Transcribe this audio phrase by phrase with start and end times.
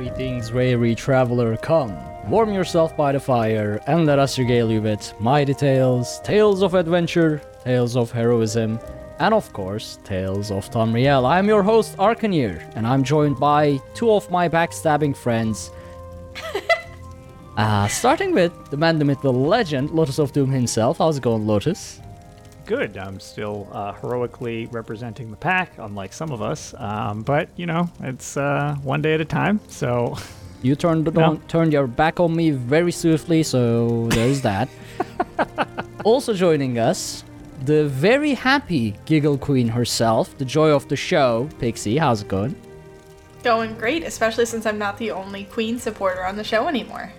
[0.00, 1.94] Greetings, weary traveler, come.
[2.30, 6.72] Warm yourself by the fire and let us regale you with mighty tales, tales of
[6.72, 8.80] adventure, tales of heroism,
[9.18, 11.28] and of course, tales of Tamriel.
[11.28, 15.70] I'm your host, Arcanir, and I'm joined by two of my backstabbing friends.
[17.58, 20.96] uh, starting with the man, the myth, the legend, Lotus of Doom himself.
[20.96, 22.00] How's it going, Lotus?
[22.66, 22.96] Good.
[22.96, 26.74] I'm still uh, heroically representing the pack, unlike some of us.
[26.78, 29.60] Um, but you know, it's uh, one day at a time.
[29.68, 30.16] So
[30.62, 31.22] You turned No.
[31.24, 34.68] on, turned your back on me very swiftly, so there's that.
[36.04, 37.24] also joining us,
[37.64, 41.96] the very happy Giggle Queen herself, the joy of the show, Pixie.
[41.96, 42.54] How's it going?
[43.42, 47.10] Going great, especially since I'm not the only Queen supporter on the show anymore.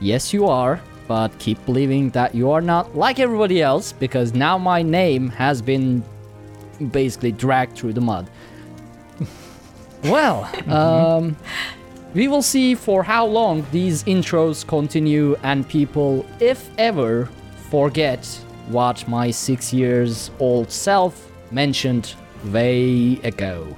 [0.00, 4.56] Yes, you are, but keep believing that you are not like everybody else because now
[4.58, 6.02] my name has been
[6.90, 8.28] basically dragged through the mud.
[10.04, 11.36] well, um,
[12.14, 17.28] we will see for how long these intros continue and people, if ever,
[17.70, 18.24] forget
[18.68, 22.14] what my six years old self mentioned
[22.46, 23.76] way ago.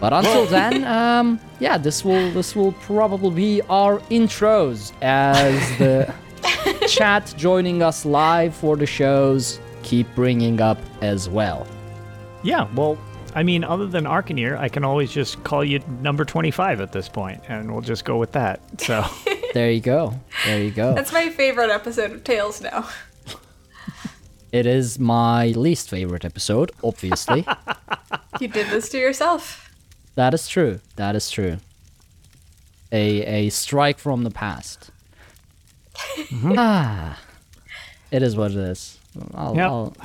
[0.00, 6.14] But until then, um, yeah, this will this will probably be our intros as the
[6.88, 11.66] chat joining us live for the shows keep bringing up as well.
[12.42, 12.98] yeah, well,
[13.34, 17.08] I mean, other than Arcanir, I can always just call you number 25 at this
[17.08, 18.60] point, and we'll just go with that.
[18.80, 19.04] So
[19.54, 20.18] There you go.
[20.44, 20.94] There you go.
[20.94, 22.88] That's my favorite episode of Tales now.
[24.50, 27.46] It is my least favorite episode, obviously.
[28.40, 29.68] You did this to yourself.
[30.14, 30.78] that is true.
[30.96, 31.58] That is true.
[32.92, 34.90] A a strike from the past.
[36.56, 37.18] ah,
[38.10, 38.98] it is what it is.
[39.34, 39.66] I'll, Yep.
[39.70, 39.96] I'll-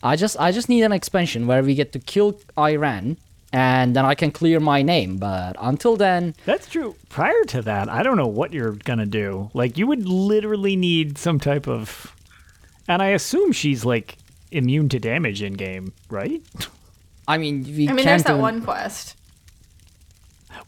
[0.00, 3.16] I just I just need an expansion where we get to kill Ayrenn
[3.52, 5.16] and then I can clear my name.
[5.16, 6.94] But until then, that's true.
[7.08, 9.50] Prior to that, I don't know what you're gonna do.
[9.54, 12.14] Like, you would literally need some type of,
[12.86, 14.18] and I assume she's like
[14.52, 16.42] immune to damage in game, right?
[17.26, 19.16] I mean we I mean, can't there's that even- one quest.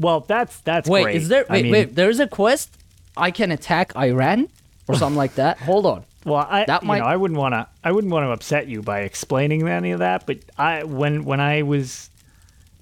[0.01, 1.17] Well, that's that's Wait, great.
[1.17, 1.47] is there?
[1.49, 1.95] I Wait, mean, wait.
[1.95, 2.77] There is a quest.
[3.17, 4.49] I can attack Ayrenn
[4.89, 5.59] or something like that.
[5.61, 6.05] Hold on.
[6.25, 8.69] Well, I That you might- know, I wouldn't want to I wouldn't want to upset
[8.69, 12.11] you by explaining any of that, but I when when I was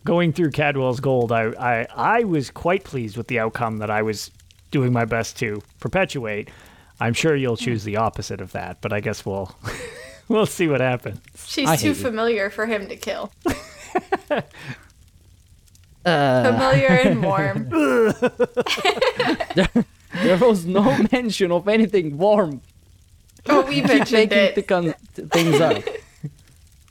[0.05, 4.03] going through Cadwell's Gold, I I I was quite pleased with the outcome that I
[4.03, 4.31] was
[4.71, 6.49] doing my best to perpetuate.
[7.01, 9.55] I'm sure you'll choose the opposite of that, but I guess we'll
[10.29, 11.21] we'll see what happens.
[11.47, 12.03] She's I too hate you.
[12.03, 13.33] familiar for him to kill.
[16.05, 17.69] Uh, Familiar and warm.
[20.15, 22.61] There was no mention of anything warm.
[23.47, 24.55] Oh, we mentioned it.
[24.55, 25.83] the con- things up.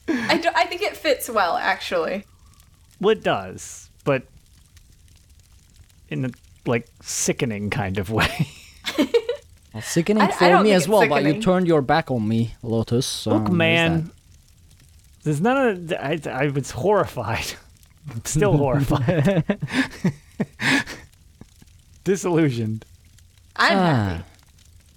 [0.08, 2.24] I, do, I think it fits well, actually.
[3.02, 4.24] Well, it does, but
[6.10, 6.30] in a
[6.66, 8.48] like sickening kind of way.
[9.74, 12.10] Well, sickening I- I for don't me as it's well, but you turned your back
[12.10, 13.28] on me, Lotus.
[13.28, 14.10] Look, um, man,
[15.24, 15.94] there's none of.
[15.94, 17.46] I, I was horrified.
[18.10, 19.44] I'm still horrified.
[22.04, 22.86] Disillusioned.
[23.58, 23.84] I'm Ah.
[23.84, 24.24] happy.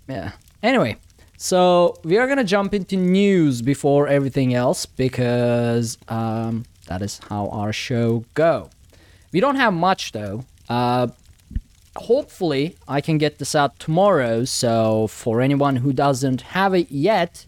[0.09, 0.33] Yeah.
[0.62, 0.97] Anyway,
[1.37, 7.49] so we are gonna jump into news before everything else because um, that is how
[7.49, 8.71] our show go.
[9.33, 10.45] We don't have much though.
[10.69, 11.09] Uh,
[11.97, 14.45] hopefully, I can get this out tomorrow.
[14.45, 17.47] So for anyone who doesn't have it yet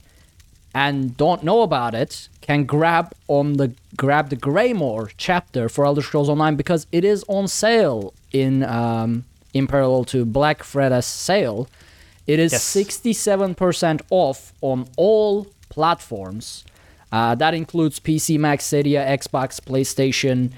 [0.74, 6.02] and don't know about it, can grab on the grab the Greymoor chapter for Elder
[6.02, 11.68] Scrolls Online because it is on sale in um, in parallel to Black Friday's sale.
[12.26, 12.64] It is Yes.
[12.64, 16.64] 67% off on all platforms.
[17.10, 20.52] Uh, that includes PC, Mac, Stadia, Xbox, PlayStation,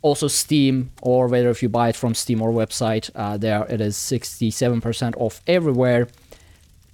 [0.00, 3.80] also Steam, or whether if you buy it from Steam or website, uh, there it
[3.80, 6.08] is 67% off everywhere.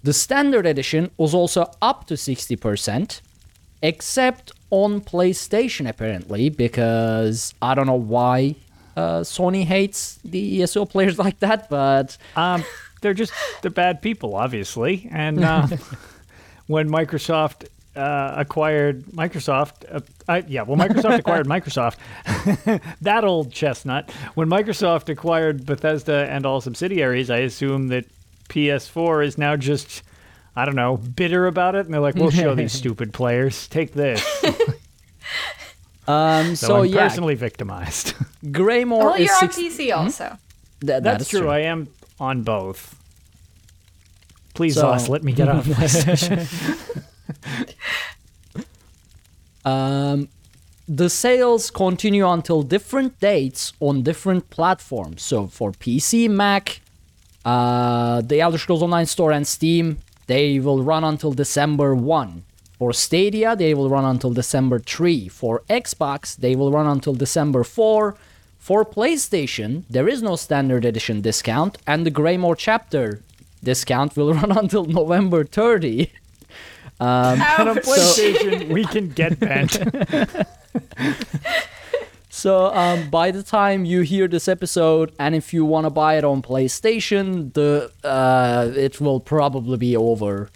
[0.03, 3.21] The standard edition was also up to 60%,
[3.83, 8.57] except on PlayStation apparently, because I don't know why
[8.99, 12.65] uh, Sony hates the ESO players like that, but Um,
[13.01, 15.09] they're just they're bad people, obviously.
[15.13, 15.67] And uh,
[16.67, 21.97] when Microsoft uh, acquired Microsoft, uh, I, yeah, well, Microsoft acquired Microsoft.
[23.03, 24.11] that old chestnut.
[24.35, 28.05] When Microsoft acquired Bethesda and all subsidiaries, I assume that
[28.49, 30.03] PS4 is now just.
[30.57, 33.69] I don't know, bitter about it, and they're like, "We'll show these stupid players.
[33.69, 34.21] Take this."
[36.09, 38.15] Um, So, so I'm yeah, personally victimized.
[38.51, 40.25] Greymoor Well, is you're on 60 PC also.
[40.81, 41.49] Th- that That's is true.
[41.49, 41.89] I am
[42.19, 42.95] on both.
[44.55, 46.47] Please, So- ZOS, let me get off PlayStation.
[49.65, 50.29] Um,
[50.89, 55.23] the sales continue until different dates on different platforms.
[55.23, 56.81] So for PC, Mac,
[57.45, 62.45] uh, the Elder Scrolls Online Store, and Steam, they will run until December 1.
[62.79, 65.29] For Stadia, they will run until December 3.
[65.29, 68.17] For Xbox, they will run until December 4.
[68.59, 73.21] For PlayStation, there is no standard edition discount, and the Greymoor chapter
[73.65, 76.13] discount will run until November 30.
[77.01, 77.85] And on Ouch.
[77.85, 79.79] PlayStation, we can get bent.
[82.39, 86.19] So um, by the time you hear this episode, and if you want to buy
[86.19, 90.49] it on PlayStation, the uh, it will probably be over.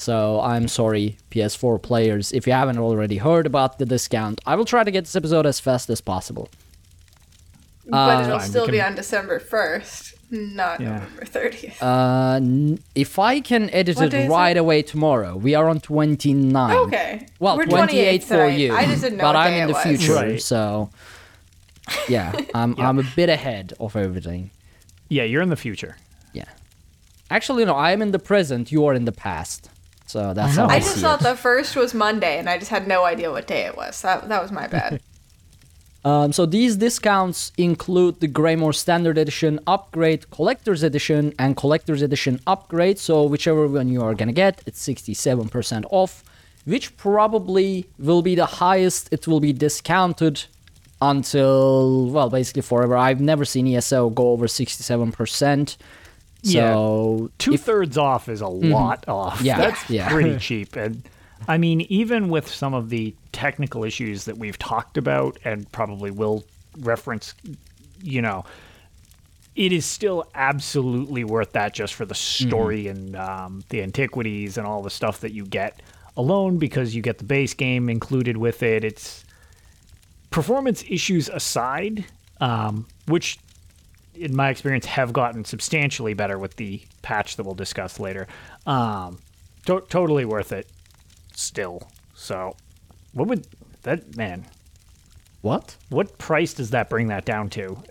[0.00, 4.40] So I'm sorry, PS4 players, if you haven't already heard about the discount.
[4.46, 6.48] I will try to get this episode as fast as possible.
[7.86, 11.00] but it'll Fine, we still be on December 1st, not Yeah.
[11.00, 11.82] November 30th.
[11.82, 14.60] Uh, n- if I can edit What day it is right it?
[14.60, 16.76] away tomorrow, we are on 29.
[16.86, 17.26] okay.
[17.38, 18.58] Well, We're 28 28th for tonight.
[18.58, 18.74] you.
[18.74, 19.82] I just didn't know but what I'm day in the was.
[19.82, 20.40] future, Right.
[20.40, 20.88] so
[22.08, 24.50] yeah, I'm I'm a bit ahead of everything.
[25.10, 25.96] yeah, you're in the future.
[26.32, 26.44] Yeah.
[27.28, 28.70] Actually, no, I am in the present.
[28.72, 29.68] You are in the past.
[30.10, 30.66] So that's how.
[30.66, 31.24] I, I just see thought it.
[31.24, 34.02] the first was Monday, and I just had no idea what day it was.
[34.02, 35.00] That, that was my bad.
[36.02, 42.40] Um, so these discounts include the Greymoor Standard Edition Upgrade, Collector's Edition, and Collector's Edition
[42.46, 42.98] Upgrade.
[42.98, 46.24] So whichever one you are gonna get, it's 67% off,
[46.64, 50.46] which probably will be the highest it will be discounted
[51.02, 52.96] until well, basically forever.
[52.96, 55.76] I've never seen ESO go over 67%.
[56.42, 59.40] So Two if- thirds off is a lot off.
[59.40, 60.08] Yeah, That's yeah.
[60.08, 60.76] pretty cheap.
[60.76, 61.02] And
[61.48, 66.10] I mean, even with some of the technical issues that we've talked about and probably
[66.10, 66.44] will
[66.78, 67.34] reference,
[68.02, 68.44] you know,
[69.56, 74.66] it is still absolutely worth that just for the story and um, the antiquities and
[74.66, 75.80] all the stuff that you get
[76.16, 78.84] alone because you get the base game included with it.
[78.84, 79.24] It's
[80.30, 82.04] performance issues aside,
[82.40, 83.38] um, which
[84.20, 88.26] in my experience have gotten substantially better with the patch that we'll discuss later.
[88.66, 89.18] Um,
[89.66, 90.68] to- totally worth it
[91.34, 91.88] still.
[92.14, 92.56] So,
[93.12, 93.46] what would
[93.82, 94.46] that man?
[95.42, 95.76] what?
[95.88, 97.82] What price does that bring that down to?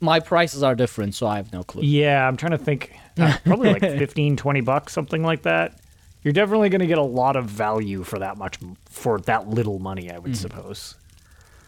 [0.00, 1.82] My prices are different, so I have no clue.
[1.84, 2.92] Yeah, I'm trying to think.
[3.16, 5.78] Uh, probably like 15, 20 bucks, something like that.
[6.24, 9.78] You're definitely going to get a lot of value for that much, for that little
[9.78, 10.96] money, I would suppose.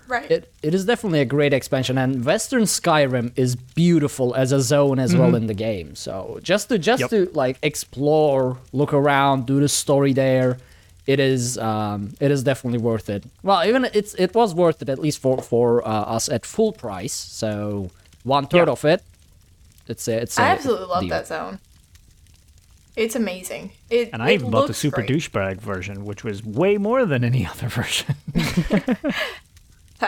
[0.07, 0.31] Right.
[0.31, 4.99] It, it is definitely a great expansion, and Western Skyrim is beautiful as a zone
[4.99, 5.95] as well in the game.
[5.95, 7.11] So just to just Yep.
[7.11, 10.59] to like explore, look around, do the story there,
[11.07, 13.25] it is um, it is definitely worth it.
[13.43, 16.73] Well, even it's it was worth it at least for for uh, us at full
[16.73, 17.15] price.
[17.15, 17.91] So
[18.25, 18.73] one third Yeah.
[18.73, 19.03] of it.
[19.89, 21.11] It's a, it's a I absolutely love deal.
[21.11, 21.59] that zone.
[22.97, 23.73] It's amazing.
[23.91, 25.11] It, And I it even bought the super great.
[25.11, 28.15] douchebag version, which was way more than any other version.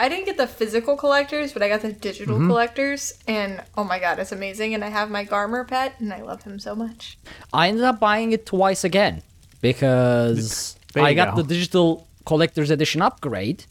[0.00, 2.49] I didn't get the physical collectors, but I got the digital Mm-hmm.
[2.49, 4.75] collectors, and oh my god, it's amazing.
[4.75, 7.19] And I have my Garmer pet, and I love him so much.
[7.53, 9.23] I ended up buying it twice again
[9.61, 11.43] because I got go.
[11.43, 13.65] the digital collector's edition upgrade,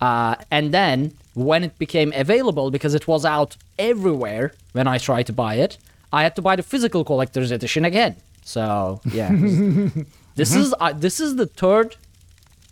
[0.00, 5.26] uh, and then when it became available, because it was out everywhere when I tried
[5.26, 5.78] to buy it,
[6.12, 8.16] I had to buy the physical collector's edition again.
[8.44, 9.30] So yeah,
[10.36, 11.96] this is uh, this is the third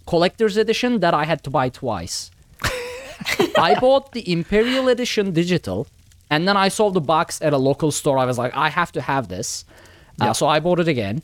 [0.07, 2.31] collector's edition that I had to buy twice.
[3.59, 5.87] I bought the Imperial Edition digital,
[6.31, 8.19] and then I saw the box at a local store.
[8.19, 9.65] I was like, I have to have this.
[10.21, 11.23] Uh, so I bought it again.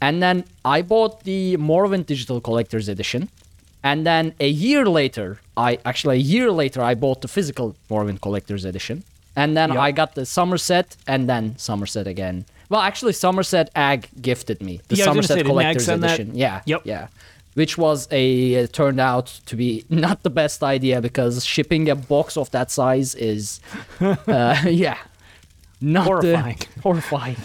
[0.00, 3.28] And then I bought the Morrowind Digital Collector's Edition.
[3.82, 8.20] And then a year later, I actually a year later I bought the physical Morrowind
[8.20, 9.02] Collector's Edition.
[9.34, 9.78] And then Yep.
[9.78, 12.44] I got the Summerset and then Summerset again.
[12.68, 16.14] Well, actually, Summerset Ag gifted me the Yeah, I was gonna Summerset Collector's send that?
[16.20, 16.36] Edition.
[16.36, 16.60] Yeah.
[16.66, 16.82] Yep.
[16.84, 17.08] Yeah.
[17.58, 18.24] Which was a
[18.62, 22.70] uh, turned out to be not the best idea because shipping a box of that
[22.70, 23.60] size is,
[24.00, 24.14] uh,
[24.84, 24.98] yeah,
[25.80, 26.58] not the- Horrifying.
[26.82, 27.36] horrifying.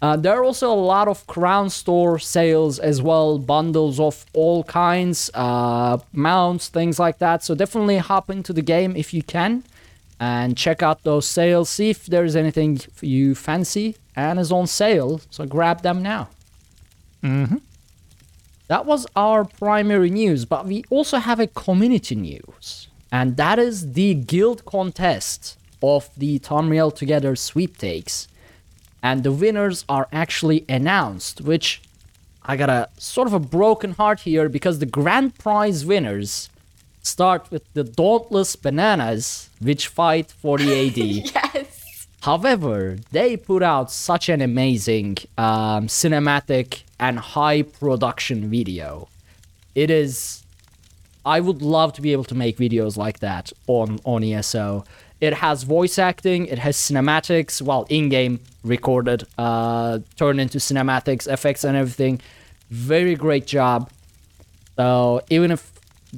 [0.00, 4.62] Uh, there are also a lot of Crown Store sales as well, bundles of all
[4.64, 7.42] kinds, uh, mounts, things like that.
[7.42, 9.64] So definitely hop into the game if you can
[10.20, 11.68] and check out those sales.
[11.68, 15.20] See if there's anything you fancy and is on sale.
[15.30, 16.28] So grab them now.
[17.24, 17.56] Mm-hmm.
[18.68, 23.92] That was our primary news, but we also have a community news, and that is
[23.92, 28.28] the guild contest of the Tamriel Together sweepstakes
[29.02, 31.80] and the winners are actually announced, which
[32.42, 36.48] I got a sort of a broken heart here because the grand prize winners
[37.02, 40.98] start with the Dauntless Bananas, which fight for the AD.
[41.54, 42.06] Yes.
[42.22, 49.08] However, they put out such an amazing um, cinematic and high production video.
[49.74, 50.42] It is.
[51.24, 54.84] I would love to be able to make videos like that on on ESO.
[55.20, 61.64] It has voice acting, it has cinematics, well, in-game recorded, uh, turned into cinematics, effects,
[61.64, 62.20] and everything.
[62.70, 63.90] Very great job.
[64.76, 65.72] So even if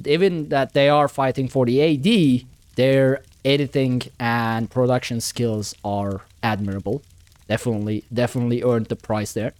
[0.05, 2.45] even that they are fighting for the AD,
[2.75, 7.01] their editing and production skills are admirable.
[7.47, 9.53] Definitely, definitely earned the prize there.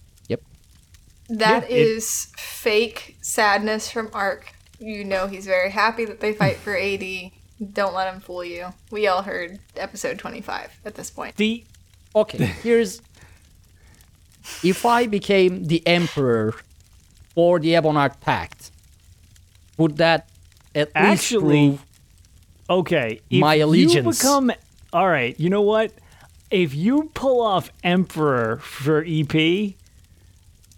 [1.38, 4.54] That Yeah, it- is fake sadness from Ark.
[4.80, 7.32] You know he's very happy that they fight for AD.
[7.74, 8.74] Don't let him fool you.
[8.90, 11.36] We all heard episode 25 at this point.
[11.38, 11.64] The
[12.16, 13.02] Okay, here's
[14.64, 16.56] if I became the emperor
[17.34, 18.72] for the Ebonheart Pact,
[19.78, 20.28] would that
[20.76, 21.86] at least Actually, prove
[22.70, 24.20] okay, if My You allegiance.
[24.20, 24.52] become
[24.92, 25.40] all right.
[25.40, 25.94] You know what?
[26.50, 29.76] If you pull off Emperor for EP,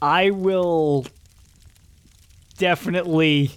[0.03, 1.05] I will
[2.57, 3.51] definitely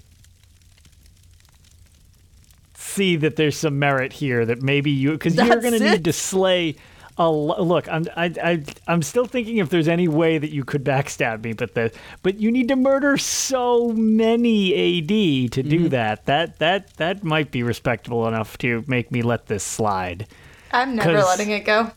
[2.75, 4.45] see that there's some merit here.
[4.47, 6.77] That maybe you because you're going to need to slay.
[7.19, 10.65] A lo- look, I'm I, I I'm still thinking if there's any way that you
[10.65, 11.91] could backstab me, but the
[12.23, 15.15] but you need to murder so many AD to
[15.63, 15.69] Mm-hmm.
[15.69, 16.27] do that.
[16.27, 20.27] That that that might be respectable enough to make me let this slide.
[20.71, 21.91] I'm never letting it go.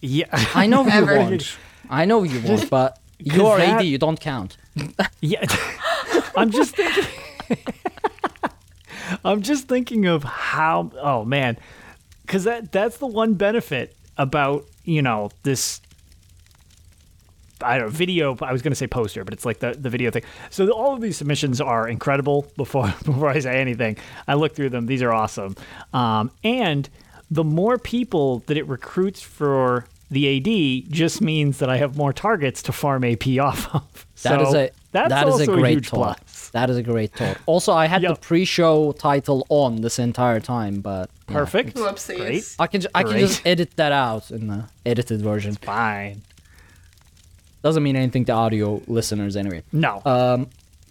[0.00, 1.56] Yeah, I know you won't.
[1.90, 4.56] I know you won't, but 'Cause you're that- AD, you don't count.
[5.20, 5.44] yeah.
[6.36, 7.04] I'm just thinking.
[9.24, 10.90] I'm just thinking of how.
[11.00, 11.56] Oh man,
[12.22, 15.80] because that that's the one benefit about you know this
[17.62, 18.36] I don't know, video.
[18.42, 20.24] I was going to say poster, but it's like the, the video thing.
[20.50, 22.46] So all of these submissions are incredible.
[22.56, 24.86] Before before I say anything, I look through them.
[24.86, 25.56] These are awesome.
[25.92, 26.88] Um, and
[27.30, 30.36] the more people that it recruits for the
[30.84, 34.06] AD just means that I have more targets to farm AP off of.
[34.22, 36.18] That is So a that's that is also a great huge thought.
[36.24, 36.50] plus.
[36.50, 37.36] That is a great thought.
[37.46, 41.34] Also, I had the pre-show title on this entire time, but yeah.
[41.34, 41.76] Perfect.
[41.76, 42.16] Whoopsies.
[42.16, 42.56] Great.
[42.60, 45.54] I can ju- I can just edit that out in the edited version.
[45.56, 46.22] Fine.
[47.62, 49.62] Doesn't mean anything to audio listeners anyway.
[49.72, 50.02] No.
[50.04, 50.48] Um,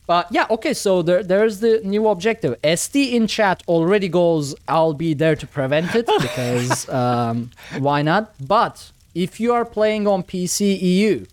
[0.08, 0.74] but yeah, okay.
[0.74, 2.56] So there, there's the new objective.
[2.76, 4.54] ST in chat already goes.
[4.68, 8.34] I'll be there to prevent it because um, why not?
[8.46, 11.26] But if you are playing on PC EU,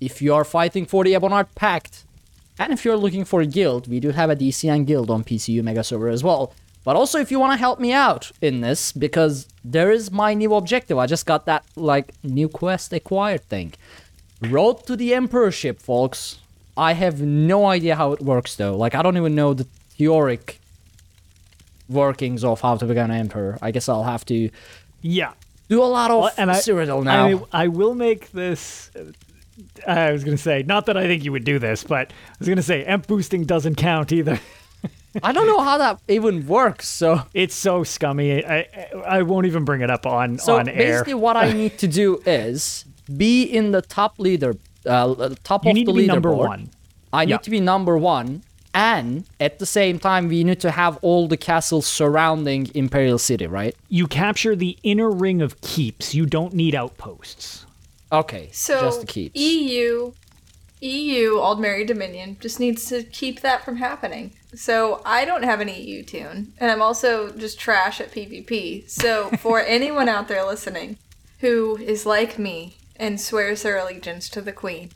[0.00, 2.04] if you are fighting for the Ebonheart Pact,
[2.58, 5.48] and if you're looking for a guild, we do have a DCN guild on PC
[5.48, 6.52] EU Mega Server as well.
[6.84, 10.34] But also, if you want to help me out in this, because there is my
[10.34, 10.96] new objective.
[10.96, 13.74] I just got that like new quest acquired thing.
[14.40, 16.38] Road to the Emperorship, folks.
[16.76, 18.76] I have no idea how it works though.
[18.76, 20.60] Like I don't even know the theoric
[21.88, 23.58] workings of how to become an emperor.
[23.60, 24.50] I guess I'll have to
[25.02, 25.32] yeah.
[25.68, 27.46] Do a lot of Well, and I, Cyrodiil now.
[27.52, 28.90] I, I will make this.
[28.96, 32.10] uh, I was going to say, not that I think you would do this, but
[32.10, 34.38] I was going to say, emp boosting doesn't count either.
[35.22, 36.86] I don't know how that even works.
[36.88, 38.44] So It's so scummy.
[38.44, 40.76] I, I, I won't even bring it up on So on air.
[40.76, 42.84] basically, what I need to do is
[43.16, 44.54] be in the top leader,
[44.86, 46.70] uh, top You of need the to be number one.
[47.12, 47.36] I need Yeah.
[47.38, 48.42] to be number one,
[48.74, 53.46] and at the same time, we need to have all the castles surrounding Imperial City,
[53.46, 53.74] right?
[53.88, 56.14] You capture the inner ring of keeps.
[56.14, 57.66] You don't need outposts.
[58.10, 59.38] Okay, So just the keeps.
[59.38, 60.12] EU,
[60.80, 64.34] EU, Aldmeri Dominion just needs to keep that from happening.
[64.54, 68.88] So I don't have an EU toon, and I'm also just trash at PvP.
[68.88, 70.96] So for anyone out there listening
[71.40, 74.90] who is like me and swears their allegiance to the Queen,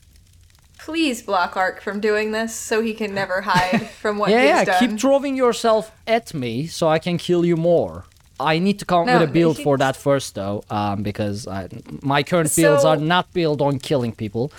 [0.85, 4.49] please block Ark from doing this so he can never hide from what yeah, he's
[4.49, 4.65] yeah.
[4.65, 4.81] done.
[4.89, 8.05] Keep throwing yourself at me so I can kill you more.
[8.41, 11.03] I need to come up No, with a build he- for that first, though, um,
[11.05, 11.69] because I,
[12.03, 14.53] my current builds So- are not built on killing people.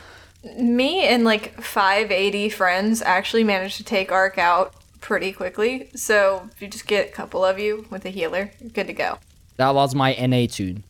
[0.58, 5.90] Me and like 580 friends actually managed to take Ark out pretty quickly.
[5.96, 8.94] So if you just get a couple of you with a healer, you're good to
[8.94, 9.20] go.
[9.58, 10.84] That was my NA toon.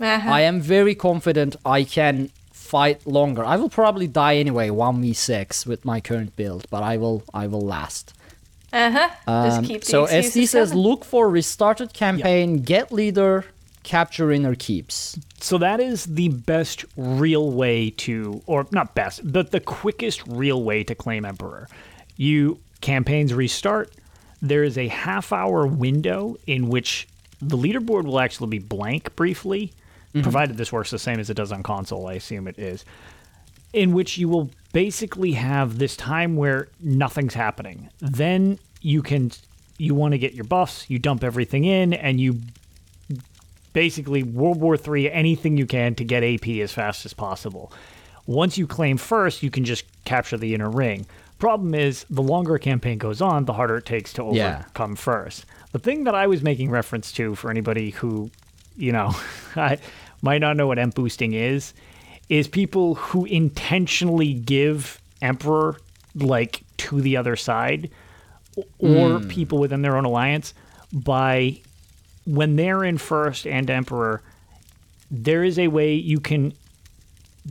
[0.00, 0.30] Uh-huh.
[0.30, 2.30] I am very confident I can
[2.68, 3.44] fight longer.
[3.44, 7.62] I will probably die anyway, 1v6 with my current build, but I will I will
[7.76, 8.12] last.
[8.72, 9.08] Uh-huh.
[9.46, 10.84] Just Um, keep so SD excuses says coming.
[10.84, 13.46] look for restarted campaign, get leader,
[13.82, 15.18] capture inner keeps.
[15.40, 20.62] So that is the best real way to, or not best, but the quickest real
[20.62, 21.68] way to claim Emperor.
[22.16, 23.90] You campaigns restart.
[24.42, 27.08] There is a half hour window in which
[27.40, 29.72] the leaderboard will actually be blank briefly,
[30.14, 30.22] Mm-hmm.
[30.22, 32.06] provided this works the same as it does on console.
[32.06, 32.84] I assume it is.
[33.74, 37.90] In which you will basically have this time where nothing's happening.
[38.00, 39.30] Then you can,
[39.76, 42.40] you want to get your buffs, you dump everything in, and you
[43.72, 47.72] basically World War III, anything you can to get AP as fast as possible.
[48.26, 51.06] Once you claim first, you can just capture the inner ring.
[51.38, 54.56] Problem is, the longer a campaign goes on, the harder it takes to Yeah.
[54.60, 55.44] overcome first.
[55.72, 58.30] The thing that I was making reference to for anybody who,
[58.78, 59.14] you know,
[59.56, 59.78] I
[60.22, 61.74] might not know what emp boosting is,
[62.28, 65.76] is people who intentionally give Emperor
[66.14, 67.90] like to the other side
[68.78, 69.28] or hmm.
[69.28, 70.54] people within their own alliance
[70.92, 71.60] by
[72.24, 74.22] when they're in first and emperor
[75.10, 76.52] there is a way you can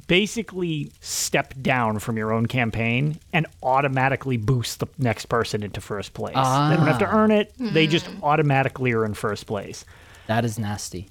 [0.08, 6.14] basically step down from your own campaign and automatically boost the next person into first
[6.14, 6.36] place.
[6.36, 7.16] They don't have to ah.
[7.16, 7.52] earn it.
[7.58, 7.92] They hmm.
[7.92, 9.86] just automatically are in first place.
[10.28, 11.10] That is nasty.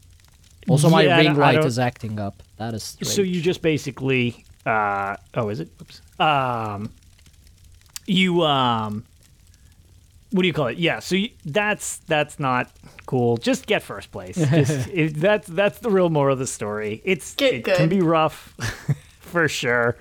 [0.69, 2.43] Also, my Yeah, ring light is acting up.
[2.57, 3.15] That is strange.
[3.15, 5.69] So you just basically, uh, oh, is it?
[5.81, 6.01] Oops.
[6.19, 6.93] Um,
[8.07, 9.05] you um,
[10.31, 10.79] what do you call it?
[10.79, 10.99] Yeah.
[10.99, 12.71] So you, that's that's not
[13.07, 13.37] cool.
[13.37, 14.37] Just get first place.
[14.51, 17.01] Just, it, that's that's the real moral of the story.
[17.05, 18.55] It's Get it can be rough,
[19.21, 19.97] for sure.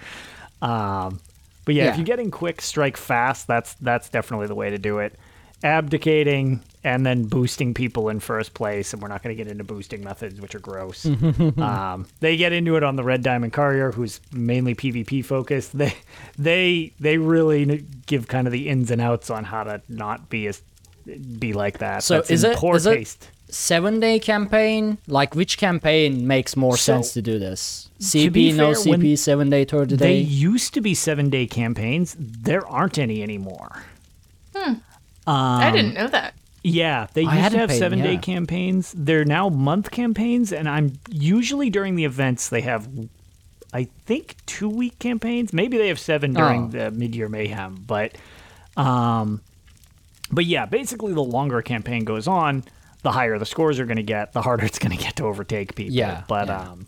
[0.62, 1.20] Um,
[1.66, 3.48] but yeah, if you're getting quick, strike fast.
[3.48, 5.18] That's that's definitely the way to do it.
[5.64, 9.64] Abdicating and then boosting people in first place, and we're not going to get into
[9.64, 11.06] boosting methods, which are gross.
[11.58, 15.76] um, they get into it on the Red Diamond Courier, who's mainly PvP focused.
[15.78, 15.96] They
[16.38, 20.48] they they really give kind of the ins and outs on how to not be
[20.48, 20.62] as
[21.40, 22.04] be like that.
[22.04, 24.98] So That's is in it- poor is it- seven day campaign?
[25.08, 27.90] Like which campaign makes more So, sense to do this?
[28.00, 32.16] CP, no fair, when CP, seven day, third They used to be seven day campaigns.
[32.20, 33.84] There aren't any anymore.
[35.28, 36.34] I didn't know that.
[36.64, 38.94] Yeah, they I used to have paid- seven day campaigns.
[38.98, 42.88] They're now month campaigns, and I'm usually during the events they have,
[43.74, 45.54] I think, two week campaigns.
[45.54, 46.68] Maybe they have seven during Oh.
[46.70, 48.16] the mid year mayhem, but,
[48.78, 49.42] um,
[50.32, 52.64] but yeah, basically the longer a campaign goes on,
[53.04, 55.26] the higher the scores are going to get, the harder it's going to get to
[55.26, 55.94] overtake people.
[55.96, 56.62] Yeah, but yeah.
[56.72, 56.88] um,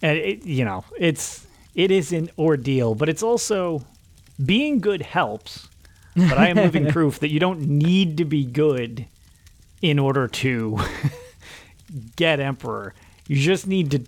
[0.00, 3.82] and it, you know, it's it is an ordeal, but it's also
[4.44, 5.68] being good helps.
[6.16, 9.06] But I am living proof that you don't need to be good
[9.82, 10.78] in order to
[12.16, 12.94] get emperor.
[13.28, 14.00] You just need to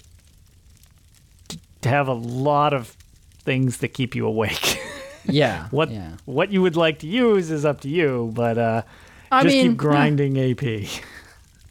[1.83, 2.89] to have a lot of
[3.43, 4.79] things that keep you awake.
[5.25, 5.69] yeah.
[5.71, 6.13] what Yeah.
[6.25, 8.83] what you would like to use is up to you, but uh,
[9.31, 10.89] I just mean, keep grinding AP.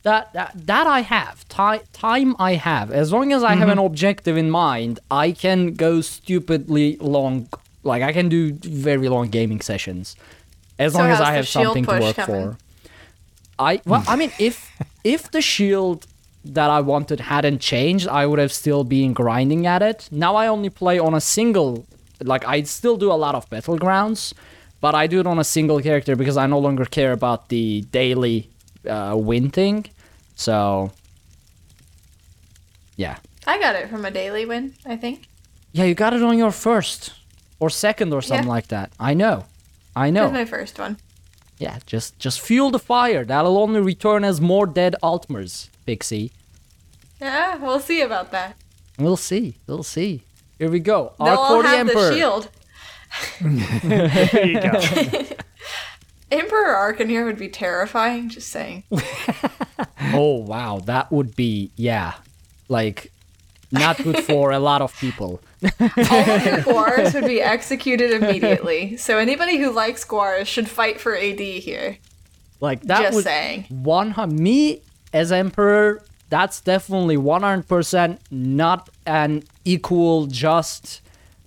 [0.03, 1.47] That, that that I have.
[1.49, 2.89] Ti- time I have.
[2.91, 3.79] As long as I have Mm-hmm.
[3.79, 7.49] an objective in mind, I can go stupidly long.
[7.83, 10.15] Like I can do very long gaming sessions,
[10.77, 12.51] as So long as I have something to work coming?
[12.53, 12.57] for.
[13.57, 14.69] I well, I mean, if
[15.03, 16.07] if the shield
[16.45, 20.07] that I wanted hadn't changed, I would have still been grinding at it.
[20.11, 21.85] Now I only play on a single.
[22.21, 24.33] Like I still do a lot of battlegrounds,
[24.81, 27.81] but I do it on a single character because I no longer care about the
[27.91, 28.49] daily
[28.87, 29.85] uh, win thing.
[30.35, 30.91] So,
[32.95, 35.27] yeah, I got it from a daily win, I think.
[35.71, 37.13] yeah, you got it on your first
[37.59, 38.53] or second or something Yeah.
[38.53, 38.91] like that.
[38.99, 39.45] I know,
[39.95, 40.37] I That was know.
[40.39, 40.97] my first one.
[41.57, 43.25] Yeah, just just fuel the fire.
[43.25, 46.31] That'll only return as more dead Altmers, Pixie.
[47.21, 48.55] Yeah, we'll see about that.
[48.97, 49.55] We'll see.
[49.67, 50.23] We'll see.
[50.57, 51.13] Here we go.
[51.19, 52.09] They'll all Arcor the have Emperor.
[52.09, 52.49] the shield.
[53.83, 55.35] there you go.
[56.31, 58.83] Emperor Arcanir would be terrifying, just saying.
[60.11, 62.13] Oh wow, that would be yeah,
[62.67, 63.11] like
[63.71, 65.39] not good for a lot of people.
[65.63, 68.97] All of your Guars would be executed immediately.
[68.97, 71.97] So anybody who likes Guars should fight for AD here.
[72.61, 73.65] Like that Just would saying.
[73.69, 74.81] one me
[75.13, 76.03] as emperor.
[76.29, 81.01] That's definitely one hundred percent not an equal, just,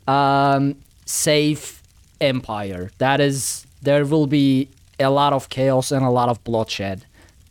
[0.08, 1.82] um, safe
[2.20, 2.90] empire.
[2.98, 7.04] That is, there will be a lot of chaos and a lot of bloodshed.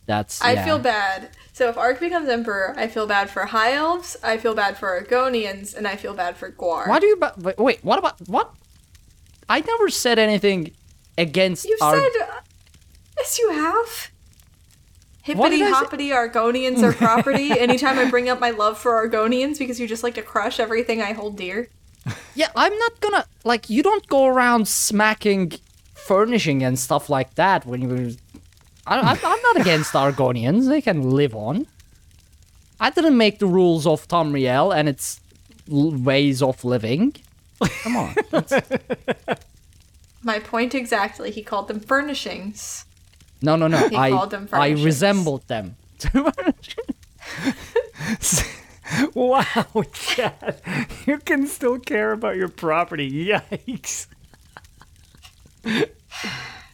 [0.06, 0.64] That's I yeah.
[0.64, 1.30] feel bad.
[1.62, 5.00] So if Ark becomes emperor, I feel bad for high elves, I feel bad for
[5.00, 6.88] Argonians, and I feel bad for Guar.
[6.88, 7.14] Why do you?
[7.14, 8.52] ba- Wait, what about what?
[9.48, 10.72] I never said anything
[11.16, 11.64] against.
[11.64, 12.40] You our- said uh,
[13.16, 14.10] yes, you have.
[15.22, 15.70] Hippity did I say?
[15.70, 17.52] hoppity Argonians are property.
[17.56, 21.00] Anytime I bring up my love for Argonians because you just like to crush everything
[21.00, 21.68] I hold dear.
[22.34, 23.70] Yeah, I'm not gonna like.
[23.70, 25.52] You don't go around smacking
[25.94, 28.16] furnishing and stuff like that when you.
[28.86, 30.68] I, I'm, I'm not against Argonians.
[30.68, 31.66] They can live on.
[32.80, 35.20] I didn't make the rules of Tamriel and its
[35.68, 37.14] ways of living.
[37.82, 38.14] Come on.
[38.30, 39.38] that's-
[40.22, 41.30] My point exactly.
[41.30, 42.84] He called them furnishings.
[43.40, 43.88] No, no, no.
[43.88, 45.76] He I called them I resembled them.
[49.14, 50.60] Wow, Chad,
[51.06, 53.10] you can still care about your property.
[53.26, 54.06] Yikes.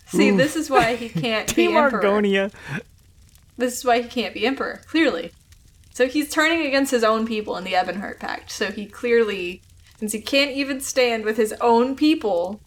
[0.09, 2.03] See, this is why he can't be emperor.
[2.03, 2.53] Argonia.
[3.57, 4.81] This is why he can't be emperor.
[4.87, 5.33] Clearly.
[5.93, 8.51] So he's turning against his own people in the Ebonheart Pact.
[8.51, 9.63] So he clearly,
[9.99, 12.61] since he can't even stand with his own people,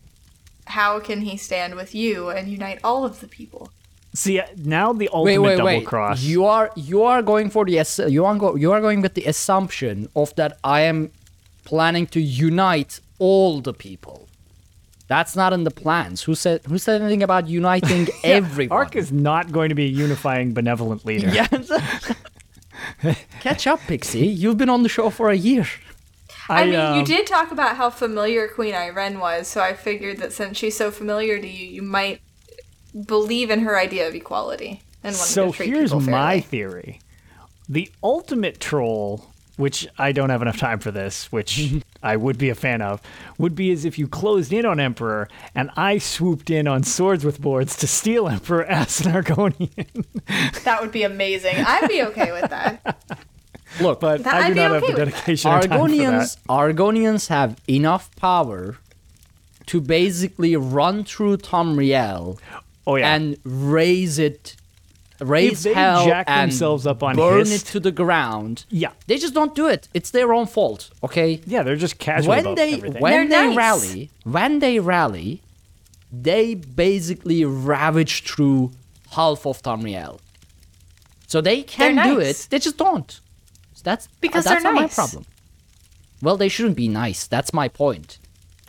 [0.68, 3.72] how can he stand with you and unite all of the people?
[4.14, 5.86] See, uh, now the wait, ultimate wait, double wait.
[5.88, 6.22] cross.
[6.22, 9.24] You are you are going for the you are go, you are going with the
[9.24, 11.12] assumption of that I am
[11.64, 14.28] planning to unite all the people.
[15.12, 16.22] That's not in the plans.
[16.22, 18.78] Who said who said anything about uniting everyone?
[18.78, 21.28] Ark is not going to be a unifying, benevolent leader.
[23.04, 23.14] Yeah.
[23.42, 24.26] Catch up, Pixie.
[24.26, 25.68] You've been on the show for a year.
[26.48, 30.20] I, mean, you um, did talk about how familiar Queen Ayrenn was, so I figured
[30.20, 32.22] that since she's so familiar to you, you might
[33.06, 37.02] believe in her idea of equality and want So to treat here's people my theory.
[37.68, 39.26] The ultimate troll,
[39.58, 43.02] which I don't have enough time for this, which I would be a fan of,
[43.38, 47.24] would be as if you closed in on Emperor and I swooped in on Swords
[47.24, 50.06] with Boards to steal Emperor as an Argonian.
[50.64, 51.56] That would be amazing.
[51.58, 53.04] I'd be okay with that.
[53.82, 55.06] Look, But That- I I'd do be not okay have the with that.
[55.06, 56.48] dedication or time for Argonians that.
[56.50, 58.78] Argonians have enough power
[59.68, 62.40] to basically run through Tamriel
[62.88, 63.14] Oh yeah.
[63.14, 64.56] and raise it
[65.22, 68.66] raise they hell jack and themselves up on burn Hist- it to the ground.
[68.70, 68.92] yeah.
[69.08, 69.88] They just don't do it.
[69.94, 71.42] It's their own fault, okay?
[71.46, 73.02] Yeah, they're just casual when about they everything.
[73.02, 73.58] when They're they nice.
[73.58, 75.42] rally, when they rally,
[76.12, 78.72] they basically ravage through
[79.12, 80.20] half of Tamriel.
[81.28, 82.48] So they can They're do it.
[82.50, 83.20] They just don't.
[83.84, 84.98] That's Because that's they're not nice.
[84.98, 85.26] my problem.
[86.22, 87.26] Well, they shouldn't be nice.
[87.26, 88.20] That's my point.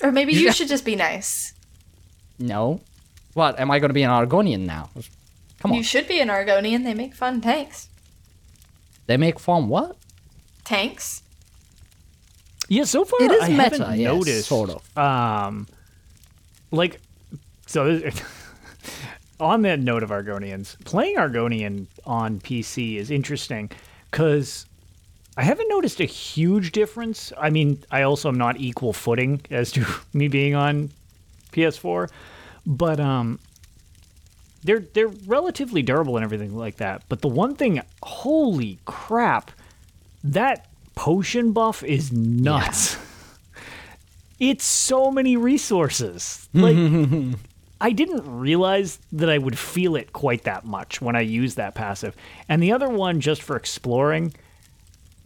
[0.02, 0.52] Or maybe you Yeah.
[0.52, 1.52] should just be nice.
[2.38, 2.80] No.
[3.34, 3.58] What?
[3.60, 4.88] Am I going to be an Argonian now?
[5.62, 5.76] Come on.
[5.76, 6.82] You should be an Argonian.
[6.82, 7.88] They make fun tanks.
[9.06, 9.96] They make fun what?
[10.64, 11.22] Tanks?
[12.68, 14.98] Yeah, so far It is I meta, haven't yes, noticed sort of.
[14.98, 15.68] Um,
[16.72, 17.00] like
[17.66, 18.00] so.
[19.40, 23.70] on that note of Argonians, playing Argonian on PC is interesting
[24.10, 24.66] because
[25.36, 27.32] I haven't noticed a huge difference.
[27.38, 30.90] I mean, I also am not equal footing as to me being on
[31.52, 32.08] PS4,
[32.66, 33.38] but um,
[34.62, 37.02] they're they're relatively durable and everything like that.
[37.08, 39.50] But the one thing, holy crap,
[40.24, 42.96] that potion buff is nuts.
[44.40, 46.48] It's so many resources.
[46.52, 46.76] Like
[47.80, 51.76] I didn't realize that I would feel it quite that much when I used that
[51.76, 52.16] passive.
[52.48, 54.34] And the other one just for exploring,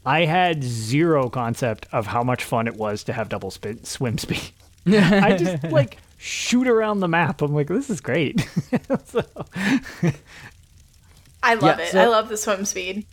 [0.04, 4.18] I had zero concept of how much fun it was to have double sp- swim
[4.24, 4.50] speed.
[4.86, 7.42] I just like shoot around the map.
[7.42, 8.46] I'm like, this is great.
[9.04, 9.22] So-
[11.42, 11.92] I love Yeah, it.
[11.92, 13.06] so- I love the swim speed.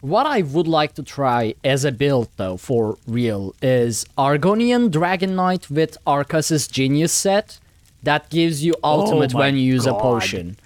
[0.00, 5.36] What I would like to try as a build, though, for real, is Argonian Dragon
[5.36, 7.58] Knight with Arkasis's Genius set.
[8.02, 10.56] That gives you oh ultimate Oh when you use a potion.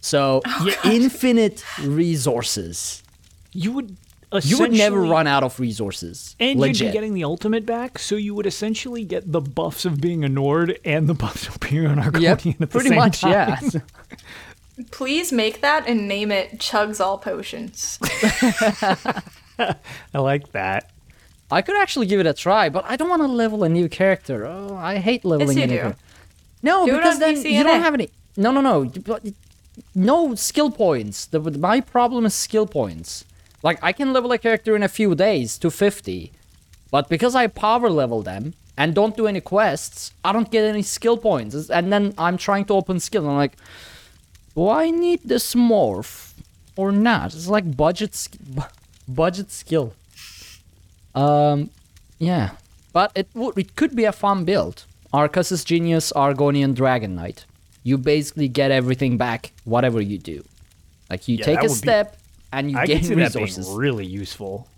[0.00, 3.02] So, oh, yeah, infinite resources.
[3.52, 3.96] you would
[4.42, 6.34] You would never run out of resources.
[6.40, 6.80] And Legit.
[6.80, 10.24] you'd be getting the ultimate back, so you would essentially get the buffs of being
[10.24, 13.20] a Nord and the buffs of being an Argonian Yep, at the pretty same much,
[13.20, 13.30] time.
[13.32, 13.60] yeah.
[14.90, 17.98] Please make that and name it Chugs All Potions.
[19.58, 20.90] I like that.
[21.50, 23.88] I could actually give it a try, but I don't want to level a new
[23.88, 24.44] character.
[24.46, 25.78] Oh, I hate leveling you a new do.
[25.80, 26.02] character.
[26.62, 28.10] No, Do because on then PC you don't have any.
[28.36, 28.90] No, no, no.
[29.94, 31.26] No skill points.
[31.26, 33.24] The, my problem is skill points.
[33.64, 36.30] Like I can level a character in a few days to 50,
[36.90, 40.82] but because I power level them and don't do any quests, I don't get any
[40.82, 41.70] skill points.
[41.70, 43.56] And then I'm trying to open skill, and I'm like,
[44.54, 46.34] do I need this morph
[46.76, 47.34] or not?
[47.34, 48.72] It's like budget sk- bu-
[49.08, 49.94] budget skill.
[51.14, 51.70] Um,
[52.18, 52.50] yeah,
[52.92, 54.84] but it would it could be a fun build.
[55.12, 57.46] Arkasis's Genius, Argonian Dragon Knight.
[57.82, 60.44] You basically get everything back, whatever you do.
[61.08, 62.16] Like you Yeah, take a step
[62.58, 63.66] and you I gain can see that resources.
[63.66, 64.68] being really useful.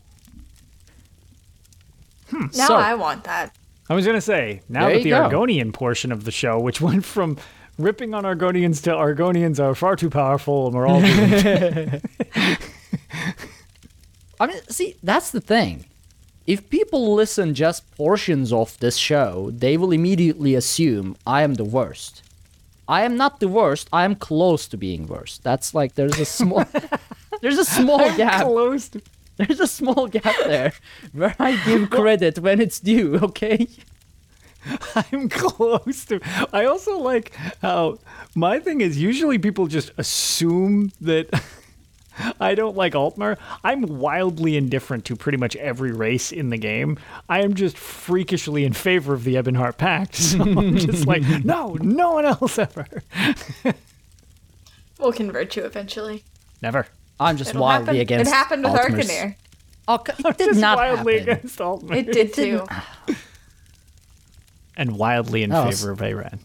[2.30, 2.46] Hmm.
[2.56, 3.54] Now So- I want that.
[3.88, 5.28] I was gonna say now There that the go.
[5.30, 7.38] Argonian portion of the show, which went from
[7.78, 11.00] ripping on Argonians to Argonians are far too powerful and we're all.
[14.40, 15.86] I mean, see, that's the thing.
[16.46, 21.64] If people listen just portions of this show, they will immediately assume I am the
[21.64, 22.22] worst.
[22.88, 23.88] I am not the worst.
[23.92, 25.42] I am close to being worst.
[25.42, 26.64] That's like there's a small
[27.42, 28.42] there's a small gap.
[28.44, 28.88] close.
[28.90, 29.03] To-
[29.37, 30.72] There's a small gap there
[31.12, 33.68] where I give credit when it's due, okay?
[35.12, 36.20] I'm close to.
[36.53, 37.99] I also like how
[38.35, 41.29] my thing is usually people just assume that
[42.40, 43.37] I don't like Altmer.
[43.62, 46.99] I'm wildly indifferent to pretty much every race in the game.
[47.29, 50.14] I am just freakishly in favor of the Ebonheart Pact.
[50.22, 52.87] So I'm just like, no, no one else ever.
[54.99, 56.25] We'll convert you eventually.
[56.62, 56.87] Never.
[57.18, 58.00] I'm just It'll wildly happen.
[58.00, 59.05] against It happened with Altmers.
[59.09, 59.35] Arcanir.
[59.88, 61.33] Oh, c- it did just not wildly happen.
[61.38, 61.96] against Altmer.
[61.96, 62.66] It did too.
[64.76, 66.38] and wildly in Oh, favor of Ayrenn.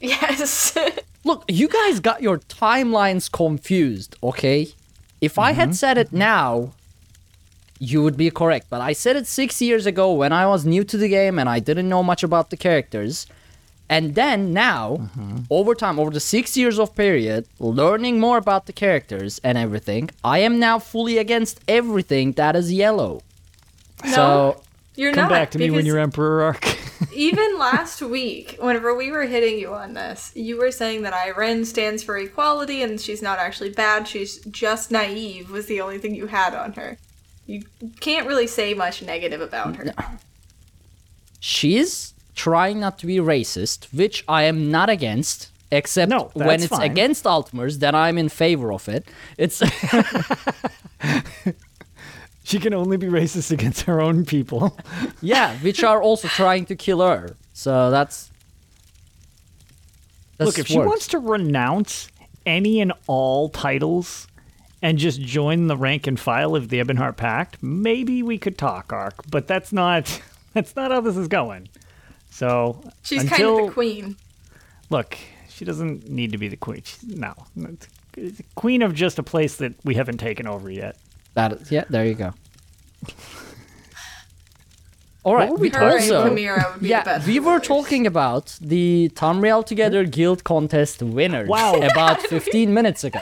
[0.00, 0.76] yes.
[1.24, 4.68] Look, you guys got your timelines confused, okay?
[5.20, 5.60] If I Mm-hmm.
[5.60, 6.72] had said it now,
[7.78, 8.66] you would be correct.
[8.70, 11.48] But I said it six years ago when I was new to the game and
[11.48, 13.26] I didn't know much about the characters.
[13.88, 15.36] And then now, Mm-hmm.
[15.50, 20.10] over time, over the six years of period, learning more about the characters and everything,
[20.24, 23.22] I am now fully against everything that is yellow.
[24.14, 24.60] So
[24.96, 25.30] You're Come not.
[25.30, 26.64] back to me when you're Emperor Arc.
[27.14, 31.64] even last week, whenever we were hitting you on this, you were saying that Ayrenn
[31.66, 34.08] stands for equality and she's not actually bad.
[34.08, 35.50] She's just naive.
[35.50, 36.96] Was the only thing you had on her.
[37.46, 37.62] You
[38.00, 39.92] can't really say much negative about her.
[41.40, 45.50] she's trying not to be racist, which I am not against.
[45.72, 46.88] Except No, when it's fine.
[46.88, 49.08] against Altmers, then I'm in favor of it.
[49.36, 49.58] It's
[52.44, 54.78] she can only be racist against her own people.
[55.20, 57.34] yeah, which are also trying to kill her.
[57.52, 58.30] So that's,
[60.38, 62.08] that's Look, if she wants to renounce
[62.44, 64.28] any and all titles
[64.80, 68.92] and just join the rank and file of the Ebonheart Pact, maybe we could talk,
[68.92, 69.14] Arc.
[69.28, 70.22] But that's not
[70.52, 71.68] that's not how this is going.
[72.36, 74.16] So She's until, kind of the queen.
[74.90, 75.16] Look,
[75.48, 76.82] she doesn't need to be the queen.
[76.84, 77.32] She's, no,
[78.54, 80.98] queen of just a place that we haven't taken over yet.
[81.32, 82.34] That is, yeah, there you go.
[85.26, 85.50] All right.
[85.50, 88.06] were we we Her and also, Chimera would be the yeah, best we were talking
[88.06, 91.74] about the Tamriel Together Guild Contest winners Wow.
[91.92, 93.20] about 15 minutes ago.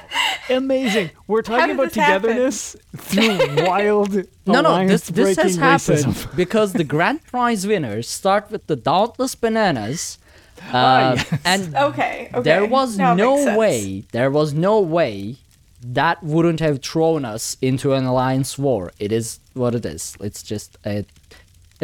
[0.50, 1.10] Amazing.
[1.26, 2.28] We're talking about this happen?
[2.36, 4.12] togetherness through wild
[4.46, 8.76] No, no, this, this has alliance-breaking happened because the grand prize winners start with the
[8.76, 10.18] Dauntless Bananas.
[10.58, 11.40] Uh, Ah, yes.
[11.46, 12.42] And Okay, okay.
[12.42, 15.36] there was Now no way, there was no way
[15.82, 18.92] that wouldn't have thrown us into an alliance war.
[18.98, 20.16] It is what it is.
[20.20, 21.04] It's just a,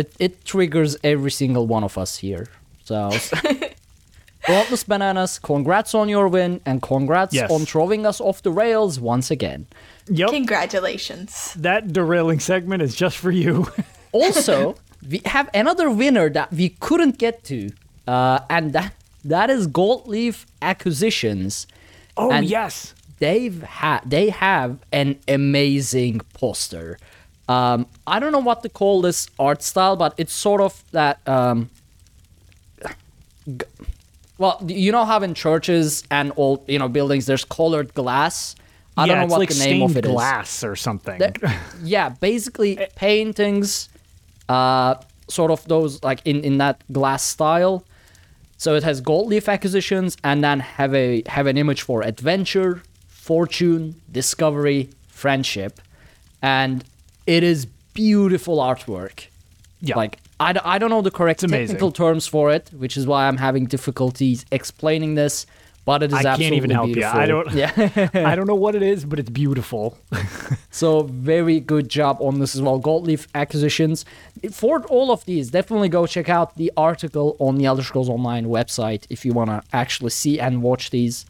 [0.00, 2.46] it it triggers every single one of us here.
[2.84, 3.10] So,
[4.46, 7.50] Dauntless Bananas, congrats on your win and congrats Yes.
[7.50, 9.66] on throwing us off the rails once again.
[10.08, 10.30] Yep.
[10.30, 11.54] Congratulations.
[11.54, 13.68] That derailing segment is just for you.
[14.12, 14.74] also,
[15.08, 17.70] we have another winner that we couldn't get to,
[18.08, 21.66] uh, and that that is Gold Leaf Acquisitions.
[22.16, 22.94] oh, And- yes.
[23.20, 26.98] They've ha- they have an amazing poster.
[27.50, 31.16] Um, I don't know what to call this art style, but it's sort of that.
[31.26, 31.68] Um,
[33.46, 33.66] g-
[34.38, 38.54] well, you know how in churches and old you know buildings there's colored glass.
[38.96, 40.12] I yeah, don't know what like the name of it is.
[40.12, 41.18] glass or something.
[41.18, 41.38] That-
[41.82, 43.88] yeah, basically paintings,
[44.48, 44.94] uh,
[45.28, 47.84] sort of those like in in that glass style.
[48.58, 52.82] So it has gold leaf acquisitions, and then have a have an image for adventure,
[53.08, 55.80] fortune, discovery, friendship,
[56.42, 56.84] and
[57.36, 59.16] it is beautiful artwork.
[59.80, 59.96] Yeah.
[59.96, 61.74] Like I, I don't know the correct It's amazing.
[61.76, 65.46] technical terms for it, which is why I'm having difficulties explaining this.
[65.86, 67.04] But it is I can't even help you.
[67.04, 67.72] I don't- Yeah.
[68.30, 69.84] I don't know what it is, but it's beautiful.
[70.82, 72.78] So very good job on this as well.
[72.78, 74.04] Gold Leaf acquisitions.
[74.52, 78.46] For all of these, definitely go check out the article on the Elder Scrolls Online
[78.46, 81.26] website if you want to actually see and watch these.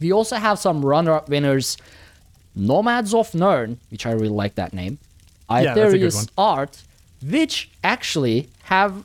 [0.00, 1.76] We also have some runner-up winners.
[2.56, 4.98] Nomads of Nirn, which I really like that name.
[5.50, 6.26] Yeah, Aetherius one.
[6.36, 6.82] Art,
[7.22, 9.04] which actually have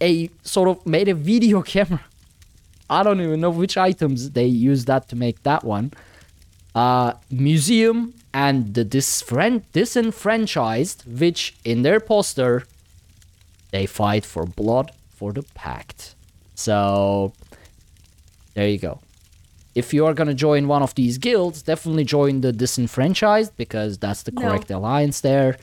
[0.00, 2.04] a sort of made a video camera.
[2.90, 5.92] I don't even know which items they use that to make that one
[6.74, 12.64] uh, museum and the disfran- disenfranchised, which in their poster
[13.70, 16.14] they fight for blood for the pact.
[16.54, 17.32] So
[18.54, 19.00] there you go.
[19.78, 23.98] If you are going to join one of these guilds, definitely join the disenfranchised because
[23.98, 24.40] that's the No.
[24.42, 25.56] correct alliance there.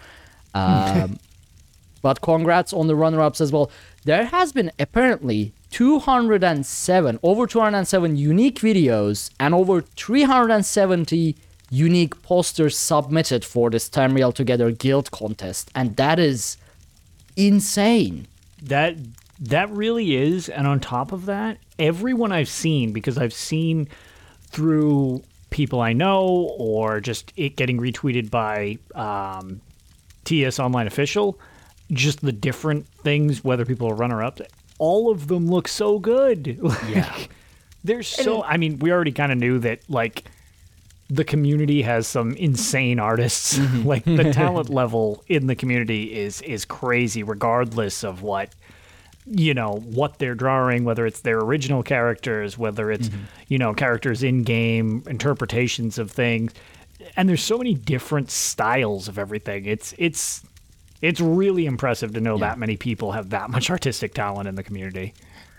[0.53, 1.19] Um,
[2.01, 3.69] but congrats on the runner ups as well.
[4.05, 11.35] There has been apparently 207, over 207 unique videos and over 370
[11.71, 15.71] unique posters submitted for this Tamriel Together guild contest.
[15.75, 16.57] And that is
[17.35, 18.27] insane.
[18.61, 18.95] That
[19.39, 23.89] that really is, and on top of that, everyone I've seen because I've seen
[24.55, 29.59] through people I know or just it getting retweeted by um,
[30.23, 31.37] TES Online Official,
[31.91, 34.41] just the different things, whether people are runner ups,
[34.79, 36.59] all of them look so good.
[36.89, 37.17] Yeah.
[37.83, 40.23] There's so I mean, we already kind of knew that like
[41.07, 43.59] the community has some insane artists.
[43.85, 48.49] like the talent level in the community is is crazy regardless of what
[49.27, 53.23] you know what they're drawing whether it's their original characters whether it's mm-hmm.
[53.47, 56.53] you know characters in game interpretations of things
[57.17, 60.43] and there's so many different styles of everything it's it's
[61.01, 64.63] it's really impressive to know that many people have that much artistic talent in the
[64.63, 65.13] community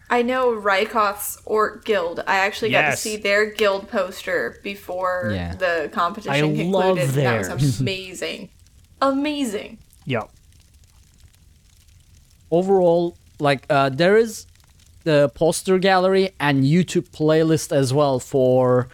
[0.08, 2.22] I know Rykoth's Orc Guild.
[2.28, 5.56] I actually got to see their guild poster before Yeah.
[5.56, 6.70] the competition I concluded.
[6.70, 8.50] love and That was amazing.
[9.02, 9.78] amazing.
[10.04, 10.30] yep
[12.50, 14.46] overall like uh, there is
[15.04, 18.88] the poster gallery and youtube playlist as well for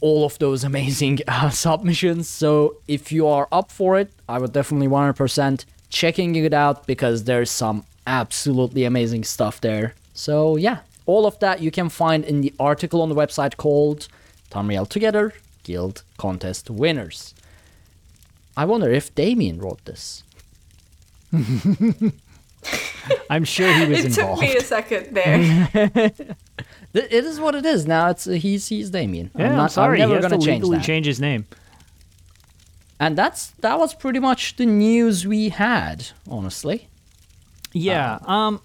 [0.00, 2.28] all of those amazing uh, submissions.
[2.28, 7.24] So if you are up for it i would definitely 100% checking it out because
[7.24, 9.94] there's some absolutely amazing stuff there.
[10.14, 14.08] So yeah all of that you can find in the article on the website called
[14.50, 15.32] tamriel together
[15.64, 17.34] guild contest winners.
[18.56, 20.22] I wonder if damien wrote this
[23.30, 26.12] i'm sure he was It took me a second there.
[26.94, 28.08] It is what it is now.
[28.08, 29.30] It's uh, he's he's Damien.
[29.36, 30.86] yeah, I'm, not, sorry I'm never gonna change legally that.
[30.86, 31.46] change his name
[32.98, 36.88] And that's that was pretty much the news we had, honestly.
[37.72, 38.18] Yeah.
[38.24, 38.60] Um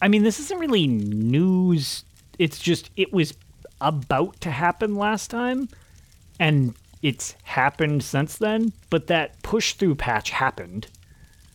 [0.00, 2.04] I mean this isn't really news.
[2.38, 3.34] It's just it was
[3.80, 5.68] about to happen last time
[6.38, 10.86] and it's happened since then, but that push through patch happened.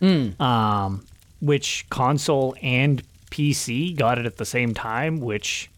[0.01, 1.05] Um
[1.41, 5.69] which console and PC got it at the same time, which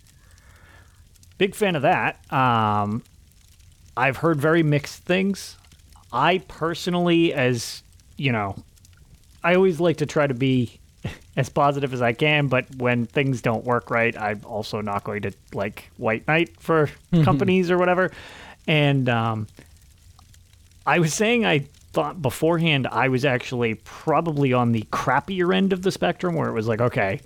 [1.38, 2.19] big fan of that.
[2.32, 3.04] Um
[3.95, 5.58] I've heard very mixed things.
[6.12, 7.84] I personally as,
[8.17, 8.56] you know,
[9.43, 10.80] I always like to try to be
[11.36, 15.23] as positive as I can, but when things don't work right, I'm also not going
[15.23, 16.89] to like white knight for
[17.23, 18.12] companies or whatever.
[18.67, 19.47] And um,
[20.86, 25.84] I was saying I thought beforehand I was actually probably on the crappier end of
[25.84, 27.21] the spectrum where it was like, okay,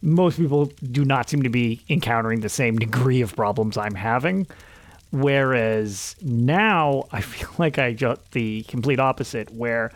[0.00, 4.46] most people do not seem to be encountering the same degree of problems I'm having.
[5.10, 9.92] Whereas now I feel like I got the complete opposite, where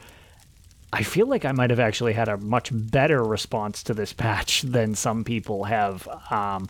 [0.92, 4.62] I feel like I might have actually had a much better response to this patch
[4.66, 6.08] than some people have.
[6.30, 6.68] Um,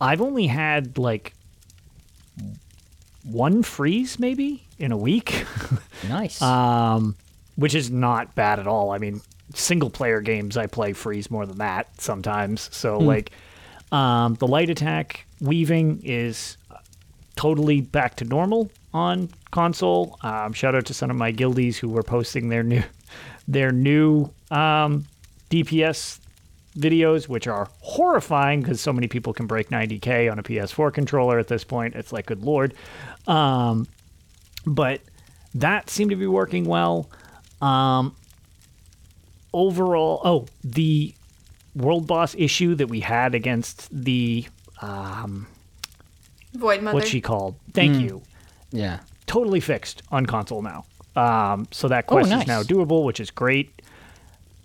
[0.00, 1.34] I've only had like
[3.24, 5.44] one freeze maybe in a week,
[6.08, 6.40] Nice.
[6.40, 7.16] um,
[7.56, 8.90] which is not bad at all.
[8.90, 9.20] I mean,
[9.54, 12.68] single player games I play freeze more than that sometimes.
[12.72, 13.32] So like,
[13.92, 16.56] um, the light attack weaving is
[17.36, 20.18] totally back to normal on console.
[20.22, 22.82] Um, shout out to some of my guildies who were posting their new
[23.48, 25.06] their new um,
[25.50, 26.20] DPS
[26.76, 31.38] videos, which are horrifying because so many people can break 90k on a PS4 controller
[31.40, 31.96] at this point.
[31.96, 32.74] It's like, good lord.
[33.26, 33.86] Um,
[34.66, 35.00] but
[35.54, 37.08] that seemed to be working well.
[37.62, 38.14] Um,
[39.52, 41.14] overall, oh, the
[41.74, 44.46] world boss issue that we had against the
[44.82, 45.46] um,
[46.54, 46.94] Void Mother.
[46.94, 47.56] what's she called?
[47.72, 48.22] Thank you.
[48.70, 49.00] yeah.
[49.26, 50.84] Totally fixed on console now.
[51.14, 52.42] Um, so that Oh, quest nice.
[52.42, 53.70] is now doable, which is great.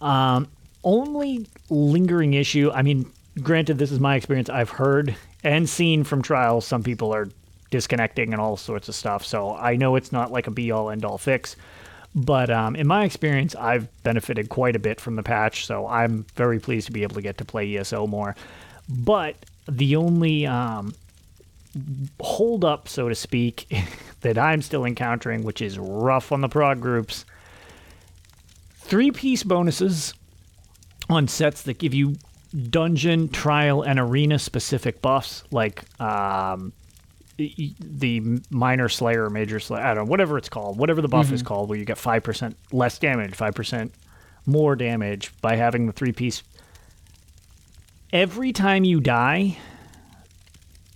[0.02, 0.48] Um,
[0.84, 2.72] only lingering issue.
[2.74, 4.50] I mean, granted, this is my experience.
[4.50, 7.28] I've heard and seen from trials some people are
[7.76, 9.26] disconnecting and all sorts of stuff.
[9.26, 11.58] So I know it's not like a be all end all fix.
[12.16, 16.26] But um, in my experience, I've benefited quite a bit from the patch, so I'm
[16.36, 18.38] very pleased to be able to get to play ESO more.
[18.88, 19.36] But
[19.68, 20.95] the only um,
[22.22, 23.68] hold up, so to speak,
[24.22, 27.26] that I'm still encountering, which is rough on the prog groups.
[28.76, 30.14] Three piece bonuses
[31.10, 32.16] on sets that give you
[32.70, 36.72] dungeon, trial, and arena specific buffs, like um,
[37.38, 41.42] the- minor slayer, major slayer, I don't know, whatever it's called, whatever the buff is
[41.42, 41.48] mm-hmm.
[41.48, 43.92] called, where you get 5% less damage, 5%
[44.46, 46.44] more damage by having the three piece.
[48.14, 49.58] Every time you die,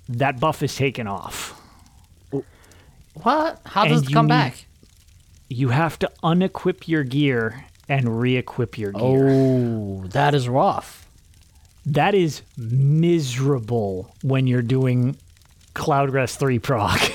[0.07, 1.59] that buff is taken off.
[3.13, 3.59] What?
[3.65, 4.65] How does And it come back?
[5.49, 9.29] You have to unequip your gear and re-equip your gear.
[9.29, 11.07] Oh, that is rough.
[11.85, 15.17] That is miserable when you're doing
[15.73, 16.99] Cloudrest 3 proc.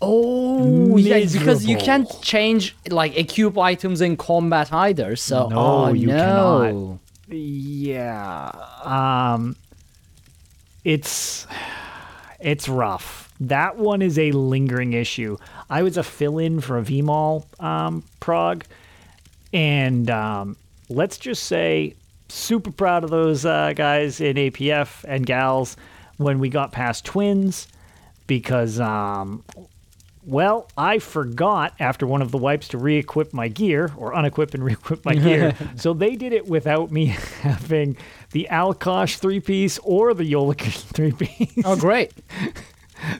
[0.00, 5.16] Oh, yeah, because you can't change like equip items in combat either.
[5.16, 7.00] So, No, oh, you no.
[7.26, 8.52] yeah.
[8.84, 9.56] Um
[10.84, 11.48] it's
[12.40, 13.32] it's rough.
[13.40, 15.36] That one is a lingering issue.
[15.68, 18.64] I was a fill-in for a vMoL um, prog,
[19.52, 20.56] and um,
[20.88, 21.94] let's just say,
[22.28, 25.76] super proud of those uh, guys in APF and gals
[26.18, 27.66] when we got past twins,
[28.26, 29.42] because um,
[30.28, 34.62] well, I forgot after one of the wipes to re-equip my gear or unequip and
[34.64, 35.56] re-equip my gear.
[35.76, 37.06] so they did it without me
[37.40, 37.96] having
[38.32, 41.64] the Alkosh three-piece or the Yolnahkriin three-piece.
[41.64, 42.12] Oh, great.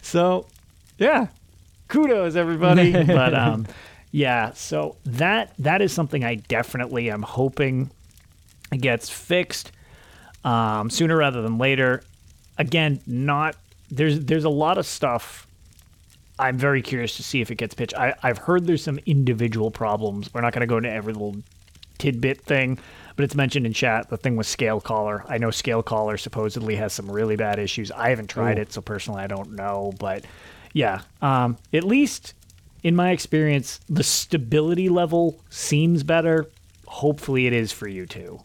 [0.02, 0.46] So,
[0.98, 1.28] yeah,
[1.88, 2.92] kudos everybody.
[2.92, 3.66] but um,
[4.10, 7.90] yeah, so that that is something I definitely am hoping
[8.76, 9.72] gets fixed
[10.44, 12.02] um, sooner rather than later.
[12.58, 13.56] Again, not
[13.90, 15.46] there's there's a lot of stuff.
[16.38, 17.94] I'm very curious to see if it gets pitched.
[17.94, 20.32] I, I've heard there's some individual problems.
[20.32, 21.36] We're not going to go into every little
[21.98, 22.78] tidbit thing,
[23.16, 24.08] but it's mentioned in chat.
[24.08, 25.24] The thing with Scalecaller.
[25.28, 27.90] I know Scalecaller supposedly has some really bad issues.
[27.90, 29.92] I haven't tried it, so personally I don't know.
[29.98, 30.24] But
[30.72, 32.34] yeah, um, at least
[32.84, 36.46] in my experience, the stability level seems better.
[36.86, 38.40] Hopefully it is for you too.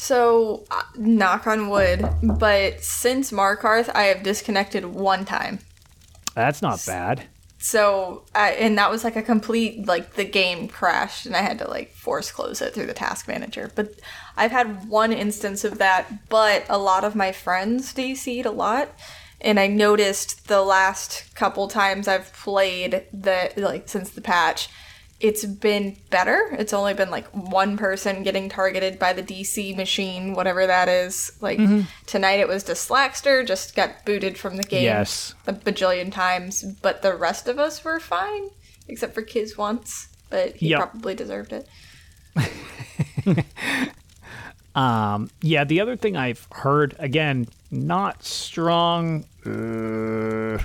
[0.00, 5.58] So, uh, knock on wood, but since Markarth, I have disconnected one time.
[6.34, 7.24] That's not bad.
[7.58, 11.58] So, I, and that was like a complete, like, the game crashed and I had
[11.58, 13.70] to, like, force close it through the task manager.
[13.74, 14.00] But
[14.38, 18.88] I've had one instance of that, but a lot of my friends DC'd a lot.
[19.42, 24.70] And I noticed the last couple times I've played the, like, since the patch,
[25.20, 26.48] it's been better.
[26.58, 31.32] It's only been like one person getting targeted by the DC machine, whatever that is.
[31.40, 31.60] Like
[32.06, 35.34] tonight it was just Slackster, just got booted from the game Yes.
[35.46, 38.48] a bajillion times, but the rest of us were fine,
[38.88, 40.78] except for Kiz once, but he Yep.
[40.92, 41.68] probably deserved it.
[44.72, 49.24] Um, yeah, the other thing I've heard again, not strong.
[49.44, 50.62] Uh,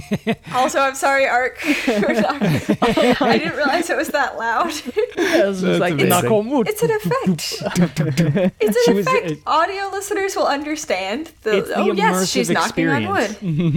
[0.54, 1.58] Also, I'm sorry, Ark.
[1.64, 4.68] I didn't realize it was that loud.
[4.70, 6.10] It's just like amazing.
[6.10, 6.68] Nakamut.
[6.68, 8.52] it's an effect.
[8.60, 9.40] it's She an was- effect.
[9.46, 11.30] Audio listeners will understand.
[11.42, 13.36] The, It's the oh yes, she's immersive knocking on wood.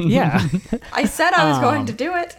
[0.09, 0.47] yeah.
[0.93, 2.38] I said I was Um, going to do it.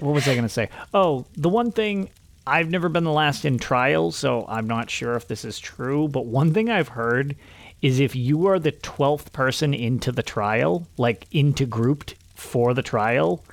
[0.00, 0.68] what was I going to say?
[0.94, 2.08] Oh, the one thing
[2.46, 6.08] I've never been the last in trials, so I'm not sure if this is true.
[6.08, 7.36] But one thing I've heard
[7.82, 12.82] is if you are the twelfth person into the trial, like into grouped for the
[12.82, 13.44] trial,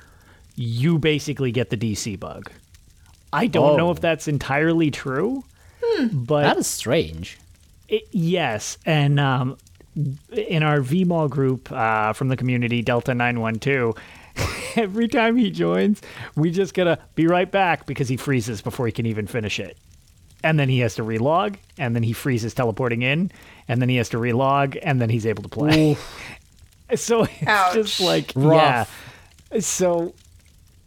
[0.56, 2.50] you basically get the DC bug.
[3.32, 3.92] I don't know Oh.
[3.92, 5.44] if that's entirely true,
[6.12, 7.38] but That is strange.
[7.88, 9.56] it, yes, and um,
[10.32, 13.94] in our vMoL group uh, from the community, Delta Nine One Two,
[14.76, 16.00] every time he joins,
[16.36, 19.76] we just gotta be right back because he freezes before he can even finish it,
[20.44, 23.30] and then he has to relog, and then he freezes teleporting in,
[23.68, 25.96] and then he has to relog, and then he's able to play.
[26.96, 27.74] so it's Ouch.
[27.74, 28.90] just like Rough.
[29.52, 30.14] yeah, so.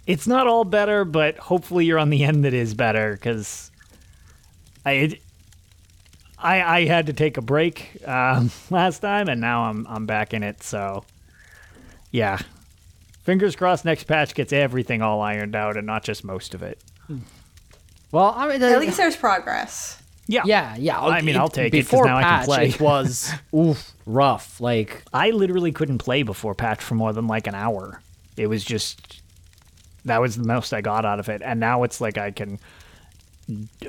[0.06, 3.72] It's not all better, but hopefully you're on the end that is better because
[4.86, 5.22] I it,
[6.38, 10.34] I, I had to take a break um, last time, and now I'm I'm back
[10.34, 10.64] in it.
[10.64, 11.04] So,
[12.10, 12.40] yeah,
[13.24, 13.84] fingers crossed.
[13.84, 16.82] Next patch gets everything all ironed out, and not just most of it.
[18.14, 20.02] Well, I mean, At least there's progress.
[20.28, 21.02] Yeah, yeah, yeah.
[21.02, 22.70] I mean, I'll take it 'cause before now I can patch, play.
[22.70, 24.60] It was oof rough.
[24.60, 28.02] Like I literally couldn't play before patch for more than like an hour.
[28.36, 29.22] It was just
[30.06, 32.60] that was the most I got out of it, and now it's like I can.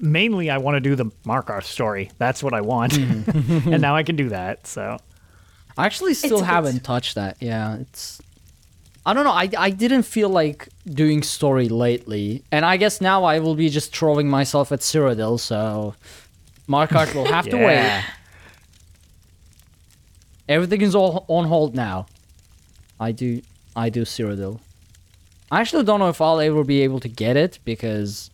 [0.01, 2.11] Mainly, I want to do the Markarth story.
[2.19, 3.73] That's what I want, mm-hmm.
[3.73, 4.67] and now I can do that.
[4.67, 4.99] So.
[5.77, 7.37] I actually still It's- haven't it's- touched that.
[7.41, 8.21] Yeah, it's.
[9.07, 9.31] I don't know.
[9.31, 13.69] I, I didn't feel like doing story lately, and I guess now I will be
[13.69, 15.39] just throwing myself at Cyrodiil.
[15.41, 15.95] So,
[16.69, 18.05] Markarth will have to wait.
[20.49, 20.55] Yeah.
[20.57, 22.07] Everything is all on hold now.
[23.01, 23.43] I do
[23.77, 24.61] I do Cyrodiil.
[25.51, 28.31] I actually don't know if I'll ever be able to get it because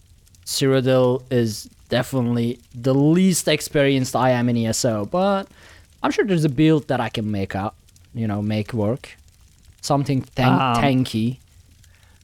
[0.47, 5.47] Cyrodiil is definitely the least experienced I am in ESO, but
[6.03, 7.77] I'm sure there's a build that I can make up,
[8.15, 9.17] you know, make work.
[9.81, 11.37] Something tank- Um, tanky.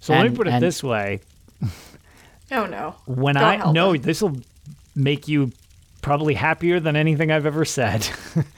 [0.01, 1.21] So let me put it and- this way:
[2.51, 2.95] Oh no.
[3.07, 4.39] when Don't I help no, this will
[4.97, 5.53] make you
[6.03, 8.09] probably happier than anything I've ever said.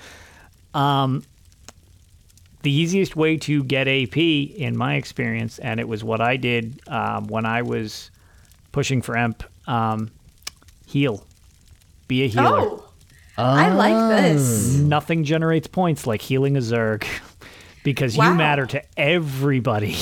[0.74, 1.22] um,
[2.62, 6.80] the easiest way to get AP, in my experience, and it was what I did
[6.88, 8.10] um, when I was
[8.70, 10.10] pushing for EMP, um,
[10.86, 11.26] heal.
[12.08, 12.60] Be a healer.
[12.60, 12.88] Oh,
[13.36, 14.74] I like this.
[14.76, 17.04] Nothing generates points like healing a Zerg
[17.84, 18.30] because Wow.
[18.30, 19.96] you matter to everybody.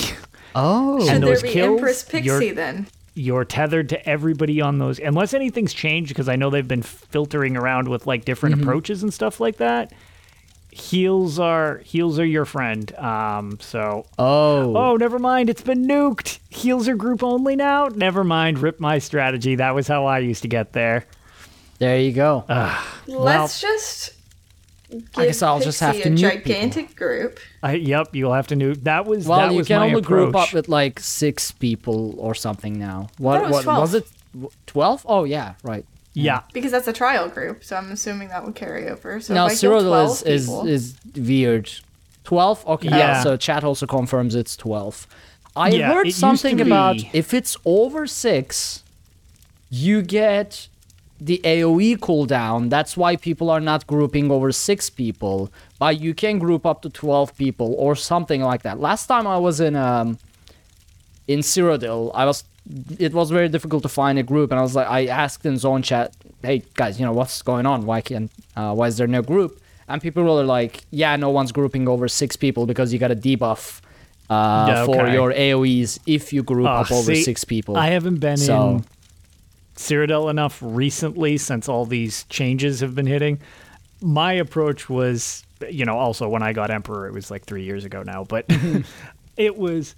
[0.55, 0.99] Oh.
[1.01, 2.89] Should And there those be kills, Empress Pixie you're- then?
[3.15, 7.57] You're tethered to everybody on those, unless anything's changed because I know they've been filtering
[7.57, 8.65] around with like different Mm-hmm.
[8.65, 9.93] approaches and stuff like that.
[10.73, 12.95] Heals are heals are your friend.
[12.97, 14.77] Um, so Oh.
[14.77, 15.51] Oh, never mind.
[15.51, 16.39] It's been nuked.
[16.49, 17.89] Heals are group only now.
[17.89, 18.59] Never mind.
[18.61, 19.57] Rip my strategy.
[19.57, 21.07] That was how I used to get there.
[21.79, 22.45] There you go.
[23.07, 24.15] Let's just.
[24.91, 26.53] Give I guess I'll just have to a nuke people.
[26.53, 27.39] gigantic group.
[27.63, 28.83] I, yep, you'll have to nuke.
[28.83, 32.19] That was well, that you was can my only group up with like six people
[32.19, 33.09] or something now.
[33.19, 33.49] What?
[33.49, 34.09] was what was it?
[34.67, 35.07] Twelve?
[35.09, 35.85] Oh yeah, right.
[36.13, 39.21] Yeah, Because that's a trial group, so I'm assuming that would carry over.
[39.21, 41.71] So now if I kill Cyrodiil 12 is, is people, is weird.
[42.25, 42.67] Twelve?
[42.67, 42.99] Okay, yeah.
[42.99, 43.23] Yeah.
[43.23, 45.07] So chat also confirms it's twelve.
[45.57, 48.85] I Yeah, heard used to something about if it's over six,
[49.71, 50.69] you get
[51.21, 52.71] the AOE cooldown.
[52.71, 56.91] That's why people are not grouping over six people, but you can group up to
[56.91, 58.81] twelve people or something like that.
[58.81, 60.19] Last time I was in um
[61.27, 62.45] in Cyrodiil, I was
[62.99, 65.57] it was very difficult to find a group, and I was like, I asked in
[65.59, 67.87] zone chat, "Hey guys, you know what's going on?
[67.87, 71.53] Why can uh, why is there no group?" And people were like, "Yeah, no one's
[71.53, 73.81] grouping over six people because you got a debuff
[74.31, 77.89] uh, Yeah, for your AOE's if you group Oh, up over see, six people." I
[77.89, 78.85] haven't been So- in
[79.77, 83.39] Cyrodiil enough recently since all these changes have been hitting.
[84.03, 87.85] My approach was, you know, also when I got Emperor, it was like three years
[87.85, 88.45] ago now, but
[89.37, 89.95] it was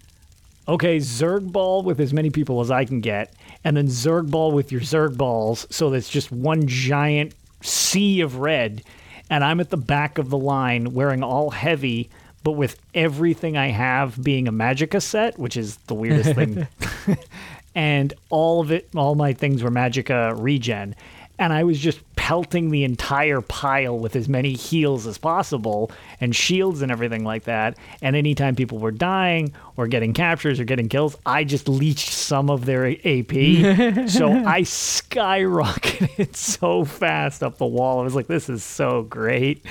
[0.68, 3.34] okay, Zerg ball with as many people as I can get,
[3.64, 8.36] and then Zerg ball with your Zerg balls, so that's just one giant sea of
[8.36, 8.82] red.
[9.30, 12.10] And I'm at the back of the line wearing all heavy,
[12.44, 16.66] but with everything I have being a Magicka set, which is the weirdest thing.
[17.74, 20.94] and all of it, all my things were Magicka regen.
[21.42, 25.90] And I was just pelting the entire pile with as many heals as possible
[26.20, 27.76] and shields and everything like that.
[28.00, 32.48] And anytime people were dying or getting captures or getting kills, I just leached some
[32.48, 32.98] of their AP.
[34.08, 38.00] so I skyrocketed so fast up the wall.
[38.00, 39.64] I was like, this is so great.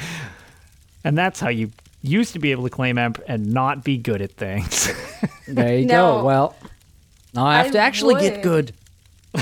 [1.06, 4.22] And that's how you used to be able to claim Emp and not be good
[4.22, 4.92] at things.
[5.48, 6.18] there you No.
[6.20, 6.26] go.
[6.26, 6.56] Well,
[7.34, 8.22] now I have I to actually would.
[8.22, 8.74] get good.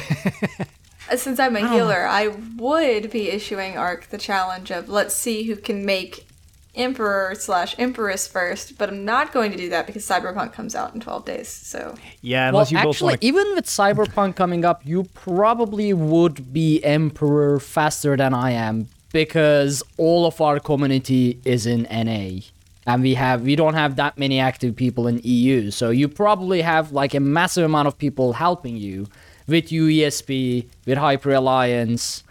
[1.10, 5.43] Uh, since I'm a healer, I would be issuing Arc the challenge of let's see
[5.43, 6.28] who can make
[6.76, 10.93] Emperor slash Empress first, but I'm not going to do that because Cyberpunk comes out
[10.93, 11.47] in 12 days.
[11.47, 15.03] So yeah, Well, unless you both actually, want to even with Cyberpunk coming up, you
[15.14, 21.84] probably would be Emperor faster than I am because all of our community is in
[21.84, 22.41] NA.
[22.86, 26.62] And we have we don't have that many active people in EU, so you probably
[26.62, 29.07] have like a massive amount of people helping you
[29.50, 32.24] with UESP, with Hyper Alliance,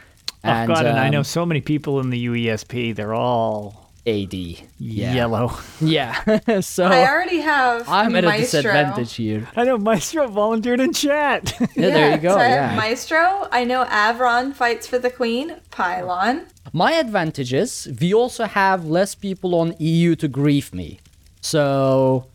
[0.45, 2.95] Oh and, god, and I um, know so many people in the UESP.
[2.95, 4.33] They're all AD.
[4.33, 4.63] Yeah.
[4.79, 5.53] yellow.
[5.81, 6.61] Yeah.
[6.61, 9.49] so I already have I'm at a disadvantage here.
[9.57, 11.55] I know Maestro volunteered in chat.
[11.77, 12.31] Yeah, there you go.
[12.31, 12.69] So I yeah.
[12.69, 13.49] have Maestro.
[13.53, 15.57] I know Avron fights for the Queen.
[15.71, 16.47] Pylon.
[16.73, 21.01] My advantage is we also have less people on EU to grief me.
[21.41, 22.27] So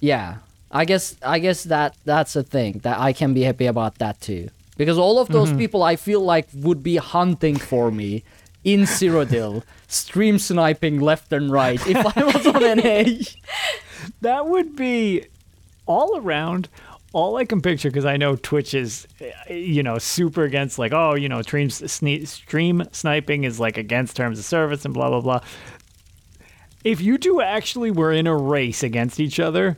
[0.00, 0.38] yeah,
[0.74, 4.20] I guess I guess that that's a thing that I can be happy about that
[4.20, 4.50] too.
[4.76, 5.58] Because all of those mm-hmm.
[5.58, 8.24] people I feel like would be hunting for me
[8.64, 13.22] in Cyrodiil, stream sniping left and right if I was on NA.
[14.20, 15.26] that would be
[15.86, 16.68] all around.
[17.12, 19.06] All I can picture, because I know Twitch is,
[19.48, 24.16] you know, super against like, oh, you know, stream sne- stream sniping is like against
[24.16, 25.40] terms of service and blah blah blah.
[26.84, 29.76] If you two actually were in a race against each other,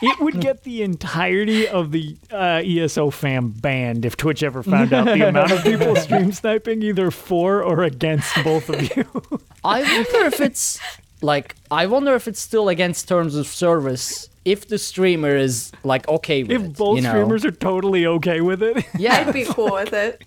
[0.00, 4.92] it would get the entirety of the uh, ESO fam banned if Twitch ever found
[4.92, 9.04] out the amount of people stream sniping either for or against both of you.
[9.64, 10.78] I wonder if it's
[11.20, 16.06] like I wonder if it's still against terms of service if the streamer is like
[16.08, 17.10] okay with if it, both you know?
[17.10, 18.84] streamers are totally okay with it.
[18.96, 19.24] yeah.
[19.26, 20.22] I'd be cool with it.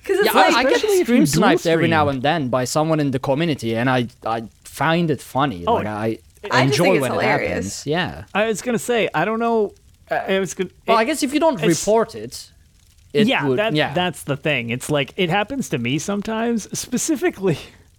[0.00, 2.22] Because it's Yeah, I, like, I get especially if stream you sniped every now and
[2.22, 4.48] then by someone in the community, and I I
[4.78, 5.64] find it funny.
[5.66, 6.18] Oh, like I,
[6.50, 7.86] I enjoy think it's when it happens.
[7.86, 8.24] Yeah.
[8.32, 9.74] I was gonna say, I don't know.
[10.10, 10.70] uh, I was gonna.
[10.86, 12.52] Well, it- I guess if you don't report it,
[13.12, 13.58] it yeah, would.
[13.58, 13.92] that, yeah.
[13.94, 14.70] that's the thing.
[14.70, 17.58] It's like it happens to me sometimes, specifically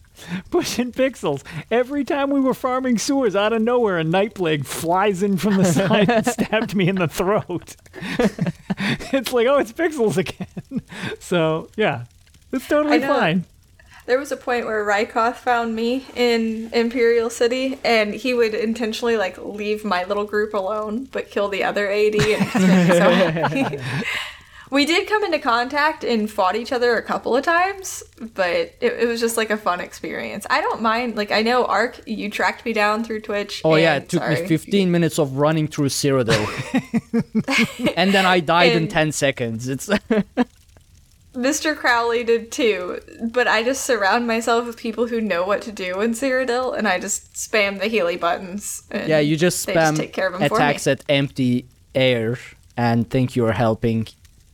[0.51, 1.43] pushing pixels.
[1.69, 5.65] Every time we were farming sewers, out of nowhere, a nightblade flies in from the
[5.77, 7.75] side and stabbed me in the throat.
[9.11, 10.82] it's like, oh, it's pixels again.
[11.19, 12.05] so yeah,
[12.51, 13.45] it's totally fine.
[14.10, 19.18] There was a point where Rykoth found me in Imperial City, and he would intentionally
[19.18, 22.16] like leave my little group alone, but kill the other AD.
[22.16, 23.84] And it just made me so
[24.72, 28.01] we did come into contact and fought each other a couple of times,
[28.34, 30.47] but it, it was just like a fun experience.
[30.49, 31.16] I don't mind.
[31.16, 33.62] Like I know Ark, you tracked me down through Twitch.
[33.64, 34.41] Oh yeah, it took sorry.
[34.41, 37.93] me 15 minutes of running through Cyrodiil.
[37.95, 39.68] and then I died in 10 seconds.
[39.68, 39.88] It's
[41.39, 41.75] Mr.
[41.75, 42.99] Crowley did too,
[43.31, 46.87] but I just surround myself with people who know what to do in Cyrodiil, and
[46.87, 48.83] I just spam the Healy buttons.
[48.91, 51.65] and Yeah, you just spam take care of 'em for attacks at empty
[51.95, 52.37] air
[52.75, 54.07] and think you're helping.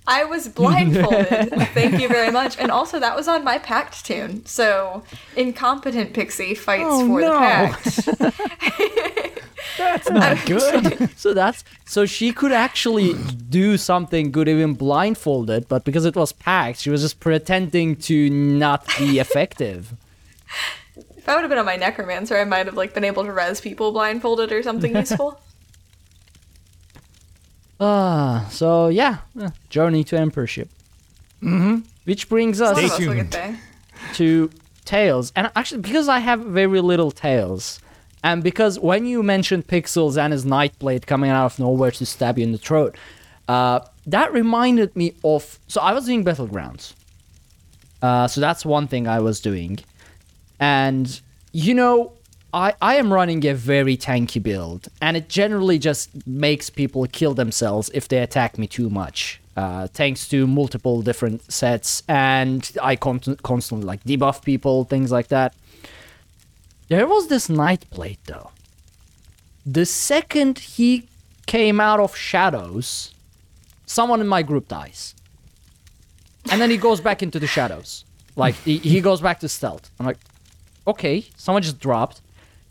[0.07, 1.49] I was blindfolded.
[1.73, 2.57] Thank you very much.
[2.59, 4.45] And also, that was on my pact toon.
[4.45, 5.03] So,
[5.35, 7.33] incompetent pixie fights Oh, for no.
[7.33, 9.31] the pact.
[9.77, 11.09] That's not good.
[11.17, 13.13] So that's so she could actually
[13.49, 18.29] do something good even blindfolded, but because it was pact, she was just pretending to
[18.29, 19.93] not be effective.
[21.17, 23.31] if I would have been on my necromancer, I might have like been able to
[23.31, 25.39] res people blindfolded or something useful.
[27.79, 30.69] Ah, so yeah, uh, journey to emperorship.
[31.41, 31.79] Mm-hmm.
[32.05, 33.31] Which brings us One Stay of us will tuned.
[33.31, 33.59] get there.
[34.15, 34.49] to
[34.85, 37.79] tails and actually because i have very little tails
[38.25, 42.37] and because when you mentioned pixels and his nightblade coming out of nowhere to stab
[42.39, 42.97] you in the throat
[43.47, 46.93] uh, that reminded me of so i was doing battlegrounds.
[48.01, 49.79] Uh, so that's one thing i was doing.
[50.59, 51.21] And
[51.53, 52.13] you know
[52.53, 57.33] I, I am running a very tanky build and it generally just makes people kill
[57.33, 62.95] themselves if they attack me too much uh, thanks to multiple different sets and i
[62.95, 65.53] con- constantly like debuff people things like that
[66.87, 68.51] there was this nightblade though
[69.65, 71.07] the second he
[71.45, 73.13] came out of shadows
[73.85, 75.15] someone in my group dies
[76.51, 78.05] and then he goes back into the shadows
[78.35, 80.17] like he, he goes back to stealth i'm like
[80.87, 82.21] okay, someone just dropped.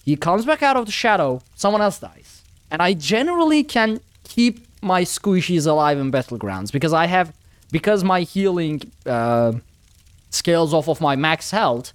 [0.04, 2.42] He comes back out of the shadow, someone else dies.
[2.70, 7.32] And I generally can keep my squishies alive in battlegrounds because I have
[7.70, 9.52] because my healing uh,
[10.30, 11.92] scales off of my max health.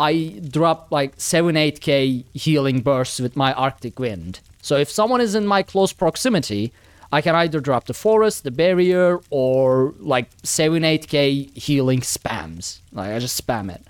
[0.00, 4.40] I drop like 7 8k healing bursts with my Arctic Wind.
[4.62, 6.72] So if someone is in my close proximity,
[7.12, 12.78] I can either drop the forest, the barrier, or like 7 8k healing spams.
[12.92, 13.82] Like I just spam it.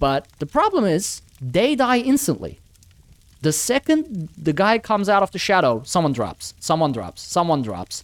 [0.00, 2.58] But the problem is, they die instantly.
[3.42, 8.02] The second the guy comes out of the shadow, someone drops, someone drops, someone drops.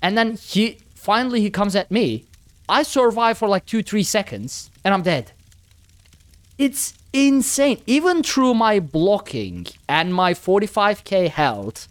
[0.00, 2.24] And then he finally he comes at me.
[2.68, 5.30] I survive for like 2 3 seconds and I'm dead.
[6.62, 7.82] It's insane.
[7.88, 11.88] Even through my blocking and my 45k health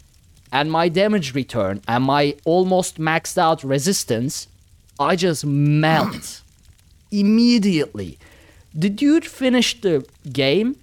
[0.50, 4.48] and my damage return and my almost maxed out resistance,
[4.98, 6.42] I just melt
[7.12, 8.18] immediately.
[8.74, 10.78] The dude finished the game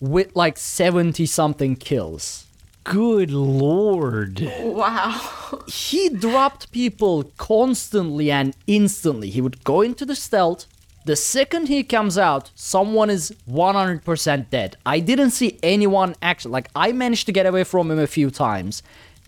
[0.00, 2.46] with like 70 something kills.
[2.84, 4.50] Good lord.
[4.60, 5.62] Wow.
[5.66, 9.28] He dropped people constantly and instantly.
[9.28, 10.64] He would go into the stealth.
[11.04, 14.76] The second he comes out, someone is 100% dead.
[14.86, 16.52] I didn't see anyone actually.
[16.52, 18.82] Like, I managed to get away from him a few times.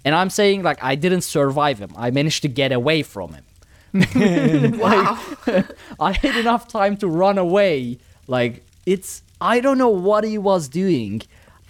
[0.05, 1.93] And I'm saying, like, I didn't survive him.
[1.97, 3.45] I managed to get away from him.
[4.79, 5.19] Wow.
[6.01, 7.99] I had enough time to run away.
[8.27, 11.23] Like it's I don't know what he was doing.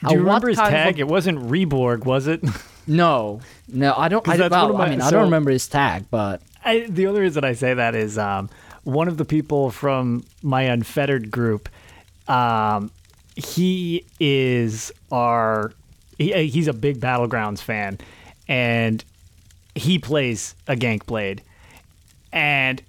[0.07, 0.99] Do you remember his kind of tag?
[0.99, 2.43] It wasn't Reborg, was it?
[2.87, 4.27] no, no, I don't.
[4.29, 7.45] I, well, my- I mean, I don't remember his tag, but I, the only reason
[7.45, 8.51] I say that is um,
[8.87, 11.69] one of the people from my unfettered group.
[12.29, 12.93] Um,
[13.35, 15.73] he is our.
[16.19, 17.99] He, uh, he's a big battlegrounds fan,
[18.47, 19.05] and
[19.75, 21.43] he plays a gank blade,
[22.33, 22.81] and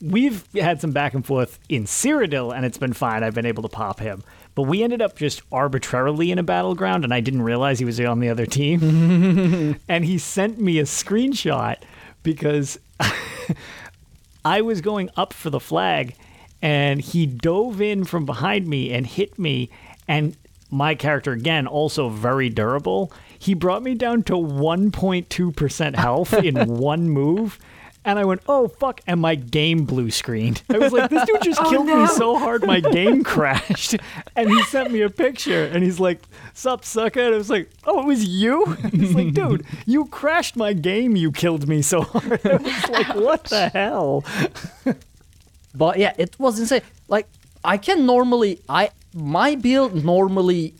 [0.00, 3.22] we've had some back and forth in Cyrodiil, and it's been fine.
[3.22, 4.24] I've been able to pop him.
[4.54, 8.00] But we ended up just arbitrarily in a battleground, and I didn't realize he was
[8.00, 9.78] on the other team.
[9.88, 11.76] and he sent me a screenshot
[12.22, 12.78] because
[14.44, 16.16] I was going up for the flag,
[16.60, 19.70] and he dove in from behind me and hit me.
[20.06, 20.36] And
[20.70, 27.08] my character, again, also very durable, he brought me down to 1.2% health in one
[27.08, 27.58] move.
[28.06, 29.00] And I went, oh, fuck.
[29.06, 30.62] And my game blue screened.
[30.68, 33.96] I was like, this dude just oh, killed me so hard, my game crashed.
[34.36, 36.20] And he sent me a picture and he's like,
[36.52, 37.20] sup, sucker?
[37.20, 38.66] And I was like, oh, it was you?
[38.92, 41.16] He's like, dude, you crashed my game.
[41.16, 42.40] You killed me so hard.
[42.44, 44.24] I was like, what the hell?
[45.74, 46.82] but yeah, it was insane.
[47.08, 47.26] Like
[47.64, 50.74] I can normally, I my build normally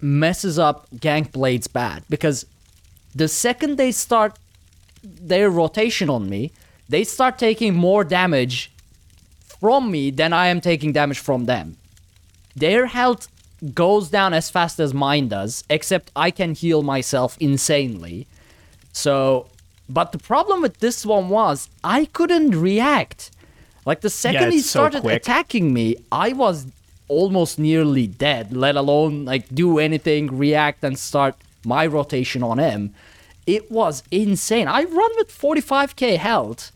[0.00, 2.46] messes up gank blades bad because
[3.14, 4.38] the second they start
[5.02, 6.52] their rotation on me,
[6.88, 8.70] they start taking more damage
[9.60, 11.76] from me, than I am taking damage from them.
[12.54, 13.28] Their health
[13.74, 18.26] goes down as fast as mine does, except I can heal myself insanely.
[18.92, 19.48] So,
[19.88, 23.30] but the problem with this one was I couldn't react.
[23.84, 26.66] Like the second he it's so started attacking me, I was
[27.08, 31.34] almost nearly dead, let alone like do anything, react and start
[31.64, 32.94] my rotation on him.
[33.48, 34.68] It was insane.
[34.68, 36.70] I run with 45k health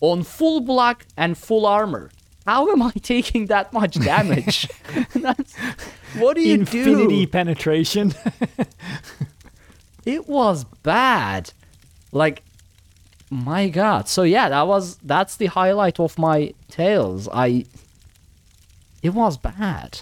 [0.00, 2.10] on full block and full armor.
[2.44, 4.68] How am I taking that much damage?
[6.18, 7.30] What do you Infinity do?
[7.30, 8.14] penetration.
[10.04, 11.52] It was bad.
[12.10, 12.42] Like
[13.30, 14.08] my god.
[14.08, 17.28] So yeah, that was that's the highlight of my tales.
[17.32, 17.64] I
[19.02, 20.00] it was bad.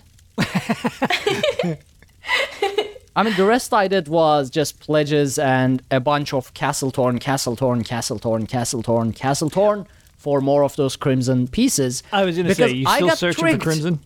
[3.16, 7.18] I mean, the rest I did was just pledges and a bunch of Castle Thorn,
[7.18, 9.86] Castletorn, Castle Thorn, Castletorn, Castle Thorn
[10.16, 12.02] for more of those crimson pieces.
[12.12, 13.62] I was gonna say, you I still got searching tricked.
[13.62, 14.00] for crimson?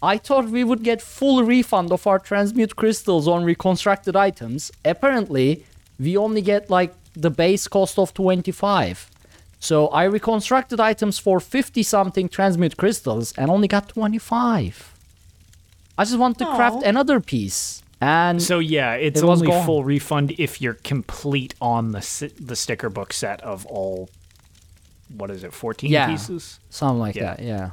[0.00, 4.70] I thought we would get full refund of our transmute crystals on reconstructed items.
[4.84, 5.64] Apparently,
[5.98, 9.10] we only get like the base cost of 25.
[9.58, 14.94] So I reconstructed items for 50 something transmute crystals and only got 25.
[15.98, 17.82] I just want to craft another piece.
[18.00, 22.88] And So yeah, it's It only full refund if you're complete on the the sticker
[22.90, 24.08] book set of all.
[25.16, 25.52] What is it?
[25.52, 26.06] Fourteen Yeah.
[26.08, 26.60] pieces.
[26.70, 27.34] Something like Yeah.
[27.34, 27.70] that, yeah.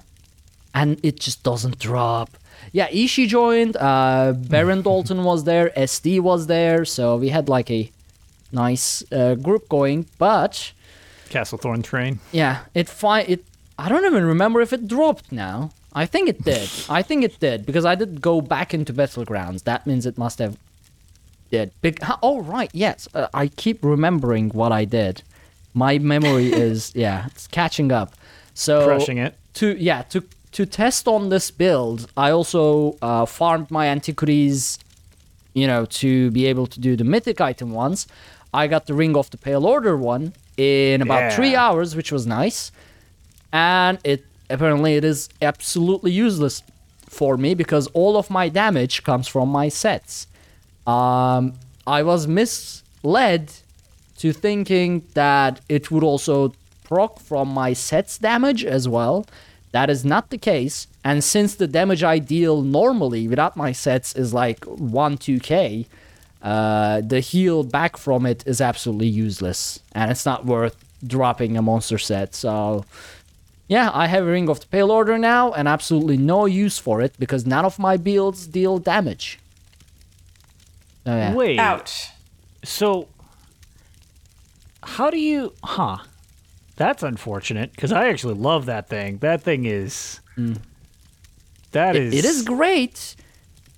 [0.74, 2.30] And it just doesn't drop.
[2.72, 7.70] Yeah, Ishi joined, uh, Baron Dalton was there, SD was there, so we had like
[7.70, 7.92] a
[8.52, 10.72] nice uh, group going, but
[11.30, 12.20] Castle Thorn train.
[12.32, 13.46] yeah, it fi- it
[13.78, 15.72] I don't even remember if it dropped now.
[15.96, 16.70] I think it did.
[16.90, 19.64] I think it did because I did go back into battlegrounds.
[19.64, 20.58] That means it must have
[21.52, 21.72] did.
[21.82, 23.08] Big Oh right, yes.
[23.14, 25.24] Uh, I keep remembering what I did.
[25.74, 28.14] My memory is yeah, it's catching up.
[28.54, 29.36] So Crushing it.
[29.56, 34.80] to yeah to to test on this build i also uh, farmed my antiquities
[35.54, 38.08] you know to be able to do the mythic item ones
[38.54, 42.26] i got the ring of the pale order one in about three hours which was
[42.26, 42.72] nice
[43.52, 46.64] and it apparently it is absolutely useless
[47.08, 50.28] for me because all of my damage comes from my sets
[50.88, 51.54] um,
[51.88, 53.52] i was misled
[54.18, 56.54] to thinking that it would also
[56.86, 59.26] proc from my sets damage as well.
[59.72, 60.88] That is not the case.
[61.04, 65.86] And since the damage I deal normally without my sets is like 1 2k,
[66.42, 69.80] uh, the heal back from it is absolutely useless.
[69.92, 72.34] And it's not worth dropping a monster set.
[72.34, 72.86] So,
[73.68, 77.02] yeah, I have a Ring of the Pale Order now and absolutely no use for
[77.02, 79.40] it because none of my builds deal damage.
[81.06, 81.34] So, yeah.
[81.34, 81.60] Wait.
[81.60, 82.10] Ouch.
[82.64, 83.08] So,
[84.84, 85.54] how do you?
[85.64, 85.98] Huh.
[86.76, 89.20] That's unfortunate because I actually love that thing.
[89.20, 90.20] That thing is.
[91.72, 92.14] That is.
[92.14, 92.18] Mm.
[92.18, 93.16] It is great,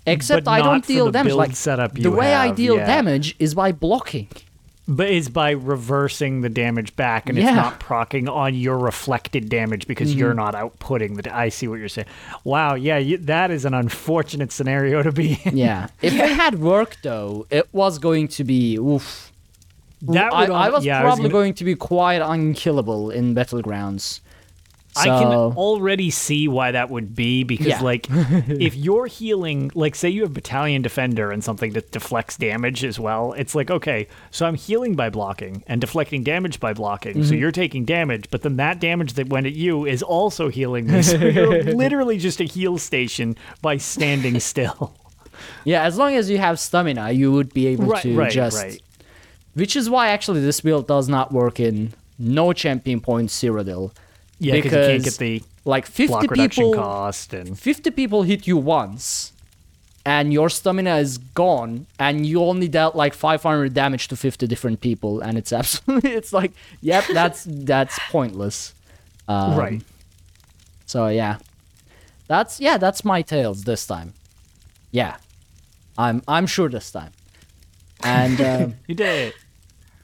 [0.05, 1.33] except But I don't deal damage.
[1.33, 2.85] Like setup the you way I deal yeah.
[2.85, 4.29] damage is by blocking.
[4.89, 7.47] But it's by reversing the damage back, and Yeah.
[7.49, 10.37] it's not procking on your reflected damage because you're Mm-hmm.
[10.37, 11.35] not outputting the.
[11.35, 12.07] I see what you're saying.
[12.45, 15.57] Wow, yeah, you, that is an unfortunate scenario to be in.
[15.57, 15.87] Yeah.
[16.01, 19.31] if it had worked though, it was going to be oof.
[20.03, 24.21] That I, would I was yeah, probably gonna- going to be quite unkillable in battlegrounds.
[24.99, 27.81] I can already see why that would be because, Yeah.
[27.81, 32.83] like, if you're healing, like, say you have Battalion Defender and something that deflects damage
[32.83, 37.13] as well, it's like, okay, so I'm healing by blocking and deflecting damage by blocking.
[37.17, 37.23] Mm-hmm.
[37.29, 40.87] So you're taking damage, but then that damage that went at you is also healing
[40.91, 41.01] me.
[41.01, 44.95] So you're literally just a heal station by standing still.
[45.65, 48.57] Yeah, as long as you have stamina, you would be able Right, to right, just.
[48.57, 48.81] right.
[49.53, 53.91] Which is why actually this build does not work in no champion point Cyrodiil.
[54.39, 58.23] Yeah, because you can't get the Like 50 block reduction people cost and 50 people
[58.23, 59.33] hit you once
[60.05, 64.79] and your stamina is gone and you only dealt like 500 damage to 50 different
[64.79, 68.73] people and it's absolutely it's like yep that's that's pointless.
[69.27, 69.81] Um, right.
[70.85, 71.37] so yeah.
[72.27, 74.13] That's yeah that's my tales this time.
[74.91, 75.17] Yeah.
[75.97, 77.11] I'm i'm sure this time.
[78.03, 79.35] And um, You did it.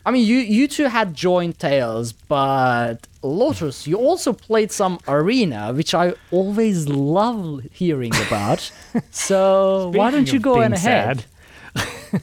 [0.05, 5.73] I mean, you you two had joint tales, but Lotus, you also played some arena,
[5.73, 8.71] which I always love hearing about.
[9.11, 11.25] so why don't you go on ahead?
[11.75, 12.21] sad.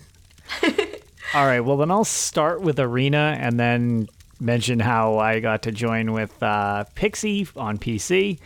[1.35, 4.09] All right, well then I'll start with Arena and then
[4.41, 8.39] mention how I got to join with uh, Pixie on PC.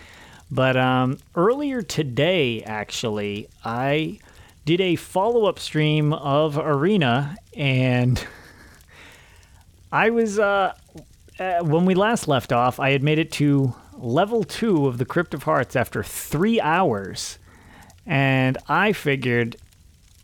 [0.50, 4.18] But um, earlier today, actually, I
[4.64, 8.24] did a follow-up stream of Arena, and
[9.92, 10.74] I was uh,
[11.39, 15.05] uh, when we last left off, I had made it to level two of the
[15.05, 17.39] Crypt of Hearts after three hours.
[18.07, 19.57] And I figured,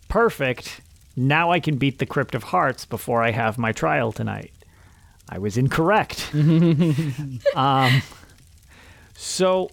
[0.09, 0.81] perfect.
[1.17, 4.53] Now I can beat the Crypt of Hearts before I have my trial tonight.
[5.29, 6.31] I was incorrect.
[7.55, 8.03] um,
[9.15, 9.71] so,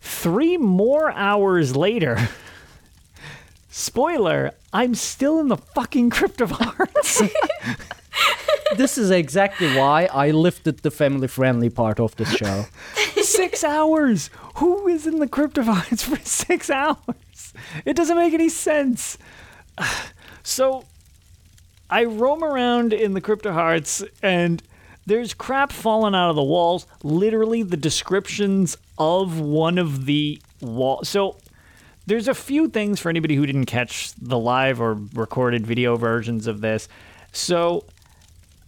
[0.00, 2.28] three more hours later,
[3.70, 7.22] spoiler, I'm still in the fucking Crypt of Hearts.
[8.76, 12.66] this is exactly why I lifted the family friendly part of this show.
[13.22, 14.30] six hours.
[14.56, 17.52] Who is in the Crypt of Hearts for six hours?
[17.84, 19.18] It doesn't make any sense.
[20.44, 20.84] So
[21.90, 24.62] I roam around in the Crypt of Hearts and
[25.04, 26.86] there's crap falling out of the walls.
[27.02, 31.10] Literally, the descriptions of one of the walls.
[31.10, 31.36] So
[32.06, 36.46] there's a few things for anybody who didn't catch the live or recorded video versions
[36.46, 36.88] of this.
[37.32, 37.84] So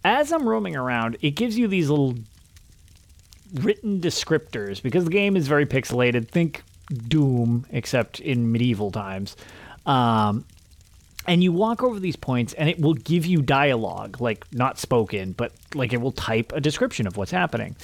[0.05, 2.15] as I'm roaming around, it gives you these little
[3.55, 6.29] written descriptors because the game is very pixelated.
[6.29, 6.63] Think
[7.09, 9.37] Doom, except in medieval times.
[9.87, 10.45] Um,
[11.27, 15.33] and you walk over these points, and it will give you dialogue, like not spoken,
[15.33, 17.77] but like it will type a description of what's happening.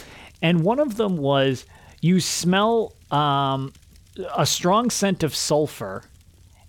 [0.43, 1.67] And one of them was
[2.01, 3.73] you smell um,
[4.37, 6.03] a strong scent of sulfur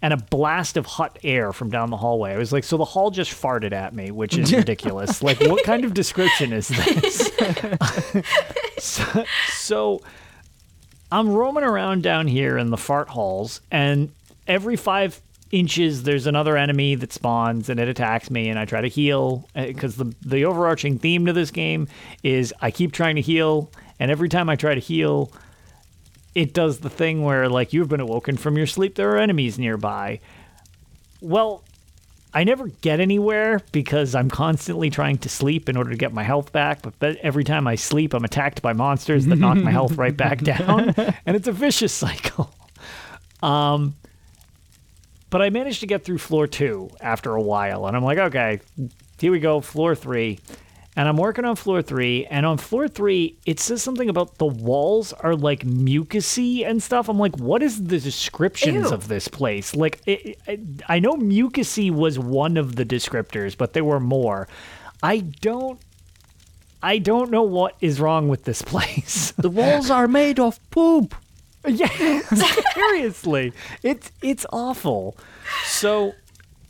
[0.01, 2.33] and a blast of hot air from down the hallway.
[2.33, 5.23] I was like, so the hall just farted at me, which is ridiculous.
[5.23, 7.31] like, what kind of description is this?
[8.77, 10.01] so, so
[11.11, 14.11] I'm roaming around down here in the fart halls, and
[14.47, 15.19] every five
[15.51, 19.47] inches there's another enemy that spawns and it attacks me and I try to heal
[19.55, 21.87] eh, because the the overarching theme to this game
[22.21, 25.31] is I keep trying to heal and every time I try to heal
[26.37, 29.57] it does the thing where like you've been awoken from your sleep there are enemies
[29.57, 30.19] nearby
[31.19, 31.63] well
[32.33, 36.21] I never get anywhere because I'm constantly trying to sleep in order to get my
[36.21, 36.81] health back.
[36.99, 40.41] But every time I sleep, I'm attacked by monsters that knock my health right back
[40.43, 40.93] down,
[41.25, 42.53] and it's a vicious cycle.
[43.41, 43.95] Um,
[45.31, 48.59] but I managed to get through floor two after a while, and I'm like, okay,
[49.19, 50.39] here we go, floor three.
[50.97, 54.47] And I'm working on floor three, and on floor three, it says something about the
[54.47, 57.07] walls are like mucusy and stuff.
[57.07, 58.93] I'm like, what is the descriptions Ew.
[58.95, 59.75] of this place?
[59.75, 64.47] Like, it, it, I know mucusy was one of the descriptors, but there were more.
[65.03, 65.79] I don't.
[66.81, 69.33] I don't know what is wrong with this place.
[69.37, 71.13] The walls are made of poop.
[71.67, 72.21] Yeah,
[72.73, 73.51] seriously,
[73.83, 75.17] it's it's awful.
[75.65, 76.13] So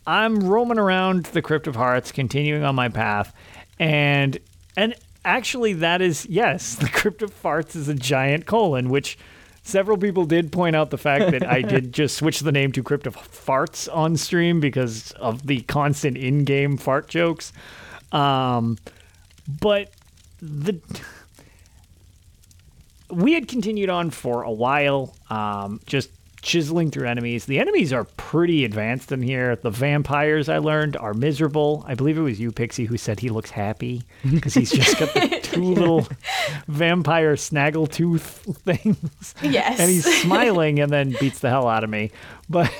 [0.08, 3.32] I'm roaming around the Crypt of Hearts, continuing on my path,
[3.78, 4.38] and
[4.76, 9.18] and actually that is yes, the Crypt of Farts is a giant colon, which
[9.62, 12.82] several people did point out the fact that I did just switch the name to
[12.82, 17.52] Crypt of Farts on stream because of the constant in-game fart jokes.
[18.12, 18.78] Um,
[19.60, 19.92] but
[20.40, 20.80] the
[23.10, 26.10] we had continued on for a while, um, just
[26.42, 27.46] chiseling through enemies.
[27.46, 29.56] The enemies are pretty advanced in here.
[29.56, 31.84] The vampires, I learned, are miserable.
[31.86, 35.12] I believe it was you, Pixie, who said he looks happy because he's just got
[35.14, 36.06] the two little
[36.68, 39.34] vampire snaggletooth things.
[39.42, 39.80] Yes.
[39.80, 42.10] And he's smiling and then beats the hell out of me.
[42.48, 42.72] But,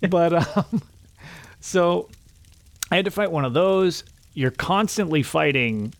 [0.10, 0.82] but, um,
[1.60, 2.08] so
[2.90, 4.04] I had to fight one of those.
[4.34, 5.92] You're constantly fighting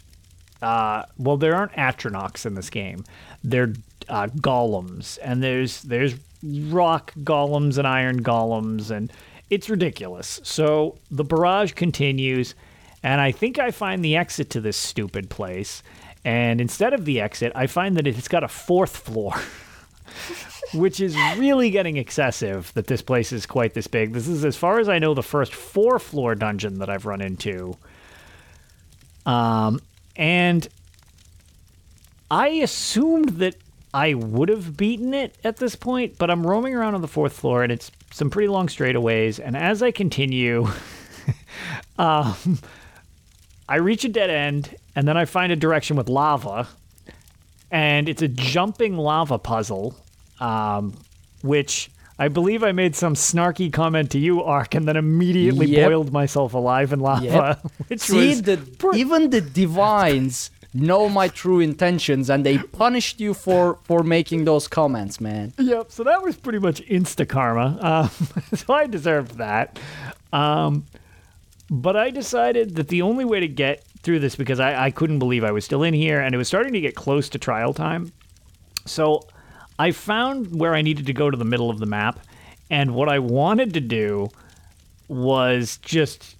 [0.62, 3.04] uh, well, there aren't Atronachs in this game.
[3.44, 3.74] They're
[4.08, 9.12] uh, golems, and there's there's rock golems and iron golems, and
[9.50, 10.40] it's ridiculous.
[10.42, 12.54] So the barrage continues,
[13.02, 15.82] and I think I find the exit to this stupid place.
[16.24, 19.34] And instead of the exit, I find that it's got a fourth floor.
[20.74, 24.12] which is really getting excessive that this place is quite this big.
[24.12, 27.20] This is, as far as I know, the first four floor dungeon that I've run
[27.20, 27.76] into.
[29.24, 29.80] Um,
[30.16, 30.66] and
[32.30, 33.56] I assumed that
[33.96, 37.32] I would have beaten it at this point, but I'm roaming around on the fourth
[37.32, 39.40] floor and it's some pretty long straightaways.
[39.42, 40.66] And as I continue,
[41.98, 42.58] um,
[43.66, 46.68] I reach a dead end and then I find a direction with lava.
[47.70, 49.96] And it's a jumping lava puzzle,
[50.40, 50.92] um,
[51.42, 55.88] which I believe I made some snarky comment to you, Ark, and then immediately Yep.
[55.88, 57.24] boiled myself alive in lava.
[57.24, 57.72] Yep.
[57.88, 58.60] Which See, was the,
[58.94, 64.68] even the divines know my true intentions, and they punished you for for making those
[64.68, 65.52] comments, man.
[65.58, 65.92] Yep.
[65.92, 67.78] So that was pretty much insta karma.
[67.80, 68.10] Um,
[68.54, 69.78] so I deserved that.
[70.32, 70.86] Um,
[71.70, 75.18] but I decided that the only way to get through this because I, I couldn't
[75.18, 77.74] believe I was still in here and it was starting to get close to trial
[77.74, 78.12] time.
[78.84, 79.26] So
[79.78, 82.20] I found where I needed to go to the middle of the map.
[82.70, 84.28] And what I wanted to do
[85.08, 86.35] was just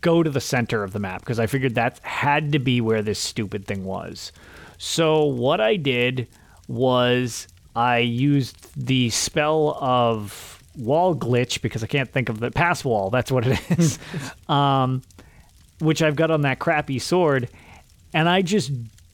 [0.00, 3.02] go to the center of the map because I figured that had to be where
[3.02, 4.32] this stupid thing was.
[4.78, 6.28] So what I did
[6.68, 12.84] was I used the spell of wall glitch because I can't think of the pass
[12.84, 13.10] wall.
[13.10, 13.98] That's what it is.
[14.48, 15.02] um,
[15.80, 17.48] which I've got on that crappy sword,
[18.12, 18.70] and I just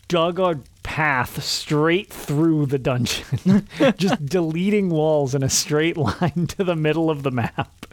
[0.08, 6.64] dug a path straight through the dungeon, just deleting walls in a straight line to
[6.64, 7.86] the middle of the map.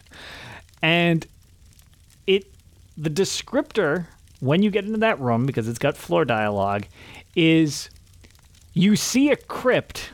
[0.81, 1.25] And
[2.27, 2.45] it
[2.97, 4.07] the descriptor
[4.39, 6.85] when you get into that room because it's got floor dialogue
[7.35, 7.89] is
[8.73, 10.11] you see a crypt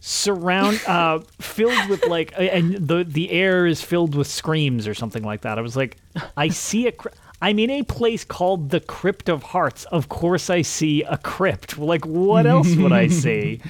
[0.00, 5.22] surround uh filled with like and the the air is filled with screams or something
[5.22, 5.96] like that i was like
[6.36, 10.50] i see a crypt i'm in a place called the crypt of hearts of course
[10.50, 13.60] i see a crypt like what else would i see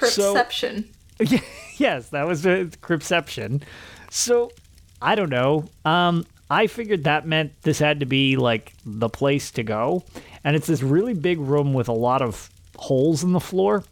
[0.00, 0.86] Cryptception.
[1.76, 3.62] yes, that was the Cryptception.
[4.10, 4.50] So,
[5.02, 5.68] I don't know.
[5.84, 10.02] Um, I figured that meant this had to be like the place to go.
[10.42, 13.84] And it's this really big room with a lot of holes in the floor.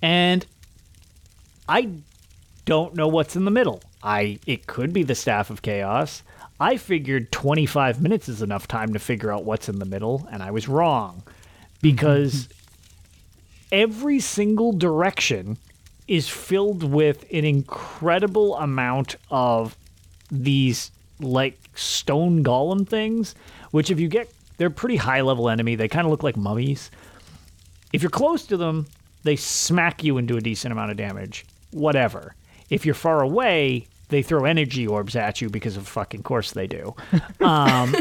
[0.00, 0.46] And
[1.68, 1.90] I
[2.64, 3.82] don't know what's in the middle.
[4.02, 6.22] I it could be the staff of chaos.
[6.58, 10.42] I figured 25 minutes is enough time to figure out what's in the middle, and
[10.42, 11.24] I was wrong.
[11.82, 12.48] Because
[13.72, 15.58] every single direction
[16.06, 19.76] is filled with an incredible amount of
[20.30, 20.90] these
[21.22, 23.34] like stone golem things
[23.70, 25.74] which if you get they're pretty high level enemy.
[25.74, 26.90] They kind of look like mummies.
[27.92, 28.86] If you're close to them
[29.24, 31.44] they smack you into a decent amount of damage.
[31.70, 32.34] Whatever.
[32.70, 36.66] If you're far away they throw energy orbs at you because of fucking course they
[36.66, 36.94] do.
[37.40, 37.94] Um,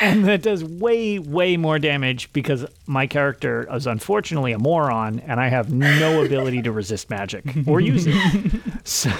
[0.00, 5.40] and that does way way more damage because my character is unfortunately a moron and
[5.40, 9.10] i have no ability to resist magic or use it so,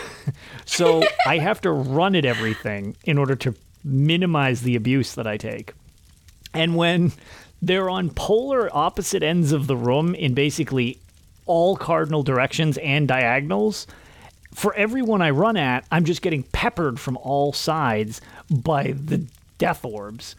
[0.64, 3.55] so i have to run at everything in order to
[3.85, 5.72] minimize the abuse that i take
[6.53, 7.12] and when
[7.62, 10.99] they're on polar opposite ends of the room in basically
[11.47, 13.87] all cardinal directions and diagonals
[14.57, 19.27] for everyone I run at, I'm just getting peppered from all sides by the
[19.59, 20.35] death orbs.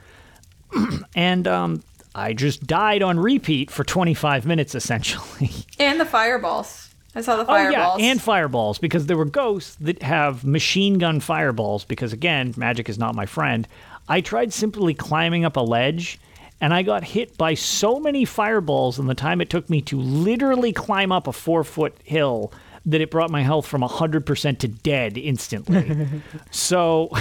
[1.15, 1.83] and um,
[2.15, 5.51] I just died on repeat for 25 minutes essentially.
[5.79, 6.89] And the fireballs.
[7.13, 7.97] I saw the fireballs.
[7.97, 12.55] Oh yeah, and fireballs because there were ghosts that have machine gun fireballs because again,
[12.57, 13.67] magic is not my friend.
[14.07, 16.19] I tried simply climbing up a ledge
[16.59, 19.99] and I got hit by so many fireballs in the time it took me to
[19.99, 22.51] literally climb up a 4-foot hill
[22.85, 26.07] that it brought my health from 100% to dead instantly.
[26.51, 27.11] so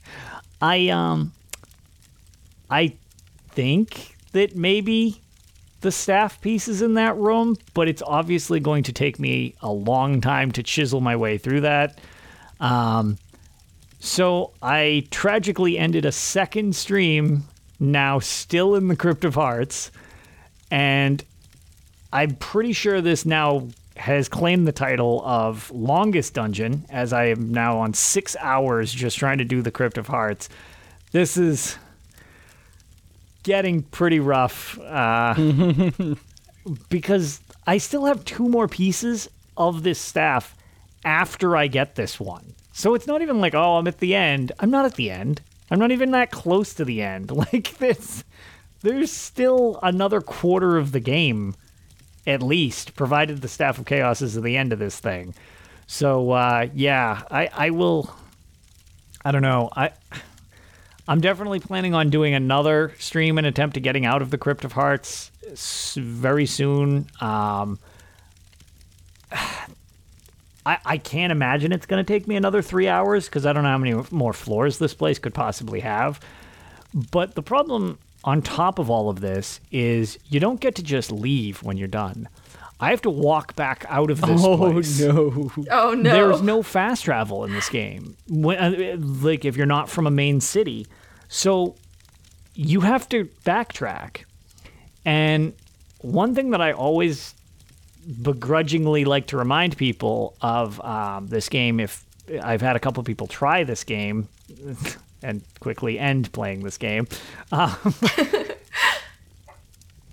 [0.60, 1.32] I um
[2.70, 2.96] I
[3.50, 5.20] think that maybe
[5.80, 9.70] the staff piece is in that room, but it's obviously going to take me a
[9.70, 11.98] long time to chisel my way through that.
[12.60, 13.18] Um,
[14.00, 17.44] so I tragically ended a second stream,
[17.78, 19.90] now still in the Crypt of Hearts,
[20.70, 21.22] and
[22.12, 27.52] I'm pretty sure this now has claimed the title of longest dungeon, as I am
[27.52, 30.48] now on six hours just trying to do the Crypt of Hearts.
[31.12, 31.78] This is
[33.46, 35.32] getting pretty rough uh,
[36.88, 40.56] because I still have two more pieces of this staff
[41.04, 42.54] after I get this one.
[42.72, 44.50] So it's not even like, oh, I'm at the end.
[44.58, 45.42] I'm not at the end.
[45.70, 47.30] I'm not even that close to the end.
[47.36, 48.24] Like this,
[48.82, 51.54] there's still another quarter of the game,
[52.26, 55.34] at least, provided the staff of chaos is at the end of this thing.
[55.86, 58.12] So uh, yeah, I I will.
[59.24, 59.70] I don't know.
[59.76, 59.92] I.
[61.08, 64.64] I'm definitely planning on doing another stream and attempt to getting out of the Crypt
[64.64, 65.30] of Hearts
[65.96, 67.06] very soon.
[67.20, 67.78] Um,
[70.66, 73.62] I, I can't imagine it's going to take me another three hours because I don't
[73.62, 76.18] know how many more floors this place could possibly have.
[77.12, 81.12] But the problem on top of all of this is you don't get to just
[81.12, 82.28] leave when you're done.
[82.78, 85.00] I have to walk back out of this place.
[85.00, 85.50] no.
[85.70, 86.10] oh no.
[86.12, 88.16] There's no fast travel in this game.
[88.28, 90.86] When, uh, like if you're not from a main city,
[91.28, 91.76] so
[92.54, 94.24] you have to backtrack.
[95.04, 95.54] And
[96.00, 97.34] one thing that I always
[98.22, 102.04] begrudgingly like to remind people of um, this game, if
[102.42, 104.28] I've had a couple of people try this game
[105.22, 107.08] and quickly end playing this game,
[107.52, 107.76] um,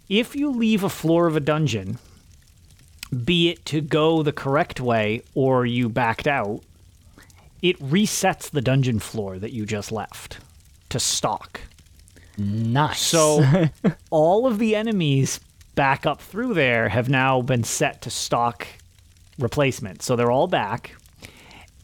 [0.09, 1.97] if you leave a floor of a dungeon
[3.13, 6.61] be it to go the correct way or you backed out,
[7.61, 10.37] it resets the dungeon floor that you just left
[10.89, 11.61] to stock.
[12.37, 12.99] Nice.
[13.01, 13.43] So
[14.09, 15.39] all of the enemies
[15.75, 18.67] back up through there have now been set to stock
[19.39, 20.01] replacement.
[20.01, 20.95] So they're all back.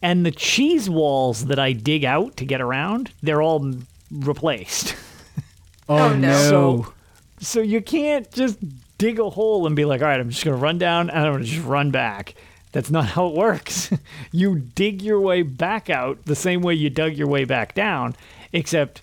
[0.02, 3.74] And the cheese walls that I dig out to get around, they're all
[4.10, 4.94] replaced.
[5.88, 6.16] oh, Oh, no.
[6.16, 6.48] no.
[6.48, 6.92] So
[7.42, 8.58] so you can't just
[9.00, 11.18] dig a hole and be like, all right, I'm just going to run down and
[11.18, 12.34] I'm going to just run back.
[12.72, 13.90] That's not how it works.
[14.30, 18.14] you dig your way back out the same way you dug your way back down,
[18.52, 19.00] except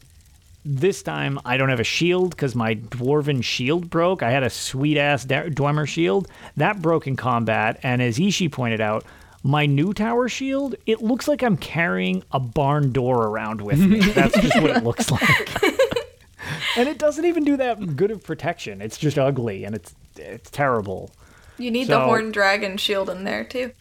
[0.63, 4.21] this time I don't have a shield because my dwarven shield broke.
[4.21, 6.27] I had a sweet ass Dwemer shield
[6.57, 9.03] that broke in combat, and as Ishi pointed out,
[9.43, 13.99] my new tower shield it looks like I'm carrying a barn door around with me.
[14.11, 15.49] That's just what it looks like.
[16.77, 18.81] and it doesn't even do that good of protection.
[18.81, 21.11] It's just ugly and it's it's terrible.
[21.57, 23.71] You need so, the horn dragon shield in there too.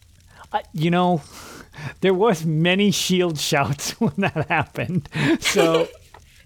[0.51, 1.21] Uh, you know,
[2.01, 5.09] there was many shield shouts when that happened.
[5.39, 5.87] So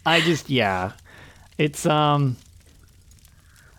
[0.06, 0.94] I just yeah,
[1.58, 2.38] it's um.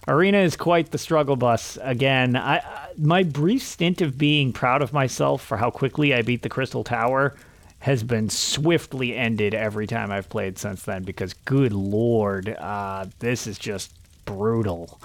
[0.09, 1.79] Arena is quite the struggle bus.
[1.81, 6.23] Again, I, I my brief stint of being proud of myself for how quickly I
[6.23, 7.37] beat the Crystal Tower
[7.83, 13.49] has been swiftly ended every time I've played since then because good lord, uh, this
[13.49, 13.93] is just
[14.25, 15.01] brutal.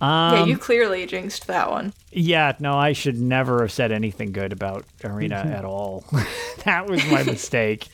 [0.00, 1.92] Um, yeah, you clearly jinxed that one.
[2.10, 6.04] Yeah, no, I should never have said anything good about Arena at all.
[6.64, 7.88] that was my mistake.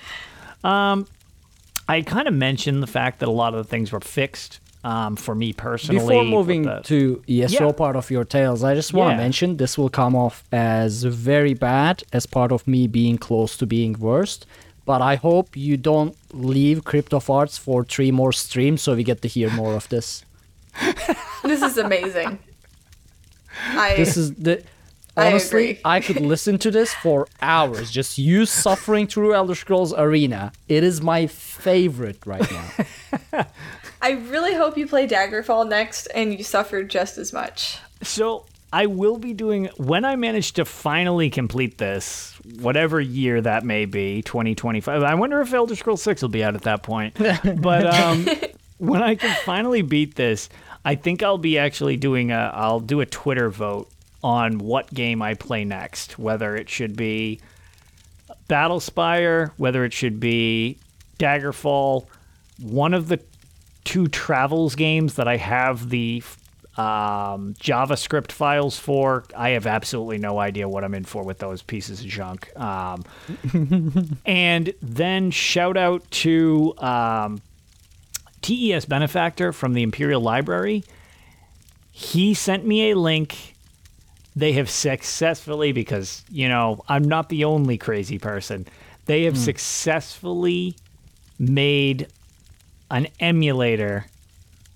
[0.63, 1.09] Um,
[1.89, 5.17] I kind of mentioned the fact that a lot of the things were fixed um,
[5.17, 6.01] for me personally.
[6.01, 7.73] Before moving the, to ESO yeah.
[7.73, 9.23] part of your tales, I just want to yeah.
[9.23, 13.67] mention this will come off as very bad as part of me being close to
[13.67, 14.47] being worst.
[14.85, 19.05] But I hope you don't leave Crypt of Hearts for three more streams so we
[19.05, 20.25] get to hear more of this.
[21.45, 22.41] this is amazing.
[23.69, 24.65] I, this is the
[25.17, 29.93] honestly I, I, could listen to this for hours just you suffering through elder scrolls
[29.93, 33.47] arena it is my favorite right now
[34.03, 37.79] i really hope you play daggerfall next and you suffer just as much.
[38.03, 43.65] So i will be doing when i manage to finally complete this whatever year that
[43.65, 47.17] may be 2025 i wonder if elder scrolls 6 will be out at that point.
[47.63, 48.27] But um
[48.83, 50.49] when I can finally beat this,
[50.85, 53.89] I think I'll be actually doing a I'll do a Twitter vote
[54.25, 57.41] on what game I play next, whether it should be
[58.49, 60.79] Battlespire, whether it should be
[61.21, 62.07] Daggerfall,
[62.61, 63.21] one of the
[63.85, 66.23] two Travels games that I have the
[66.77, 69.25] um, JavaScript files for.
[69.37, 72.51] I have absolutely no idea what I'm in for with those pieces of junk.
[72.59, 73.05] Um,
[74.27, 77.43] and then shout out to um,
[78.41, 80.85] TES benefactor from the Imperial Library.
[81.91, 83.55] He sent me a link.
[84.35, 88.67] They have successfully, because, you know, I'm not the only crazy person,
[89.05, 89.45] they have mm.
[89.45, 90.77] successfully
[91.39, 92.07] made
[92.93, 94.07] an emulator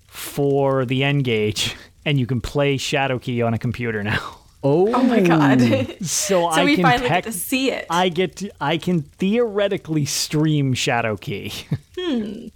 [0.09, 4.39] for the N-Gage, and you can play Shadowkey on a computer now.
[4.64, 5.61] Oh, oh my god!
[6.01, 7.87] so, so I we can finally tech- get to see it.
[7.89, 11.64] I get to, I can theoretically stream Shadowkey.
[11.99, 12.49] Hmm.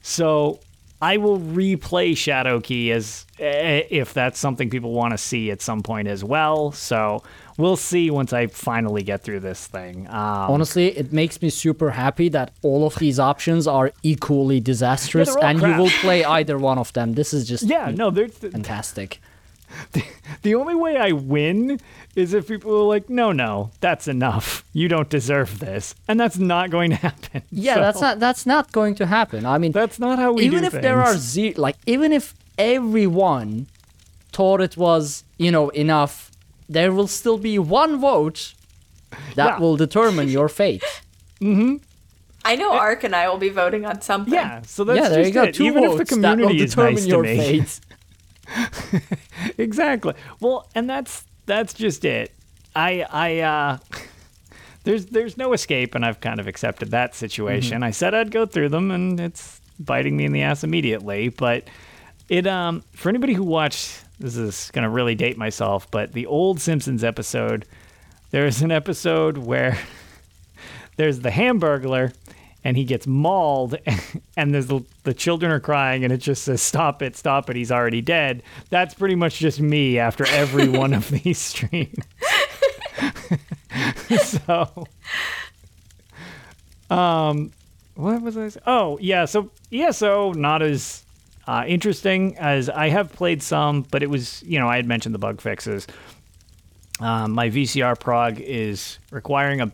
[0.00, 0.58] So
[1.02, 5.82] I will replay Shadowkey as eh, if that's something people want to see at some
[5.82, 6.72] point as well.
[6.72, 7.22] So
[7.56, 10.06] we'll see once I finally get through this thing.
[10.08, 15.34] Um, Honestly, it makes me super happy that all of these options are equally disastrous,
[15.38, 15.76] yeah, and crap.
[15.76, 17.14] you will play either one of them.
[17.14, 19.20] This is just yeah, no, they're fantastic.
[19.92, 20.04] The,
[20.42, 21.80] the only way I win
[22.14, 24.64] is if people are like, no, no, that's enough.
[24.72, 27.42] You don't deserve this, and that's not going to happen.
[27.50, 29.46] Yeah, so, that's not that's not going to happen.
[29.46, 30.82] I mean, that's not how we even if things.
[30.82, 33.66] there are zero, like even if everyone
[34.32, 36.30] thought it was you know enough,
[36.68, 38.54] there will still be one vote
[39.34, 39.58] that yeah.
[39.58, 40.82] will determine your fate.
[41.40, 41.76] mm-hmm.
[42.44, 44.32] I know Ark and I will be voting on something.
[44.32, 45.44] Yeah, so that's yeah, there you go.
[45.44, 45.54] It.
[45.54, 47.80] Two Even votes if the community that will determine nice your fate.
[49.58, 50.14] exactly.
[50.38, 52.32] Well, and that's that's just it.
[52.76, 53.78] I I uh
[54.84, 57.78] there's there's no escape and I've kind of accepted that situation.
[57.78, 57.84] Mm-hmm.
[57.84, 61.64] I said I'd go through them and it's biting me in the ass immediately, but
[62.28, 66.26] it um for anybody who watched this is going to really date myself, but the
[66.26, 67.66] old Simpsons episode
[68.30, 69.78] there's an episode where
[70.96, 72.12] there's the Hamburglar
[72.64, 73.76] and he gets mauled
[74.36, 77.56] and there's the, the children are crying and it just says stop it stop it
[77.56, 81.96] he's already dead that's pretty much just me after every one of these streams
[84.20, 84.86] so
[86.90, 87.52] um
[87.94, 88.62] what was i saying?
[88.66, 91.05] oh yeah so eso not as
[91.46, 95.14] uh, interesting as i have played some but it was you know i had mentioned
[95.14, 95.86] the bug fixes
[97.00, 99.72] um, my vcr prog is requiring a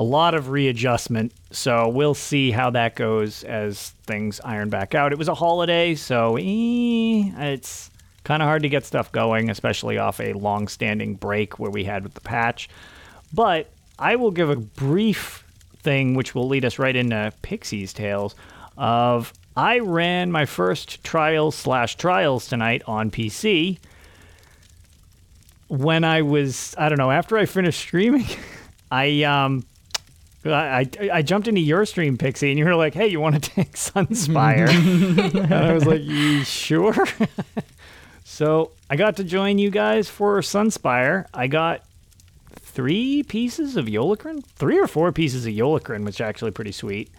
[0.00, 1.30] a lot of readjustment.
[1.50, 5.12] So we'll see how that goes as things iron back out.
[5.12, 7.90] It was a holiday, so eh, it's
[8.24, 11.84] kind of hard to get stuff going, especially off a long standing break where we
[11.84, 12.70] had with the patch.
[13.34, 15.44] But I will give a brief
[15.82, 18.34] thing, which will lead us right into Pixie's Tales,
[18.78, 23.78] of I ran my first trial slash trials tonight on PC.
[25.68, 28.24] When I was, I don't know, after I finished streaming,
[28.90, 29.66] I um,
[30.46, 33.34] I, I, I jumped into your stream, Pixie, and you were like, "Hey, you want
[33.34, 34.70] to take Sunspire?"
[35.34, 37.06] and I was like, "You sure?"
[38.24, 41.26] so I got to join you guys for Sunspire.
[41.34, 41.84] I got
[42.56, 47.10] three pieces of Yolnahkriin, three or four pieces of Yolnahkriin, which is actually pretty sweet.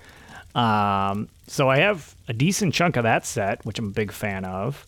[0.56, 4.46] Um, so I have a decent chunk of that set, which I'm a big fan
[4.46, 4.86] of.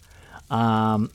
[0.50, 1.10] Um,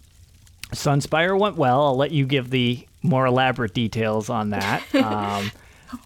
[0.72, 1.82] Sunspire went well.
[1.82, 4.82] I'll let you give the more elaborate details on that.
[4.94, 5.50] Um,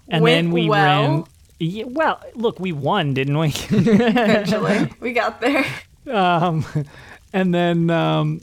[0.08, 1.02] and then we well?
[1.02, 1.24] ran.
[1.58, 3.48] Yeah, well, look, we won, didn't we?
[3.70, 5.64] Eventually, we got there.
[6.08, 6.64] um,
[7.32, 8.42] and then um,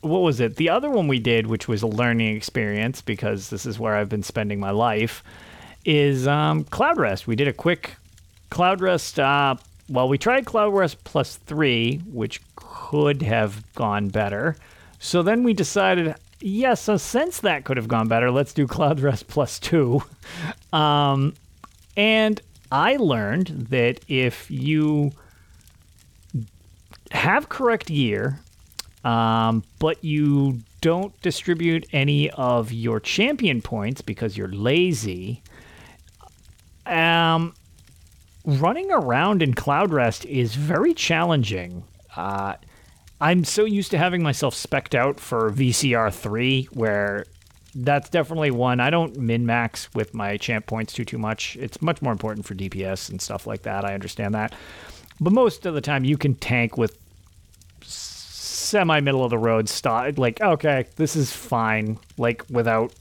[0.00, 0.56] what was it?
[0.56, 4.08] The other one we did, which was a learning experience because this is where I've
[4.08, 5.22] been spending my life,
[5.84, 7.26] is um, Cloudrest.
[7.28, 7.94] We did a quick
[8.54, 9.18] Cloudrest.
[9.18, 9.56] Uh,
[9.88, 14.56] well, we tried Cloudrest plus three, which could have gone better.
[15.00, 19.26] So then we decided, yes, so since that could have gone better, let's do Cloudrest
[19.26, 20.02] plus two.
[20.72, 21.34] Um,
[21.96, 22.40] and
[22.72, 25.12] I learned that if you
[27.12, 28.40] have correct gear,
[29.04, 35.44] um, but you don't distribute any of your champion points because you're lazy,
[36.86, 37.54] um,
[38.44, 41.84] running around in Cloudrest is very challenging.
[42.14, 42.54] Uh,
[43.20, 47.26] I'm so used to having myself specked out for VCR 3, where
[47.74, 48.80] that's definitely one.
[48.80, 51.56] I don't min max with my champ points too too much.
[51.56, 53.84] It's much more important for DPS and stuff like that.
[53.84, 54.54] I understand that,
[55.20, 56.98] but most of the time you can tank with
[57.82, 60.12] semi middle of the road style.
[60.16, 61.98] Like okay, this is fine.
[62.16, 62.92] Like without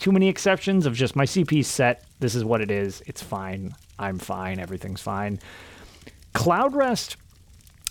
[0.00, 2.04] too many exceptions of just my CP set.
[2.20, 3.02] This is what it is.
[3.06, 3.74] It's fine.
[3.98, 4.58] I'm fine.
[4.58, 5.40] Everything's fine.
[6.34, 7.16] Cloudrest,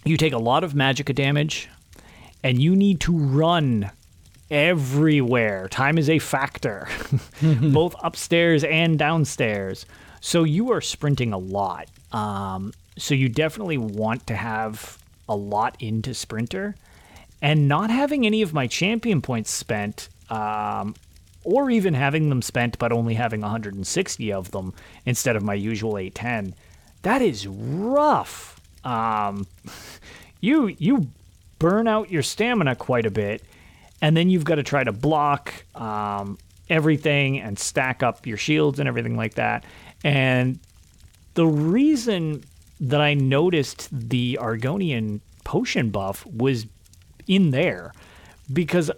[0.03, 1.69] you take a lot of magicka damage,
[2.43, 3.89] and you need to run
[4.51, 5.67] everywhere.
[5.69, 6.87] Time is a factor,
[7.41, 9.85] both upstairs and downstairs.
[10.21, 11.87] So you are sprinting a lot.
[12.11, 14.97] Um, so you definitely want to have
[15.27, 16.75] a lot into sprinter,
[17.41, 20.09] and not having any of my champion points spent.
[20.29, 20.95] Um,
[21.43, 24.73] or even having them spent but only having 160 of them
[25.05, 26.55] instead of my usual 810
[27.03, 28.59] that is rough.
[28.83, 29.47] Um,
[30.41, 31.07] you you
[31.59, 33.41] burn out your stamina quite a bit
[34.01, 36.37] and then you've got to try to block um,
[36.69, 39.63] everything and stack up your shields and everything like that.
[40.03, 40.59] And
[41.35, 42.43] the reason
[42.79, 46.65] that i noticed the argonian potion buff was
[47.27, 47.93] in there
[48.51, 48.91] because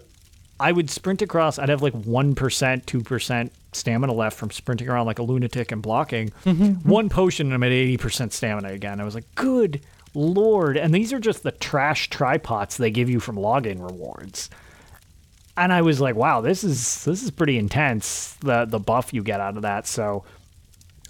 [0.58, 1.58] I would sprint across.
[1.58, 5.70] I'd have like one percent, two percent stamina left from sprinting around like a lunatic
[5.70, 6.30] and blocking.
[6.44, 6.88] Mm-hmm.
[6.88, 9.00] One potion, and I'm at eighty percent stamina again.
[9.00, 9.82] I was like, good
[10.14, 10.76] lord!
[10.76, 14.48] And these are just the trash tripods they give you from login rewards.
[15.58, 18.34] And I was like, wow, this is this is pretty intense.
[18.40, 19.86] The the buff you get out of that.
[19.86, 20.24] So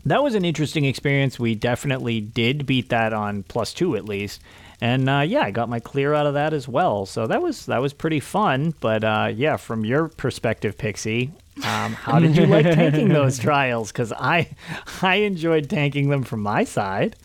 [0.04, 1.38] that was an interesting experience.
[1.38, 4.40] We definitely did beat that on plus two at least.
[4.80, 7.06] And uh, yeah, I got my clear out of that as well.
[7.06, 8.74] So that was that was pretty fun.
[8.80, 11.32] But uh, yeah, from your perspective, Pixie,
[11.64, 13.90] um, how did you like tanking those trials?
[13.90, 14.50] Because I
[15.02, 17.16] I enjoyed tanking them from my side.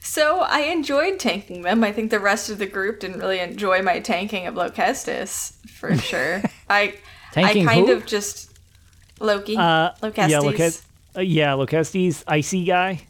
[0.00, 1.84] So I enjoyed tanking them.
[1.84, 5.96] I think the rest of the group didn't really enjoy my tanking of Lokkestiiz for
[5.98, 6.42] sure.
[6.70, 6.94] I
[7.32, 7.94] Tanking I kind who?
[7.94, 8.58] of just
[9.20, 9.56] Loki.
[9.56, 10.28] Uh, Lokkestiiz.
[10.30, 10.82] Yeah, Locest,
[11.16, 13.02] uh, yeah, Lokkestiiz, icy guy.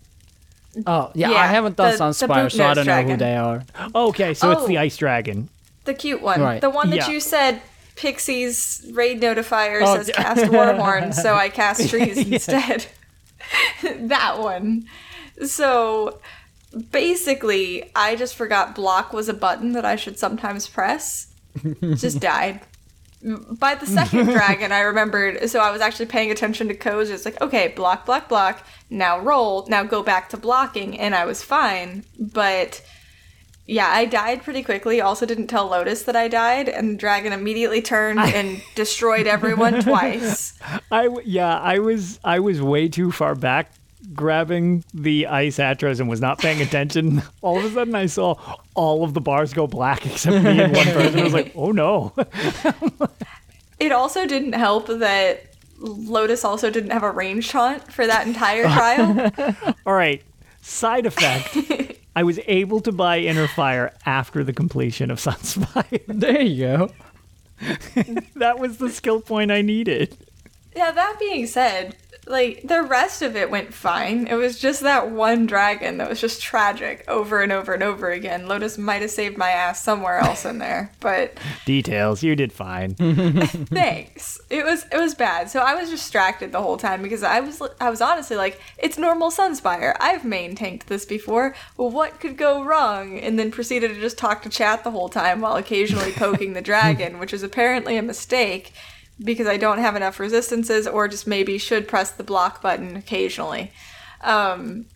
[0.86, 3.36] Oh, yeah, Yeah, I haven't done the- the Sunspire, so I don't know who they
[3.36, 3.64] are.
[3.94, 4.66] Okay, so it's Oh.
[4.66, 5.48] the ice dragon.
[5.84, 6.40] The cute one.
[6.40, 6.60] Right.
[6.60, 7.08] The one that Yeah.
[7.08, 7.60] you said
[7.96, 12.86] Pixie's raid notifier Oh, says d- cast Warhorn, so I cast trees instead.
[13.82, 14.84] that one.
[15.46, 16.18] So
[16.90, 21.28] basically, I just forgot block was a button that I should sometimes press.
[21.96, 22.60] just died.
[23.58, 25.50] By the second dragon, I remembered.
[25.50, 27.10] So I was actually paying attention to codes.
[27.10, 28.64] It's like, okay, block, block, block.
[28.90, 29.66] Now roll.
[29.68, 32.04] Now go back to blocking, and I was fine.
[32.18, 32.80] But
[33.66, 35.00] yeah, I died pretty quickly.
[35.00, 39.82] Also, didn't tell Lotus that I died, and the dragon immediately turned and destroyed everyone
[39.82, 40.58] twice.
[40.90, 43.72] I w- yeah, I was I was way too far back
[44.14, 47.22] grabbing the ice atros and was not paying attention.
[47.42, 48.34] All of a sudden, I saw
[48.74, 51.20] all of the bars go black except me and one person.
[51.20, 52.12] I was like, oh no.
[53.80, 58.64] It also didn't help that Lotus also didn't have a range taunt for that entire
[58.72, 59.30] trial.
[59.86, 60.20] All right.
[60.62, 61.56] Side effect.
[62.16, 66.02] I was able to buy Inner Fire after the completion of Sunspire.
[66.08, 66.90] There you go.
[68.34, 70.16] that was the skill point I needed.
[70.74, 71.94] yeah, that being said,
[72.28, 74.26] like the rest of it went fine.
[74.26, 78.10] It was just that one dragon that was just tragic over and over and over
[78.10, 78.46] again.
[78.46, 82.22] Lotus might have saved my ass somewhere else in there, but Details.
[82.22, 82.94] You did fine.
[82.94, 84.40] thanks.
[84.50, 85.50] It was it was bad.
[85.50, 88.98] So I was distracted the whole time because I was I was honestly like, it's
[88.98, 89.96] normal Sunspire.
[90.00, 91.54] I've main tanked this before.
[91.76, 93.18] Well, what could go wrong?
[93.18, 96.62] And then proceeded to just talk to chat the whole time while occasionally poking the
[96.68, 98.72] dragon, which is apparently a mistake
[99.22, 103.72] because I don't have enough resistances or just maybe should press the block button occasionally.
[104.20, 104.86] Um,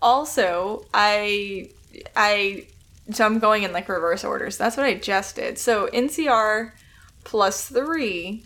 [0.00, 1.70] also, I
[2.16, 2.66] I
[3.10, 4.56] so I'm going in like reverse orders.
[4.56, 5.58] That's what I just did.
[5.58, 6.72] So NCR
[7.24, 8.44] plus three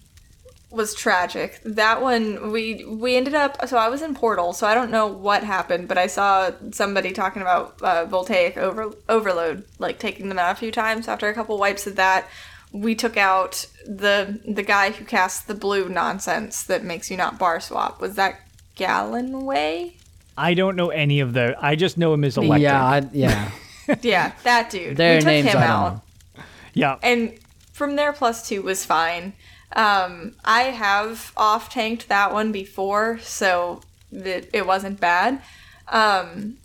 [0.72, 1.60] was tragic.
[1.64, 3.68] That one we we ended up.
[3.68, 7.12] So I was in Portal, so I don't know what happened, but I saw somebody
[7.12, 11.34] talking about uh, voltaic over overload, like taking them out a few times after a
[11.34, 12.28] couple wipes of that.
[12.72, 17.38] We took out the the guy who casts the blue nonsense that makes you not
[17.38, 18.00] bar swap.
[18.00, 18.40] Was that
[18.76, 19.94] Galenwe?
[20.36, 21.54] I don't know any of the.
[21.60, 22.62] I just know him as electric.
[22.62, 23.50] Yeah, I, yeah.
[24.02, 24.96] yeah, that dude.
[24.96, 25.94] Their we took names him out.
[25.94, 26.44] know.
[26.74, 26.98] Yeah.
[27.02, 27.38] and
[27.72, 29.34] from there plus two was fine
[29.76, 35.42] um, i have off tanked that one before so it, it wasn't bad
[35.88, 36.56] um,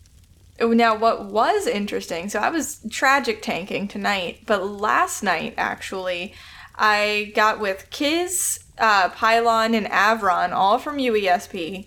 [0.60, 6.34] now what was interesting so i was tragic tanking tonight but last night actually
[6.76, 11.86] i got with kiz uh, pylon and avron all from uesp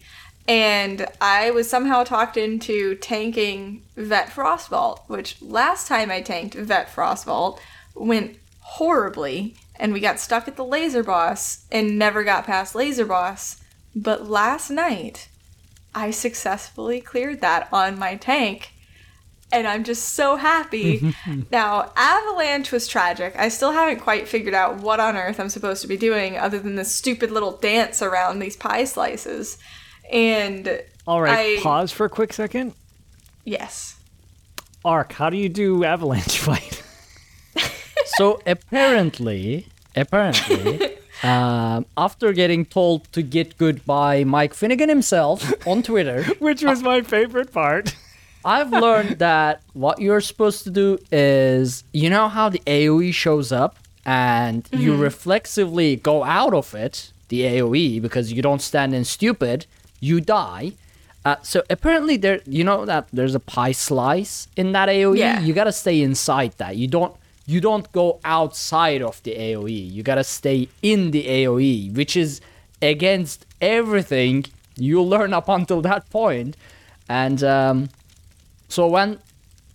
[0.50, 6.88] and I was somehow talked into tanking Vet Frostvault, which last time I tanked Vet
[6.88, 7.60] Frostvault
[7.94, 13.06] went horribly, and we got stuck at the laser boss and never got past laser
[13.06, 13.62] boss.
[13.94, 15.28] But last night,
[15.94, 18.72] I successfully cleared that on my tank,
[19.52, 21.14] and I'm just so happy.
[21.50, 23.34] now, Avalanche was tragic.
[23.36, 26.58] I still haven't quite figured out what on earth I'm supposed to be doing other
[26.60, 29.58] than this stupid little dance around these pie slices.
[30.12, 31.58] And All right.
[31.58, 32.74] I- Pause for a quick second.
[33.44, 33.96] yes.
[34.84, 36.82] Ark, how do you do avalanche fight?
[38.16, 45.82] so apparently, apparently, um, after getting told to get good by Mike Finnegan himself on
[45.82, 47.94] Twitter, Which was my favorite part.
[48.44, 53.52] I've learned that what you're supposed to do is, you know how the AOE shows
[53.52, 53.76] up
[54.06, 59.66] and you reflexively go out of it, the AOE, because you don't stand in stupid,
[60.00, 60.72] you die.
[61.22, 65.18] Uh, so apparently there, you know that there's a pie slice in that AOE.
[65.18, 65.40] Yeah.
[65.40, 66.76] You gotta stay inside that.
[66.76, 67.14] You don't,
[67.46, 69.92] you don't go outside of the AOE.
[69.92, 72.40] You gotta stay in the AOE, which is
[72.82, 74.44] against everything
[74.76, 76.56] you learn up until that point.
[77.08, 77.88] And um,
[78.68, 79.18] so when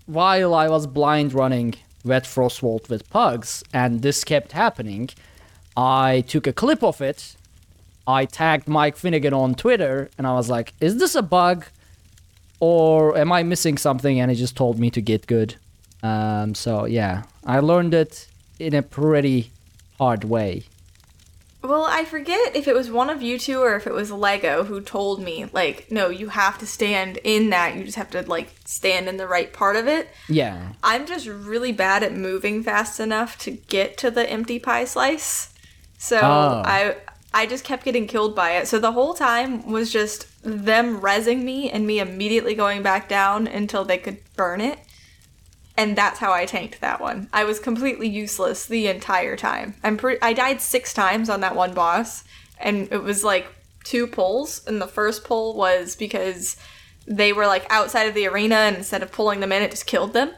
[0.05, 5.09] while I was blind running Vet Frostvault with pugs and this kept happening,
[5.75, 7.35] I took a clip of it.
[8.07, 11.65] I tagged Mike Finnegan on Twitter and I was like, "Is this a bug
[12.59, 15.55] or am I missing something?" And he just told me to get good.
[16.05, 18.27] Um, so yeah, I learned it
[18.59, 19.51] in a pretty
[19.97, 20.63] hard way.
[21.63, 24.65] Well, I forget if it was one of you two or if it was Lego
[24.65, 27.75] who told me, like, no, you have to stand in that.
[27.75, 30.07] You just have to, like, stand in the right part of it.
[30.29, 30.73] Yeah.
[30.83, 35.55] I'm just really bad at moving fast enough to get to the empty pie slice.
[35.97, 36.61] So Oh.
[36.65, 36.97] I
[37.33, 38.67] I just kept getting killed by it.
[38.67, 43.47] So the whole time was just them resing me and me immediately going back down
[43.47, 44.77] until they could burn it.
[45.77, 47.29] And that's how I tanked that one.
[47.33, 49.75] I was completely useless the entire time.
[49.83, 52.23] I'm pre- I died 6 times on that one boss
[52.59, 53.47] and it was like
[53.83, 56.55] two pulls and the first pull was because
[57.05, 59.85] they were like outside of the arena and instead of pulling them in it just
[59.85, 60.31] killed them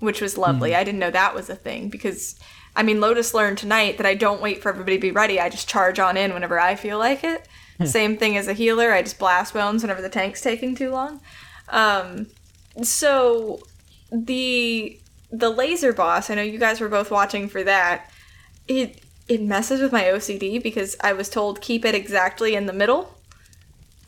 [0.00, 0.74] which was lovely.
[0.74, 2.38] I didn't know that was a thing because
[2.74, 5.38] i mean lotus learned tonight that i don't wait for everybody to be ready.
[5.38, 7.46] I just charge on in whenever i feel like it.
[7.84, 8.92] Same thing as a healer.
[8.92, 11.20] I just blast bones whenever the tank's taking too long.
[11.68, 12.26] Um,
[12.82, 13.60] so
[14.12, 14.98] the
[15.30, 18.10] the laser boss i know you guys were both watching for that
[18.68, 22.72] it it messes with my ocd because i was told keep it exactly in the
[22.72, 23.18] middle.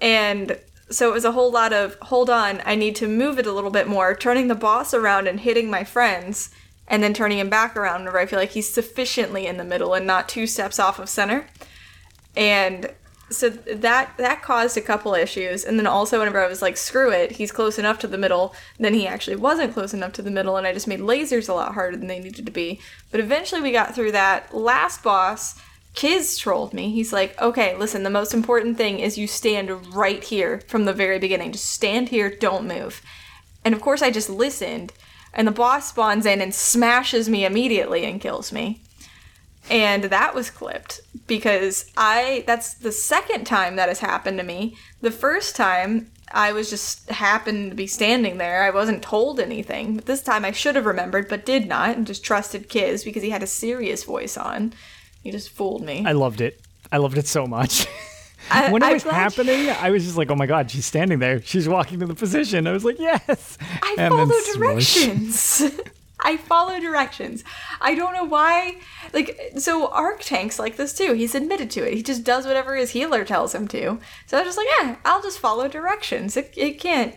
[0.00, 0.58] And
[0.90, 3.52] so it was a whole lot of hold on i need to move it a
[3.52, 6.50] little bit more turning the boss around and hitting my friends
[6.86, 9.94] and then turning him back around whenever i feel like he's sufficiently in the middle
[9.94, 11.46] and not two steps off of center.
[12.36, 12.92] And
[13.30, 17.10] so that that caused a couple issues and then also whenever i was like screw
[17.10, 20.30] it he's close enough to the middle then he actually wasn't close enough to the
[20.30, 22.78] middle and i just made lasers a lot harder than they needed to be
[23.10, 25.60] but eventually we got through that last boss
[25.94, 26.90] Kiz trolled me.
[26.90, 30.92] He's like, okay, listen, the most important thing is you stand right here from the
[30.92, 31.52] very beginning.
[31.52, 33.00] Just stand here, don't move.
[33.64, 34.92] And of course, I just listened,
[35.32, 38.82] and the boss spawns in and smashes me immediately and kills me.
[39.70, 44.76] And that was clipped because I that's the second time that has happened to me.
[45.00, 48.64] The first time I was just happened to be standing there.
[48.64, 49.94] I wasn't told anything.
[49.94, 53.22] But this time I should have remembered but did not and just trusted Kiz because
[53.22, 54.72] he had a serious voice on.
[55.22, 56.04] He just fooled me.
[56.06, 56.60] I loved it.
[56.92, 57.86] I loved it so much.
[58.50, 61.18] I- when it I'm was happening, I was just like, "Oh my god, she's standing
[61.18, 61.40] there.
[61.40, 65.62] She's walking to the position." I was like, "Yes." I And follow directions.
[66.24, 67.44] I follow directions.
[67.80, 68.78] I don't know why.
[69.12, 71.12] Like, so Arc Tank's like this too.
[71.12, 71.94] He's admitted to it.
[71.94, 73.98] He just does whatever his healer tells him to.
[74.26, 76.36] So I was just like, yeah, I'll just follow directions.
[76.36, 77.14] It, it can't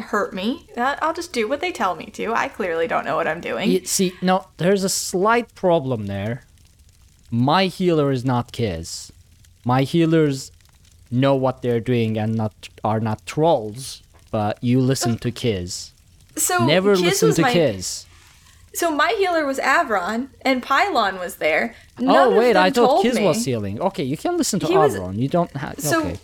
[0.00, 0.66] hurt me.
[0.76, 2.34] I- I'll just do what they tell me to.
[2.34, 3.70] I clearly don't know what I'm doing.
[3.70, 6.42] You see, no, there's a slight problem there.
[7.30, 9.12] My healer is not Kiz.
[9.64, 10.50] My healers
[11.10, 14.02] know what they're doing and not are not trolls.
[14.30, 15.92] But you listen to Kiz.
[16.36, 18.04] so Never Kiz listen was to my, Kiz.
[18.74, 21.74] So my healer was Avron, and Pylon was there.
[21.98, 23.24] None Oh wait, I thought told Kiz me.
[23.24, 23.80] was healing.
[23.80, 25.16] Okay, you can listen to He was- Avron.
[25.16, 25.78] You don't have.
[25.80, 26.18] So okay.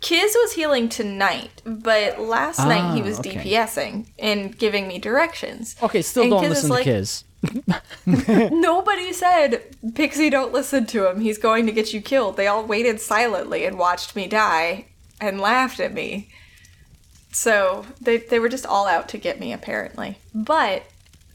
[0.00, 3.36] Kiz was healing tonight, but last night he Ah, was okay.
[3.36, 5.76] DPSing and giving me directions.
[5.82, 7.24] Okay, still and don't Kiz is listen like- to Kiz.
[8.52, 9.62] Nobody said,
[9.94, 11.20] Pixie, don't listen to him.
[11.20, 12.36] He's going to get you killed.
[12.36, 14.86] They all waited silently and watched me die
[15.20, 16.28] and laughed at me.
[17.32, 20.18] So they, they were just all out to get me, apparently.
[20.34, 20.82] But,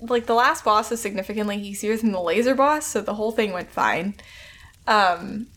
[0.08, 3.54] like, the last boss is significantly easier than the laser boss, so the whole thing
[3.54, 4.16] went fine.
[4.88, 5.48] Um,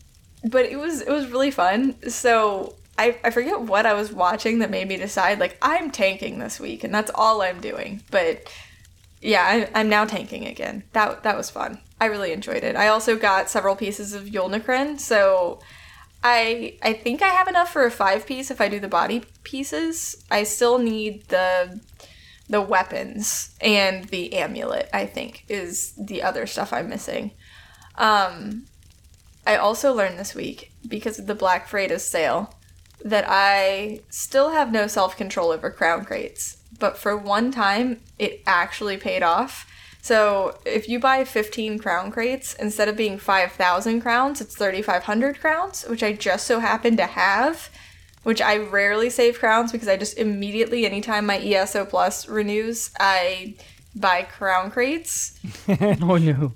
[0.43, 1.95] but it was it was really fun.
[2.09, 6.39] So I, I forget what I was watching that made me decide like I'm tanking
[6.39, 8.01] this week and that's all I'm doing.
[8.11, 8.51] But
[9.21, 10.83] yeah, I, I'm now tanking again.
[10.93, 11.79] That that was fun.
[11.99, 12.75] I really enjoyed it.
[12.75, 15.59] I also got several pieces of Yolnahkriin, so
[16.23, 19.23] I I think I have enough for a five piece if I do the body
[19.43, 20.23] pieces.
[20.29, 21.79] I still need the
[22.49, 24.89] the weapons and the amulet.
[24.93, 27.31] I think is the other stuff I'm missing.
[27.95, 28.65] Um,
[29.45, 32.53] I also learned this week because of the Black Friday sale
[33.03, 36.57] that I still have no self control over crown crates.
[36.79, 39.65] But for one time, it actually paid off.
[40.01, 45.83] So if you buy 15 crown crates, instead of being 5,000 crowns, it's 3,500 crowns,
[45.83, 47.69] which I just so happen to have.
[48.27, 53.55] Which I rarely save crowns because I just immediately, anytime my ESO Plus renews, I
[53.95, 55.39] buy crown crates.
[55.69, 56.51] oh no.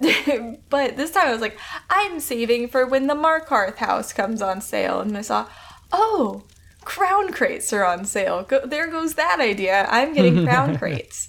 [0.70, 1.58] but this time I was like,
[1.90, 5.00] I'm saving for when the Markarth house comes on sale.
[5.00, 5.46] And I saw,
[5.92, 6.44] oh,
[6.86, 8.44] crown crates are on sale.
[8.44, 9.86] Go- there goes that idea.
[9.90, 11.28] I'm getting crown crates.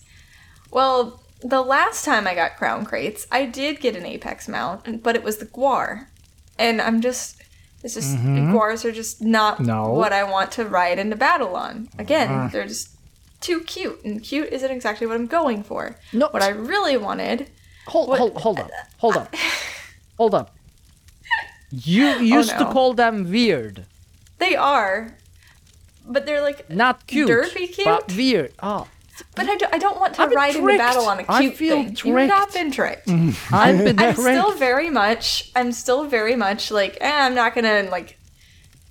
[0.72, 5.18] Well, the last time I got crown crates, I did get an Apex mount, but
[5.18, 6.07] it was the Guar.
[6.57, 7.40] And I'm just,
[7.84, 8.52] it's just, mm-hmm.
[8.52, 9.91] Guars are just not No.
[9.91, 11.90] what I want to ride into battle on.
[11.98, 12.49] Again, uh-huh.
[12.52, 12.90] they're just
[13.40, 15.95] too cute, and cute isn't exactly what I'm going for.
[16.14, 16.28] No.
[16.30, 17.49] What I really wanted
[17.88, 19.36] Hold, What- hold, hold up, hold up,
[20.18, 20.56] hold up.
[21.72, 22.72] You oh, used to no.
[22.72, 23.86] call them weird,
[24.38, 25.18] They are,
[26.06, 27.86] but they're like not cute, Derpy cute?
[27.86, 28.53] but weird.
[28.62, 28.88] Oh,
[29.35, 30.77] But I, do, I don't want to I've been ride into tricked.
[30.79, 31.97] battle on a cute feel thing.
[32.03, 33.07] You've not been tricked.
[33.51, 34.19] I've been I'm tricked.
[34.39, 35.51] still very much.
[35.55, 36.97] I'm still very much like.
[37.01, 38.17] Eh, I'm not gonna like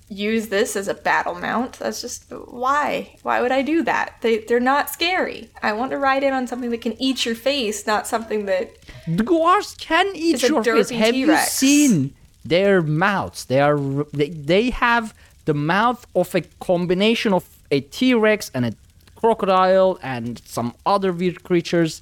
[0.09, 1.73] use this as a battle mount.
[1.79, 3.15] That's just why.
[3.23, 4.15] Why would I do that?
[4.21, 5.49] They they're not scary.
[5.61, 8.71] I want to ride in on something that can eat your face, not something that.
[9.07, 10.89] The guars can eat It's a your face.
[10.89, 11.51] Have you T-Rex.
[11.51, 12.13] seen
[12.45, 13.45] their mouths?
[13.45, 13.77] They are
[14.13, 15.13] they, they have
[15.45, 18.73] the mouth of a combination of a T-Rex and a
[19.21, 22.01] crocodile and some other weird creatures.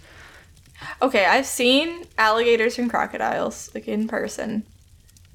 [1.01, 4.63] Okay, I've seen alligators and crocodiles like in person.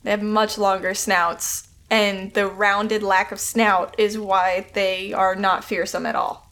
[0.03, 5.35] They have much longer snouts, and the rounded lack of snout is why they are
[5.35, 6.51] not fearsome at all.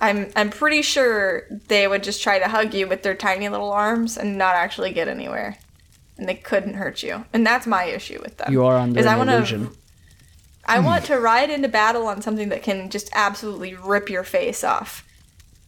[0.00, 3.72] I'm I'm pretty sure they would just try to hug you with their tiny little
[3.72, 5.58] arms and not actually get anywhere.
[6.16, 7.24] And they couldn't hurt you.
[7.32, 8.52] And that's my issue with them.
[8.52, 9.70] You are under is I wanna- illusion.
[10.68, 10.84] I hmm.
[10.84, 15.04] want to ride into battle on something that can just absolutely rip your face off.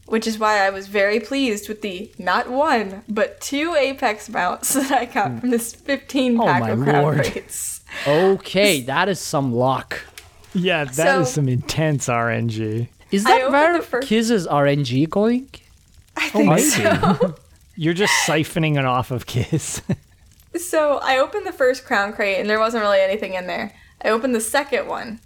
[0.07, 4.75] Which is why I was very pleased with the not one, but two Apex mounts
[4.75, 5.39] that I got hmm.
[5.39, 7.25] from this 15 Oh pack my of crown lord.
[7.25, 7.81] crates.
[8.07, 10.05] Okay, that is some luck.
[10.53, 12.89] Yeah, that is So- some intense RNG.
[13.11, 15.49] Is that opened where the fir- Kiz's RNG going?
[16.17, 17.35] I oh think might so.
[17.77, 19.83] You're just siphoning it off of Kiz.
[20.57, 23.73] So I opened the first crown crate and there wasn't really anything in there.
[24.03, 25.21] I opened the second one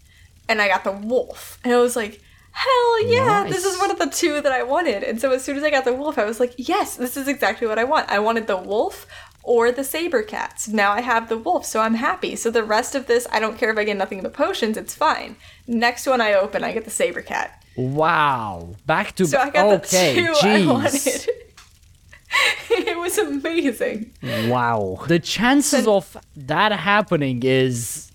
[0.48, 1.58] and I got the wolf.
[1.64, 2.20] And I was like,
[2.52, 5.02] hell yeah, this is one of the two that I wanted.
[5.02, 7.28] And so as soon as I got the wolf, I was like, yes, this is
[7.28, 8.10] exactly what I want.
[8.10, 9.06] I wanted the wolf
[9.42, 10.68] or the saber cats.
[10.68, 12.36] Now I have the wolf, so I'm happy.
[12.36, 14.94] So the rest of this, I don't care if I get nothing but potions, it's
[14.94, 15.36] fine.
[15.66, 17.62] Next one I open, I get the saber cat.
[17.76, 18.74] Wow.
[18.86, 20.14] Back to So I got okay.
[20.14, 21.28] the two I wanted.
[22.70, 24.12] it was was amazing.
[24.22, 25.04] Wow.
[25.06, 28.10] The chances of that happening is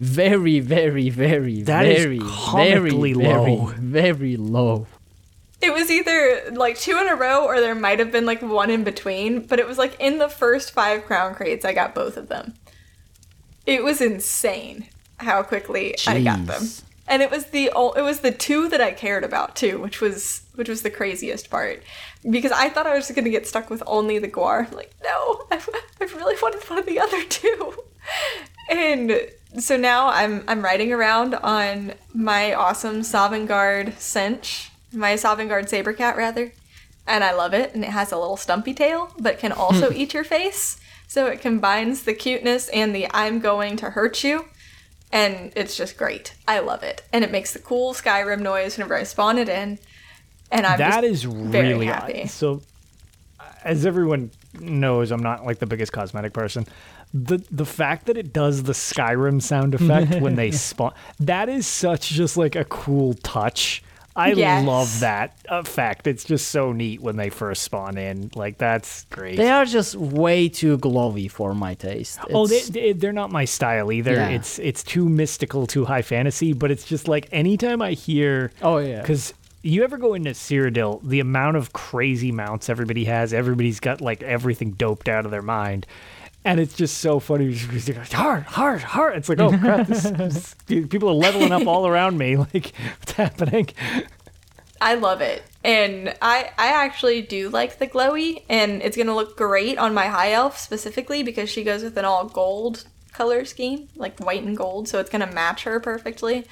[0.00, 3.66] very, very, very, That is very, comically very, low.
[3.66, 4.86] very, very low.
[5.62, 8.70] It was either like two in a row or there might have been like one
[8.70, 12.16] in between, but it was like in the first five crown crates, I got both
[12.16, 12.54] of them.
[13.64, 16.68] It was insane how quickly I got them.
[17.08, 20.42] And it was the it was the two that I cared about too, which was
[20.56, 21.82] which was the craziest part.
[22.28, 24.70] Because I thought I was going to get stuck with only the Guar.
[24.72, 25.60] Like, no, I,
[26.00, 27.74] I really wanted one of the other two.
[28.68, 36.16] And so now I'm I'm riding around on my awesome Sovngarde cinch, my Sovngarde Sabercat
[36.16, 36.52] rather,
[37.06, 37.74] and I love it.
[37.74, 39.96] And it has a little stumpy tail, but can also hmm.
[39.96, 40.78] eat your face.
[41.08, 44.46] So it combines the cuteness and the I'm going to hurt you,
[45.12, 46.34] and it's just great.
[46.46, 49.78] I love it, and it makes the cool Skyrim noise whenever I spawn it in.
[50.50, 52.26] And I'm That just is very really happy.
[52.26, 52.62] so.
[53.64, 54.30] As everyone
[54.60, 56.66] knows, I'm not like the biggest cosmetic person.
[57.14, 61.66] The the fact that it does the Skyrim sound effect when they spawn that is
[61.66, 63.82] such just like a cool touch.
[64.18, 64.64] I Yes.
[64.66, 66.06] love that uh, effect.
[66.06, 68.30] It's just so neat when they first spawn in.
[68.34, 69.36] Like that's great.
[69.36, 72.18] They are just way too glowy for my taste.
[72.32, 74.14] Oh, they, they, they're not my style either.
[74.14, 74.28] Yeah.
[74.30, 76.54] It's it's too mystical, too high fantasy.
[76.54, 79.02] But it's just like anytime I hear, Oh, yeah.
[79.02, 84.00] because you ever go into Cyrodiil, the amount of crazy mounts everybody has, everybody's got
[84.00, 85.86] like everything doped out of their mind.
[86.46, 87.46] And it's just so funny.
[87.46, 89.16] You're just like, hard, hard, hard.
[89.16, 89.88] It's like, oh crap!
[89.88, 92.36] This, this- people are leveling up all around me.
[92.54, 93.68] Like, what's happening?
[94.80, 95.42] I love it.
[95.64, 99.92] And I I actually do like the glowy and it's going to look great on
[99.92, 104.44] my high elf specifically because she goes with an all gold color scheme, like white
[104.44, 106.44] and gold, so it's going to match her perfectly.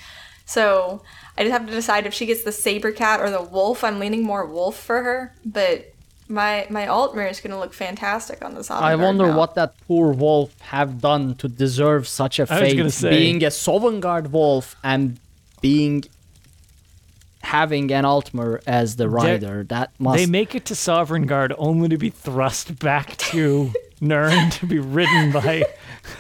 [0.47, 1.03] So,
[1.39, 3.85] I just have to decide if she gets the saber cat or the wolf.
[3.85, 5.94] I'm leaning more wolf for her, but
[6.35, 9.39] my my Altmer is going to look fantastic on the Sovngarde I wonder mount.
[9.39, 14.31] what that poor wolf have done to deserve such a fate, say- being a Sovngarde
[14.31, 15.19] wolf and
[15.63, 16.05] being
[17.43, 19.65] having an Altmer as the rider.
[19.65, 23.71] That must They make it to Sovngarde only to be thrust back to
[24.01, 25.65] Nirn to be ridden by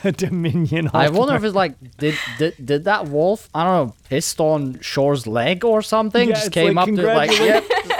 [0.05, 0.91] a Dominion.
[0.95, 4.81] I wonder if it's like did did did that wolf I don't know pissed on
[4.81, 6.29] Shor's leg or something?
[6.29, 7.93] Yeah, Just came like, up to like "Congratulations."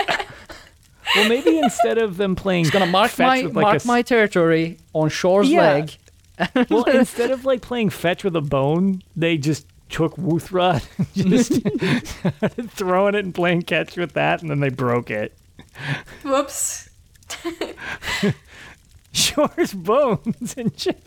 [1.13, 3.75] Yeah, Well, maybe instead of them playing, gonna mark fetch my with like mark a
[3.77, 5.61] s- my territory on Shor's Yeah.
[5.73, 5.97] leg.
[6.69, 10.83] well, instead of like playing fetch with a bone, they just took Wuuthrad,
[11.15, 15.37] and just started throwing it and playing catch with that, and then they broke it.
[16.23, 16.89] Whoops.
[19.11, 21.01] Shor's bones and shit.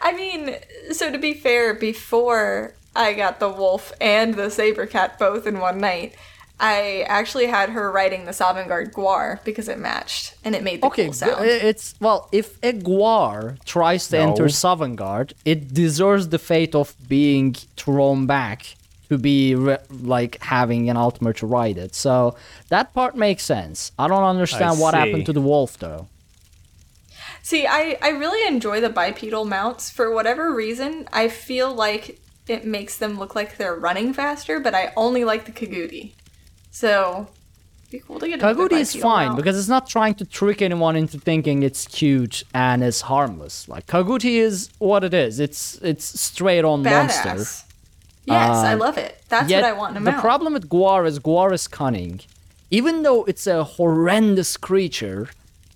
[0.00, 0.56] I mean,
[0.90, 5.60] so to be fair, before I got the wolf and the saber cat both in
[5.60, 6.14] one night,
[6.64, 10.86] I actually had her riding the Sovngarde Guar because it matched and it made the
[10.86, 11.44] Okay, cool g- sound.
[11.44, 14.48] Eh, it's well, if a Guar tries to enter No.
[14.48, 18.76] Sovngarde, it deserves the fate of being thrown back
[19.08, 21.96] to be re- like having an Altmer to ride it.
[21.96, 22.36] So
[22.68, 23.90] that part makes sense.
[23.98, 24.98] I don't understand what see.
[25.00, 26.06] happened to the wolf though.
[27.42, 29.90] See, I, I really enjoy the bipedal mounts.
[29.90, 34.74] For whatever reason, I feel like it makes them look like they're running faster, but
[34.76, 36.12] I only like the Kaguti.
[36.74, 37.28] So,
[37.82, 39.36] it'd be cool to get another Kaguti is fine mount.
[39.36, 43.68] because it's not trying to trick anyone into thinking it's cute and is harmless.
[43.68, 45.38] Like Kaguti is what it is.
[45.38, 47.28] It's it's straight on monster.
[47.28, 47.64] Badass.
[48.24, 49.22] Yes, I uh, love it.
[49.28, 50.22] That's Yet, what I want in a the mount.
[50.22, 52.20] problem with Guar is Guar is cunning.
[52.70, 55.28] Even though it's a horrendous creature,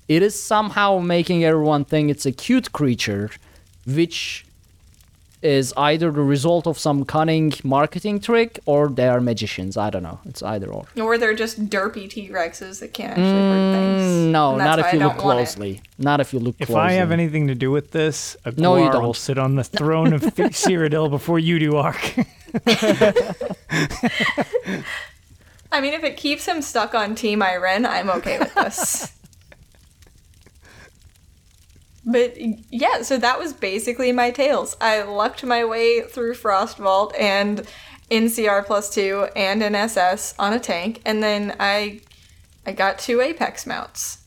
[0.09, 3.31] it is somehow making everyone think it's a cute creature,
[3.85, 4.46] which
[5.47, 9.77] is either the result of some cunning marketing trick or they are magicians.
[9.77, 10.19] I don't know.
[10.25, 10.85] It's either or.
[11.01, 14.03] Or they're just derpy T Rexes that can't actually hurt things.
[14.03, 15.43] Mm, no, not if you look don't want it.
[15.45, 15.81] closely.
[15.99, 16.83] Not if you look If closely.
[16.83, 19.17] I have anything to do with this, a No, you will don't.
[19.17, 22.15] sit on the throne of Cyrodiil before you do, Ark.
[25.73, 29.13] I mean, if it keeps him stuck on Team Ayrenn, I'm okay with this.
[32.07, 32.37] but
[32.71, 34.77] yeah, so that was basically my tails.
[34.81, 37.67] I lucked my way through Frostvault and
[38.11, 42.01] NCR plus two and an SS on a tank, and then I
[42.65, 44.19] I got two Apex mounts.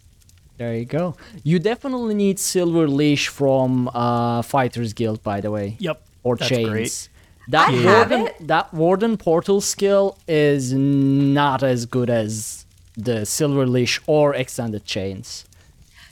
[0.58, 1.16] There you go.
[1.44, 5.78] You definitely need Silver Leash from uh, Fighters Guild, by the way.
[5.80, 6.70] Yep, Or that's chains.
[6.70, 7.10] great.
[7.48, 8.48] That I have warden, it.
[8.48, 12.66] that warden portal skill is not as good as
[12.98, 15.46] the Silver Leash or extended chains.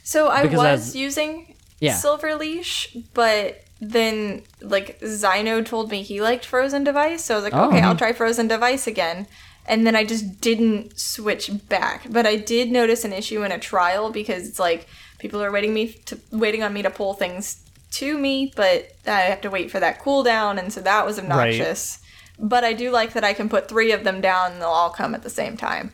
[0.02, 1.94] So I Because was as- using Yeah.
[1.94, 7.44] Silver Leash, but then like Zyno told me he liked Frozen Device, so I was
[7.44, 7.68] like, Oh.
[7.68, 9.26] okay, I'll try Frozen Device again.
[9.70, 12.06] and then I just didn't switch back.
[12.10, 14.86] But I did notice an issue in a trial because it's like
[15.18, 19.20] people are waiting me to waiting on me to pull things to me, but I
[19.32, 21.98] have to wait for that cooldown, and so that was obnoxious.
[22.38, 24.90] But I do like that I can put three of them down and they'll all
[24.90, 25.92] come at the same time.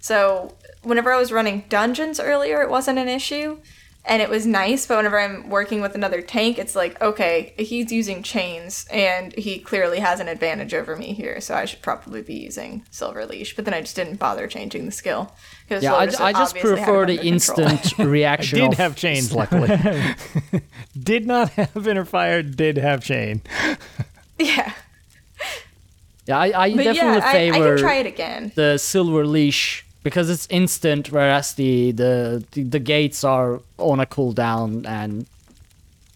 [0.00, 3.58] So whenever I was running dungeons earlier, it wasn't an issue.
[4.04, 7.92] And it was nice, but whenever I'm working with another tank, it's like, okay, he's
[7.92, 12.20] using chains, and he clearly has an advantage over me here, so I should probably
[12.20, 13.54] be using Silver Leash.
[13.54, 15.32] But then I just didn't bother changing the skill.
[15.68, 18.58] 'cause Yeah, I, I just prefer the instant reaction.
[18.70, 19.68] Did have chains, luckily.
[21.00, 22.42] did not have inner fire.
[22.42, 23.40] Did have chain.
[24.36, 24.72] yeah.
[26.26, 28.52] Yeah, I, I definitely yeah, I, I favor can try it again.
[28.54, 34.06] the silver leash because it's instant, whereas the, the the the gates are on a
[34.06, 35.26] cooldown, and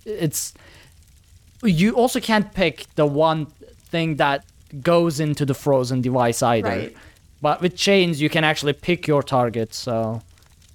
[0.05, 0.55] it's
[1.63, 3.47] you also can't pick the one
[3.91, 4.45] thing that
[4.83, 6.69] goes into the frozen device either.
[6.69, 6.97] Right.
[7.43, 9.75] But with chains, you can actually pick your target.
[9.75, 10.23] So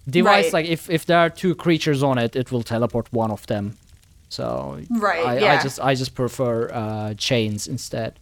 [0.09, 0.53] device Right.
[0.53, 3.77] like if if there are two creatures on it, it will teleport one of them.
[4.29, 8.13] So Right, I, I just I just prefer uh, chains instead.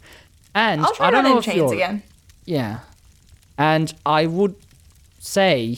[0.55, 2.01] And I'll try I don't know if chains you're, again.
[2.45, 2.79] yeah.
[3.57, 4.55] And I would
[5.19, 5.77] say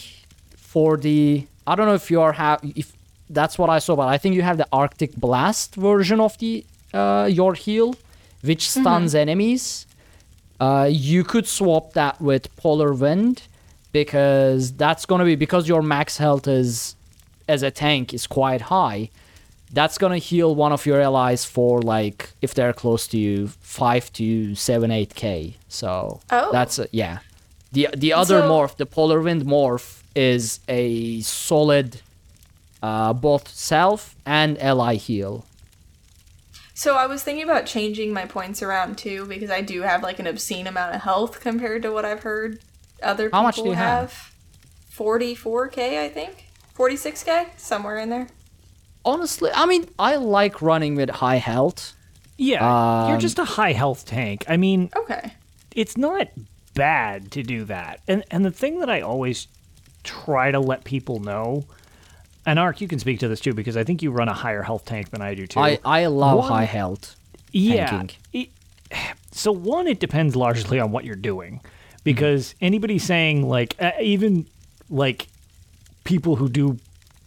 [0.56, 2.94] for the I don't know if you are have if
[3.30, 6.66] that's what I saw, but I think you have the Arctic Blast version of the
[6.94, 7.96] uh, your heal,
[8.42, 9.86] which stuns enemies.
[10.60, 13.44] Uh, you could swap that with Polar Wind
[13.92, 16.96] because that's gonna be because your max health is
[17.48, 19.10] as a tank is quite high.
[19.74, 24.12] That's gonna heal one of your allies for like if they're close to you, five
[24.14, 25.56] to seven, eight k.
[25.70, 26.52] So Oh.
[26.52, 27.20] that's a, yeah.
[27.72, 32.02] The the other So- morph, the Polar Wind morph, is a solid,
[32.84, 35.46] uh, both self and ally heal.
[36.74, 40.20] So I was thinking about changing my points around too because I do have like
[40.20, 42.60] an obscene amount of health compared to what I've heard
[43.04, 44.34] other people How much do you have?
[44.92, 46.46] 44k, I think.
[46.78, 48.28] 46k, somewhere in there.
[49.06, 51.94] Honestly, I mean, I like running with high health.
[52.38, 54.46] Yeah, you're Um, just a high health tank.
[54.48, 55.34] I mean, Okay.
[55.76, 56.28] it's not
[56.74, 58.00] bad to do that.
[58.08, 59.48] And and the thing that I always
[60.04, 61.66] try to let people know,
[62.46, 64.64] and Ark, you can speak to this too because I think you run a higher
[64.64, 65.60] health tank than I do too.
[65.60, 67.16] I I love One- high health.
[67.52, 68.04] yeah.
[68.34, 68.50] it-
[69.32, 71.62] so one, it depends largely on what you're doing,
[72.04, 74.46] because anybody saying like uh, even
[74.90, 75.28] like
[76.04, 76.78] people who do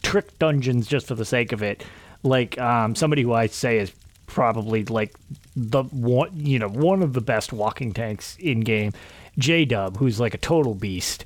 [0.02, 1.82] trick dungeons just for the sake of it,
[2.22, 3.90] like um, somebody who I say is
[4.26, 5.14] probably like
[5.56, 8.92] the one you know one of the best walking tanks in game,
[9.38, 11.24] J Dub, who's like a total beast.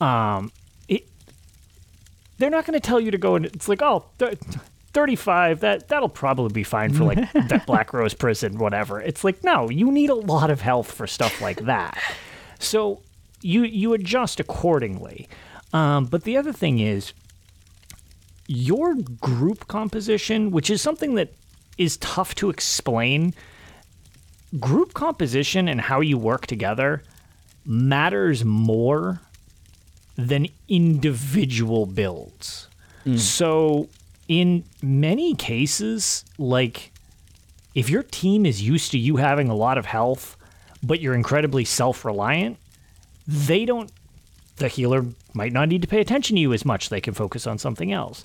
[0.00, 0.52] Um,
[0.88, 1.08] it,
[2.38, 4.06] they're not going to tell you to go and it's like oh.
[4.18, 4.38] th-
[4.92, 9.68] 35 that that'll probably be fine for like that Blackrose Prison whatever it's like no
[9.68, 11.96] you need a lot of health for stuff like that
[12.58, 13.02] so
[13.42, 15.28] you you adjust accordingly
[15.74, 17.12] um, but the other thing is
[18.46, 21.32] your group composition which is something that
[21.78, 23.34] is tough to explain
[24.58, 27.02] group composition and how you work together
[27.64, 29.20] matters more
[30.16, 32.68] than individual builds
[33.04, 33.18] mm.
[33.18, 33.88] so,
[34.26, 36.92] in many cases, like
[37.74, 40.36] if your team is used to you having a lot of health,
[40.82, 42.58] but you're incredibly self reliant,
[43.26, 43.92] they don't,
[44.56, 46.88] the healer might not need to pay attention to you as much.
[46.88, 48.24] They can focus on something else.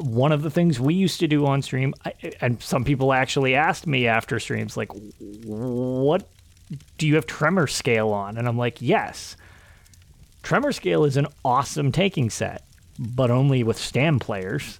[0.00, 3.54] One of the things we used to do on stream, I, and some people actually
[3.54, 4.90] asked me after streams, like,
[5.44, 6.26] what
[6.98, 8.36] do you have Tremorscale on?
[8.38, 9.36] And I'm like, yes.
[10.42, 12.64] Tremorscale is an awesome taking set,
[12.98, 14.78] but only with Stam players.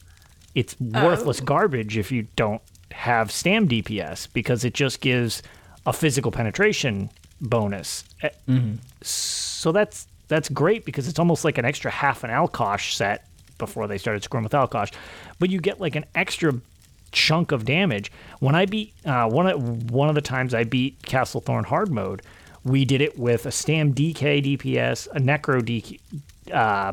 [0.55, 5.43] It's worthless garbage if you don't have Stam DPS because it just gives
[5.87, 7.11] a physical penetration
[7.41, 8.05] bonus.
[8.23, 8.31] Eh,
[9.03, 13.27] So that's that's great because it's almost like an extra half an Alkosh set
[13.61, 14.91] before they started screwing with Alkosh,
[15.39, 16.55] but you get like an extra
[17.13, 18.11] chunk of damage.
[18.41, 21.91] When I beat uh, one of one of the times I beat Castle Thorn hard
[21.91, 22.23] mode,
[22.65, 26.01] we did it with a Stam DK DPS, a Necro DK,
[26.53, 26.93] uh,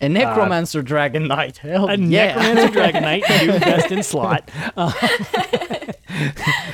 [0.00, 1.58] A necromancer dragon knight.
[1.58, 2.34] Hell a yeah.
[2.34, 4.50] Necromancer Dragon Knight, you best in slot.
[4.76, 4.92] Uh,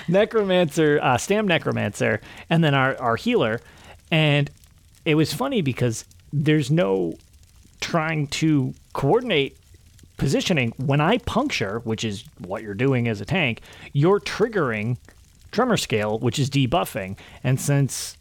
[0.08, 3.60] Necromancer, uh, Stam Necromancer, and then our, our healer.
[4.10, 4.50] And
[5.04, 7.18] it was funny because there's no
[7.80, 9.56] trying to coordinate
[10.16, 10.72] positioning.
[10.76, 13.60] When I puncture, which is what you're doing as a tank,
[13.92, 14.96] you're triggering
[15.52, 17.16] Tremorscale, which is debuffing.
[17.42, 18.16] And since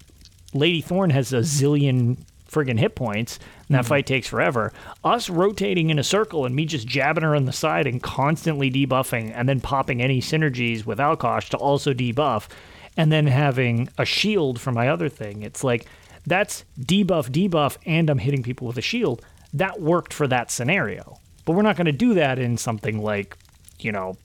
[0.54, 2.18] Lady Thorn has a zillion
[2.50, 3.90] friggin' hit points, and that mm-hmm.
[3.90, 4.72] fight takes forever.
[5.04, 8.72] Us rotating in a circle and me just jabbing her on the side and constantly
[8.72, 12.48] debuffing, and then popping any synergies with Alkosh to also debuff,
[12.96, 15.42] and then having a shield for my other thing.
[15.42, 15.86] It's like
[16.28, 19.26] That's debuff, debuff, and I'm hitting people with a shield.
[19.53, 21.19] That worked for that scenario.
[21.45, 23.38] But we're not going to do that in something like,
[23.80, 24.18] you know,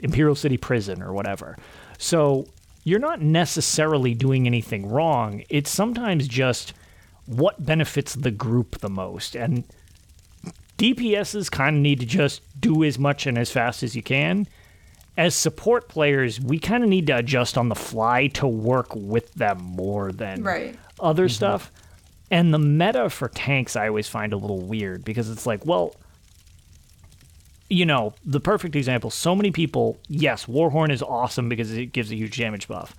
[0.00, 1.56] Imperial City Prison or whatever.
[1.98, 2.46] So
[2.82, 5.42] you're not necessarily doing anything wrong.
[5.48, 6.74] It's sometimes just
[7.26, 9.34] what benefits the group the most.
[9.34, 9.64] And
[10.78, 14.46] DPSs kind of need to just do as much and as fast as you can.
[15.16, 19.32] As support players, we kind of need to adjust on the fly to work with
[19.34, 20.76] them more than Right.
[20.98, 21.30] other mm-hmm.
[21.30, 21.72] stuff.
[22.34, 25.94] And the meta for tanks, I always find a little weird because it's like, well,
[27.70, 32.10] you know, the perfect example so many people, yes, Warhorn is awesome because it gives
[32.10, 32.96] a huge damage buff.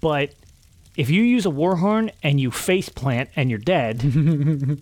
[0.00, 0.32] But
[0.96, 4.04] if you use a Warhorn and you face plant and you're dead,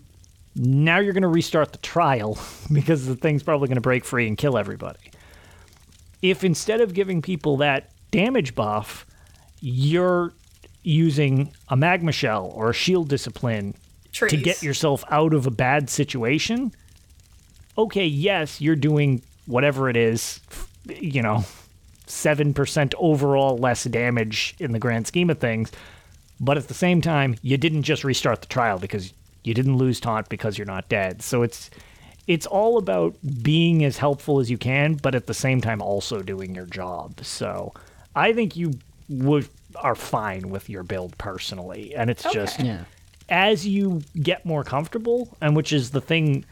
[0.55, 2.37] now you're going to restart the trial
[2.71, 5.09] because the thing's probably going to break free and kill everybody.
[6.21, 9.07] If instead of giving people that damage buff,
[9.59, 10.33] you're
[10.85, 13.73] using a magma shell or a shield discipline
[14.13, 16.71] to get yourself out of a bad situation,
[17.77, 20.39] okay, yes, you're doing whatever it is,
[20.87, 21.43] you know,
[22.07, 25.71] 7% overall less damage in the grand scheme of things.
[26.39, 29.13] But at the same time, you didn't just restart the trial because
[29.43, 31.21] you didn't lose taunt because you're not dead.
[31.21, 31.69] So it's
[32.27, 36.21] it's all about being as helpful as you can, but at the same time also
[36.21, 37.23] doing your job.
[37.23, 37.73] So
[38.15, 38.73] I think you
[39.09, 42.85] would are fine with your build personally, and it's just Yeah.
[43.29, 46.45] as you get more comfortable, and which is the thing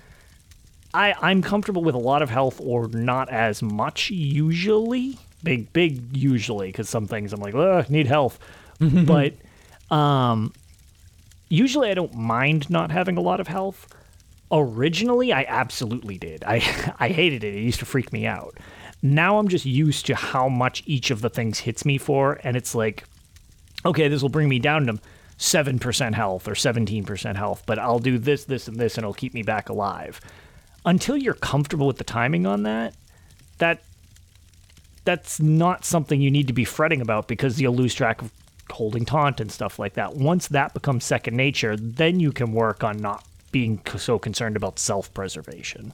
[0.94, 5.18] I, I'm comfortable with a lot of health or not as much usually.
[5.44, 8.38] Big, big usually, because some things I'm like, Ugh, need health.
[8.80, 9.34] but
[9.90, 10.54] um,
[11.50, 13.88] usually I don't mind not having a lot of health.
[14.52, 16.44] Originally, I absolutely did.
[16.44, 16.58] I,
[17.00, 17.56] I hated it.
[17.56, 18.58] It used to freak me out.
[19.02, 22.56] Now I'm just used to how much each of the things hits me for, and
[22.56, 23.04] it's like,
[23.86, 25.00] okay, this will bring me down to
[25.38, 29.34] 7% health or 17% health, but I'll do this, this, and this, and it'll keep
[29.34, 30.22] me back alive.
[30.86, 32.94] Until you're comfortable with the timing on that,
[33.58, 33.84] that
[35.06, 38.32] that's not something you need to be fretting about because you'll lose track of
[38.70, 40.16] holding taunt and stuff like that.
[40.16, 44.80] Once that becomes second nature, then you can work on not being so concerned about
[44.80, 45.94] self-preservation.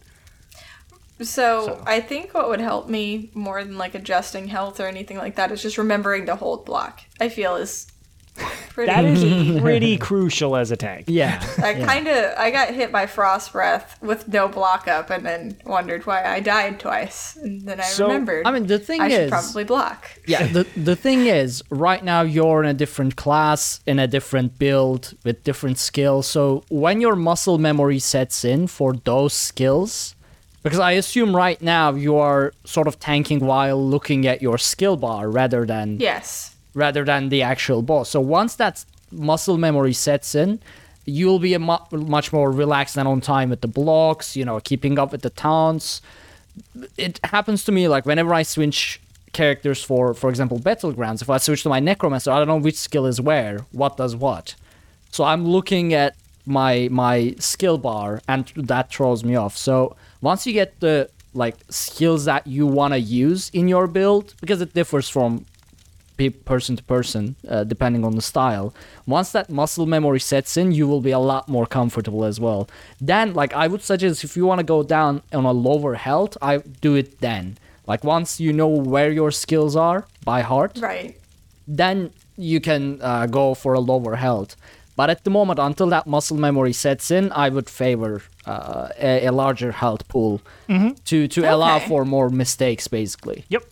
[1.21, 5.35] So, I think what would help me more than like adjusting health or anything like
[5.35, 7.01] that is just remembering to hold block.
[7.19, 7.87] I feel is
[8.69, 9.55] pretty That key.
[9.55, 11.05] is pretty crucial as a tank.
[11.09, 11.43] Yeah.
[11.61, 15.57] I kind of I got hit by frost breath with no block up and then
[15.65, 18.45] wondered why I died twice and then I So, remembered.
[18.47, 20.09] I mean, the thing I should is- probably block.
[20.25, 24.57] yeah the, the thing is right now you're in a different class in a different
[24.57, 30.15] build with different skills so when your muscle memory sets in for those skills
[30.63, 34.95] because i assume right now you are sort of tanking while looking at your skill
[34.97, 36.55] bar rather than Yes.
[36.73, 38.09] rather than the actual boss.
[38.09, 40.59] So once that muscle memory sets in,
[41.05, 44.59] you'll be a mu- much more relaxed and on time with the blocks, you know,
[44.59, 46.01] keeping up with the taunts.
[46.97, 49.01] It happens to me like whenever I switch
[49.33, 51.21] characters for, for example, battlegrounds.
[51.21, 54.15] If I switch to my necromancer, I don't know which skill is where, what does
[54.15, 54.55] what.
[55.11, 56.15] So I'm looking at
[56.45, 59.57] my my skill bar, and that throws me off.
[59.57, 64.33] So once you get the like skills that you want to use in your build,
[64.41, 65.45] because it differs from
[66.17, 68.73] pe- person to person, uh, depending on the style.
[69.05, 72.67] Once that muscle memory sets in, you will be a lot more comfortable as well.
[72.99, 76.35] Then, like I would suggest, if you want to go down on a lower health,
[76.41, 77.57] I do it then.
[77.87, 81.15] Like once you know where your skills are by heart, Right.
[81.67, 84.55] then you can uh, go for a lower health.
[84.99, 89.27] But at the moment, until that muscle memory sets in, I would favor uh, a,
[89.27, 90.41] a larger health pool
[91.05, 93.45] to to allow for more mistakes, basically.
[93.47, 93.63] Yep.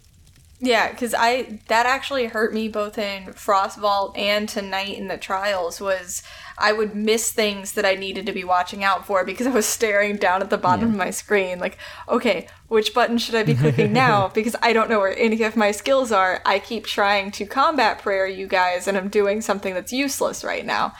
[0.62, 5.82] Yeah, because I that actually hurt me both in Frostvault and tonight in the trials
[5.82, 6.24] was
[6.58, 9.66] I would miss things that I needed to be watching out for because I was
[9.66, 11.78] staring down at the bottom of my screen like,
[12.10, 14.28] okay, which button should I be clicking now?
[14.38, 16.42] Because I don't know where any of my skills are.
[16.46, 20.66] I keep trying to combat prayer you guys and I'm doing something that's useless right
[20.66, 20.94] now.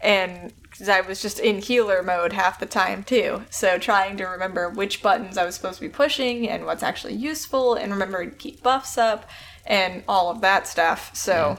[0.00, 0.52] And
[0.88, 3.44] I was just in healer mode half the time too.
[3.50, 7.14] So trying to remember which buttons I was supposed to be pushing and what's actually
[7.14, 9.28] useful and remembering to keep buffs up
[9.66, 11.14] and all of that stuff.
[11.14, 11.58] So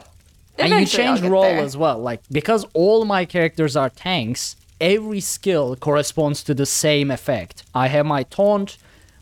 [0.58, 1.58] and you change role there.
[1.60, 7.10] as well like because all my characters are tanks every skill corresponds to the same
[7.10, 7.62] effect.
[7.74, 8.76] I have my taunt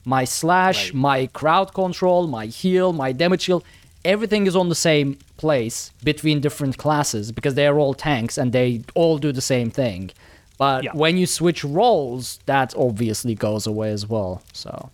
[0.05, 3.63] my slash my crowd control my heal my damage heal
[4.05, 8.53] everything is on the same place between different classes because they are all tanks and
[8.53, 10.11] they all do the same thing.
[10.59, 10.91] But Yeah.
[10.95, 14.91] when you switch roles that obviously goes away as well so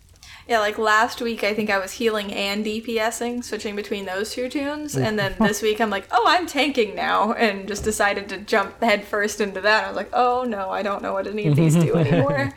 [0.50, 4.48] Yeah, like last week, I think I was healing and DPSing, switching between those two
[4.48, 4.96] toons.
[4.96, 8.82] And then this week, I'm like, oh, I'm tanking now, and just decided to jump
[8.82, 9.84] headfirst into that.
[9.84, 12.52] I was like, oh no, I don't know what any of these do anymore.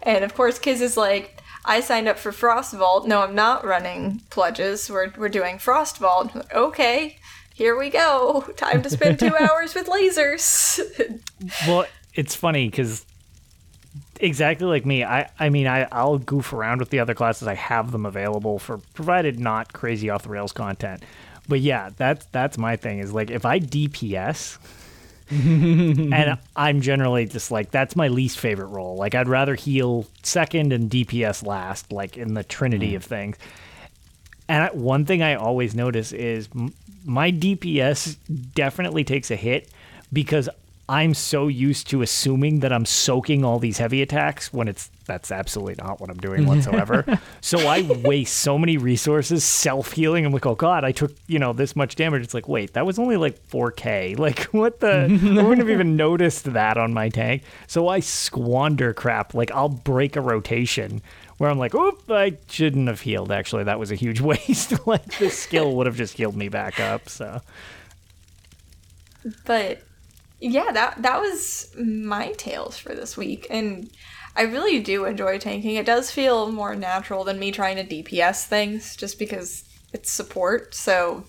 [0.00, 3.06] and of course, Kiz is like, I signed up for Frostvault.
[3.06, 4.88] No, I'm not running pledges.
[4.88, 6.50] We're, we're doing Frostvault.
[6.54, 7.18] Okay,
[7.52, 8.46] here we go.
[8.56, 10.80] Time to spend two hours with lasers.
[11.66, 11.84] Well,
[12.14, 13.04] it's funny because
[14.20, 17.48] exactly like me, I I mean I I'll goof around with the other classes.
[17.48, 21.02] I have them available for provided not crazy off the rails content.
[21.48, 24.58] But yeah, that's that's my thing is like if I DPS
[25.30, 28.96] and I'm generally just like that's my least favorite role.
[28.96, 32.96] Like I'd rather heal second and DPS last, like in the trinity mm.
[32.96, 33.36] of things.
[34.48, 36.72] And I, one thing I always notice is m-
[37.04, 38.16] my DPS
[38.54, 39.68] definitely takes a hit
[40.12, 40.48] because
[40.88, 45.30] I'm so used to assuming that I'm soaking all these heavy attacks when it's that's
[45.30, 47.04] absolutely not what I'm doing whatsoever.
[47.40, 50.24] so I waste so many resources self healing.
[50.24, 52.22] I'm like, oh god, I took you know this much damage.
[52.22, 54.16] It's like, wait, that was only like 4k.
[54.26, 55.04] Like what the?
[55.04, 57.42] I wouldn't have even noticed that on my tank.
[57.66, 59.34] So I squander crap.
[59.34, 61.02] Like I'll break a rotation
[61.38, 63.30] where I'm like, oop, I shouldn't have healed.
[63.30, 64.86] Actually, that was a huge waste.
[64.86, 67.08] like this skill would have just healed me back up.
[67.08, 67.40] So
[69.44, 69.82] but
[70.52, 73.90] yeah, that that was my tales for this week, and
[74.36, 75.76] I really do enjoy tanking.
[75.76, 80.74] It does feel more natural than me trying to DPS things, just because it's support.
[80.74, 81.24] So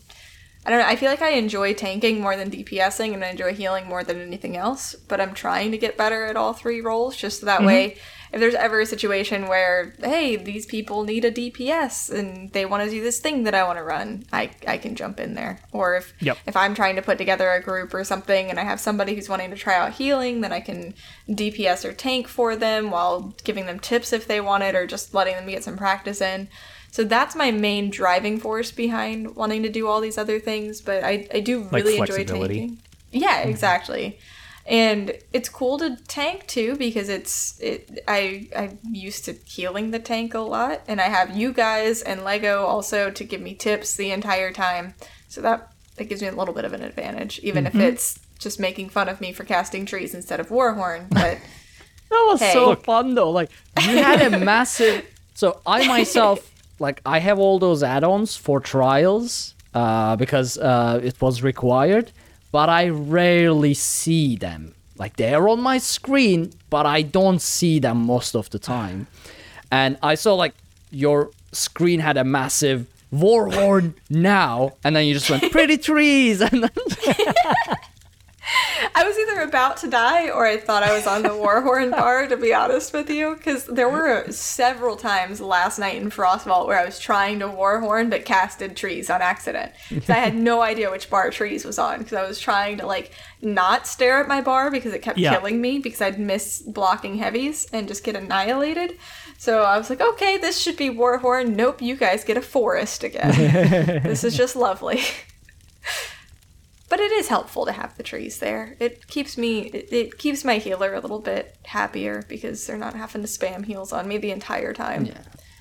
[0.65, 0.87] I don't know.
[0.87, 4.21] I feel like I enjoy tanking more than DPSing, and I enjoy healing more than
[4.21, 4.93] anything else.
[4.95, 7.67] But I'm trying to get better at all three roles, just so that mm-hmm.
[7.67, 7.97] way,
[8.31, 12.83] if there's ever a situation where hey, these people need a DPS and they want
[12.83, 15.59] to do this thing that I want to run, I I can jump in there.
[15.71, 16.37] Or if Yep.
[16.45, 19.29] if I'm trying to put together a group or something, and I have somebody who's
[19.29, 20.93] wanting to try out healing, then I can
[21.29, 25.13] DPS or tank for them while giving them tips if they want it, or just
[25.13, 26.47] letting them get some practice in.
[26.91, 30.81] So that's my main driving force behind wanting to do all these other things.
[30.81, 32.59] But I, I do Like really enjoy flexibility.
[32.59, 32.79] tanking.
[33.11, 33.49] Yeah, mm-hmm.
[33.49, 34.19] exactly.
[34.67, 38.03] And it's cool to tank too because it's it.
[38.07, 42.23] I I'm used to healing the tank a lot, and I have you guys and
[42.25, 44.93] Lego also to give me tips the entire time.
[45.29, 48.59] So that that gives me a little bit of an advantage, even if it's just
[48.59, 51.07] making fun of me for casting trees instead of Warhorn.
[51.09, 51.37] But
[52.09, 52.53] That was Hey.
[52.53, 53.31] so fun though.
[53.31, 53.49] Like
[53.81, 55.05] you had a massive.
[55.33, 56.39] So I myself,
[56.79, 62.11] like, I have all those add-ons for trials uh, because uh, it was required,
[62.57, 64.73] but I rarely see them.
[64.97, 69.05] Like they're on my screen, but I don't see them most of the time.
[69.69, 70.55] And I saw like
[70.89, 76.63] your screen had a massive warhorn now, and then you just went pretty trees, and
[76.63, 76.71] then
[78.95, 82.27] I was either about to die or I thought I was on the Warhorn bar,
[82.27, 86.79] to be honest with you, because there were several times last night in Frostvault where
[86.79, 89.71] I was trying to Warhorn but casted trees on accident.
[89.89, 92.85] 'Cause I had no idea which bar trees was on because I was trying to
[92.85, 93.11] like
[93.41, 95.35] not stare at my bar because it kept Yeah.
[95.35, 98.97] killing me because I'd miss blocking heavies and just get annihilated.
[99.37, 101.55] So I was like, okay, this should be Warhorn.
[101.55, 103.31] Nope, you guys get a forest again.
[104.03, 105.01] this is just lovely.
[106.89, 108.75] But it is helpful to have the trees there.
[108.79, 112.93] It keeps me it, it keeps my healer a little bit happier because they're not
[112.93, 115.05] having to spam heals on me the entire time.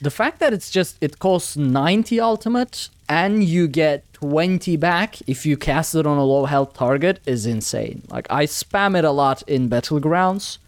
[0.01, 5.47] the fact that it's just it costs 90 ultimate and you get 20 back if
[5.47, 9.11] you cast it on a low health target is insane like i spam it a
[9.11, 10.59] lot in battlegrounds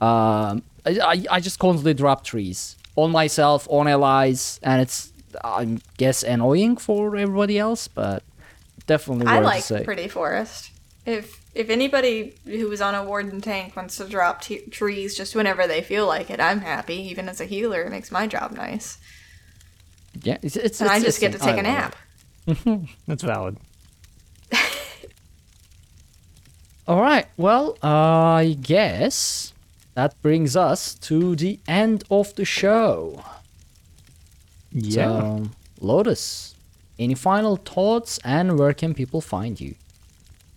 [0.00, 5.12] um I, I just constantly drop trees on myself on allies and it's
[5.44, 8.22] i guess annoying for everybody else but
[8.86, 9.84] definitely I like say.
[9.84, 10.70] Pretty Forest.
[11.04, 15.34] If if anybody who was on a warden tank wants to drop t- trees just
[15.34, 16.94] whenever they feel like it, I'm happy.
[17.10, 18.98] Even as a healer, it makes my job nice.
[20.22, 21.96] yeah it's, it's And I it's- just get to take I a love
[22.46, 22.66] it.
[22.66, 22.88] nap.
[23.08, 23.56] that's valid.
[26.88, 27.26] All right.
[27.36, 29.52] Well, I guess
[29.94, 33.22] that brings us to the end of the show.
[34.72, 35.04] Yeah.
[35.20, 35.48] So,
[35.80, 36.51] Lotus,
[37.02, 39.74] any final thoughts and where can people find you?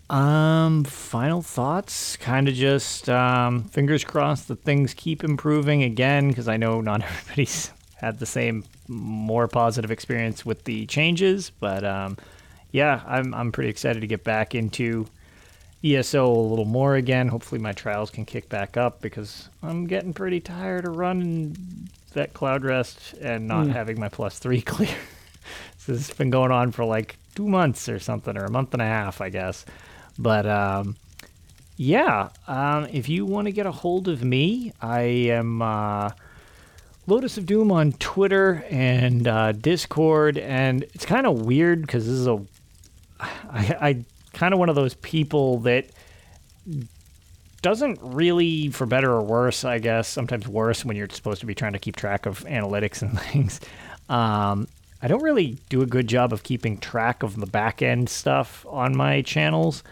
[0.09, 2.15] Um, final thoughts.
[2.17, 7.01] Kind of just um, fingers crossed that things keep improving again, because I know not
[7.03, 11.49] everybody's had the same more positive experience with the changes.
[11.49, 12.17] But um,
[12.71, 15.07] yeah, I'm I'm pretty excited to get back into
[15.83, 17.27] ESO a little more again.
[17.27, 22.33] Hopefully, my trials can kick back up because I'm getting pretty tired of running that
[22.33, 24.95] Cloudrest and not having my plus three clear.
[25.85, 28.81] This has been going on for like two months or something, or a month and
[28.81, 29.65] a half, I guess.
[30.17, 30.95] But um,
[31.77, 36.11] yeah, um, if you want to get a hold of me, I am uh,
[37.07, 42.15] Lotus of Doom on Twitter and uh, Discord, and it's kind of weird because this
[42.15, 42.41] is a
[43.19, 45.87] I, I kind of one of those people that
[47.61, 51.55] doesn't really, for better or worse, I guess, sometimes worse when you're supposed to be
[51.55, 53.59] trying to keep track of analytics and things.
[54.09, 54.67] Um,
[55.05, 58.65] I don't really do a good job of keeping track of the back end stuff
[58.67, 59.83] on my channels,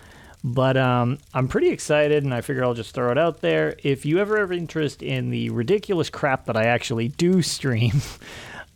[0.44, 3.76] but um, I'm pretty excited, and I figure I'll just throw it out there.
[3.84, 8.02] If you ever have interest in the ridiculous crap that I actually do stream,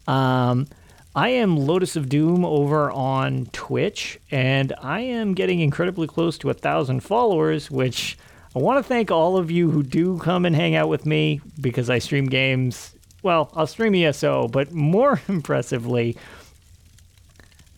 [0.07, 0.67] um,
[1.15, 6.51] I am Lotus of Doom over on Twitch, and I am getting incredibly close to
[6.51, 8.15] a thousand followers, which
[8.55, 11.41] I want to thank all of you who do come and hang out with me
[11.59, 12.93] because I stream games.
[13.23, 16.17] Well, I'll stream ESO, but more impressively,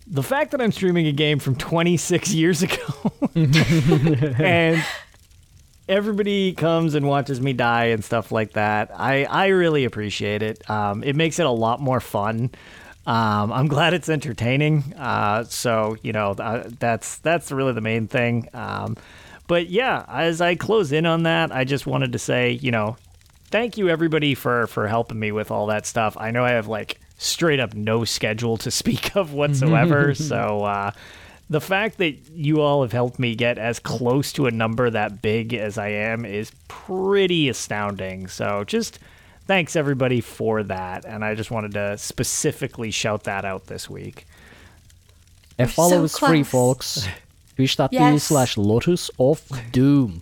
[0.06, 4.84] the fact that I'm streaming a game from 26 years ago and
[5.88, 8.91] everybody comes and watches me die and stuff like that.
[8.94, 10.68] I, I really appreciate it.
[10.70, 12.52] Um, it makes it a lot more fun.
[13.06, 14.94] Um, I'm glad it's entertaining.
[14.95, 18.48] Uh, so you know uh, that's that's really the main thing.
[18.53, 18.98] Um,
[19.48, 22.98] but yeah, as I close in on that, I just wanted to say, you know,
[23.49, 26.15] thank you everybody for for helping me with all that stuff.
[26.19, 30.91] I know I have like straight up no schedule to speak of whatsoever, so uh,
[31.49, 35.21] the fact that you all have helped me get as close to a number that
[35.21, 38.27] big as I am is pretty astounding.
[38.27, 38.99] So just
[39.47, 44.26] thanks everybody for that, and I just wanted to specifically shout that out this week.
[45.57, 46.47] A so follow is free, close.
[46.49, 47.07] folks.
[47.57, 48.23] Twitch.tv Yes.
[48.23, 49.41] slash Lotus of
[49.73, 50.21] Doom.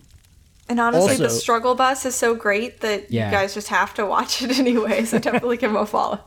[0.70, 3.28] And honestly, the struggle bus is so great that Yeah.
[3.28, 5.06] you guys just have to watch it anyway.
[5.06, 6.20] So definitely give them a follow.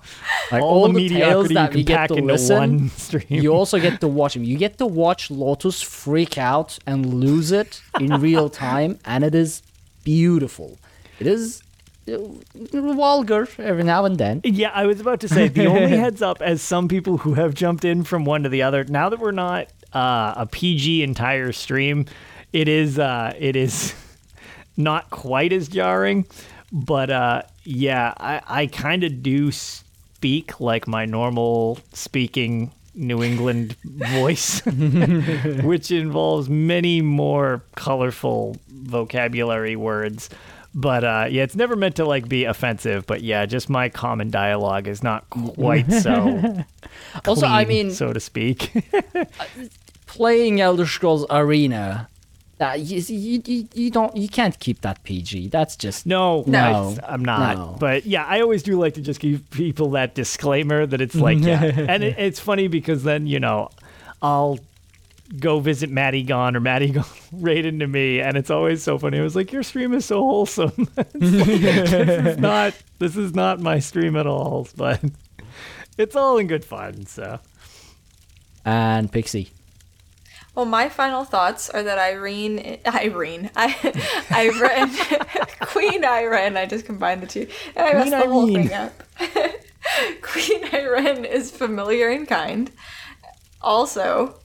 [0.50, 3.24] Like all, the, tales mediocrity you that can get pack to into listen, one stream.
[3.28, 4.44] you also get to watch them.
[4.44, 9.34] You get to watch Lotus freak out and lose it in real time, and it
[9.34, 9.62] is
[10.04, 10.78] beautiful.
[11.18, 11.62] It is
[12.10, 12.16] uh,
[12.72, 14.40] vulgar every now and then.
[14.44, 17.52] Yeah, I was about to say the only heads up as some people who have
[17.54, 18.84] jumped in from one to the other.
[18.84, 22.06] Now that we're not uh, a PG entire stream,
[22.54, 23.94] it is uh, it is
[24.82, 26.26] not quite as jarring,
[26.72, 33.76] but uh, yeah, I, I kind of do speak like my normal speaking New England
[33.84, 34.64] voice,
[35.62, 40.28] which involves many more colorful vocabulary words.
[40.72, 43.06] But uh, yeah, it's never meant to like be offensive.
[43.06, 46.64] But yeah, just my common dialogue is not quite so.
[47.26, 48.72] Also, I mean, so to speak.
[50.06, 52.08] playing Elder Scrolls Arena,
[52.60, 55.48] that you, you, you, you don't you can't keep that PG.
[55.48, 57.56] That's just No, No, it's- I'm not.
[57.56, 57.76] no.
[57.80, 61.38] But yeah, I always do like to just give people that disclaimer that it's like,
[61.40, 61.62] yeah.
[61.88, 63.70] And it, it's funny because then, you know,
[64.22, 64.58] I'll
[65.38, 68.20] go visit Maddie Gone or Maddie Gone right into me.
[68.20, 69.18] And it's always so funny.
[69.18, 70.86] I was like, your stream is so wholesome.
[71.14, 75.00] It's like, this is not, this is not my stream at all, but
[75.96, 77.06] it's all in good fun.
[77.06, 77.40] So
[78.66, 79.50] and Pixie.
[80.54, 83.68] Well, my final thoughts are that Ayrenn, Ayrenn, I,
[84.30, 87.46] Ayrenn, Queen Ayrenn, I just combined the two,
[87.76, 88.68] and I messed Queen the whole Ayrenn.
[88.68, 89.02] thing up.
[90.22, 92.70] Queen Ayrenn is familiar and kind.
[93.62, 94.40] Also,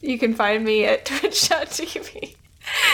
[0.00, 2.34] you can find me at twitch.tv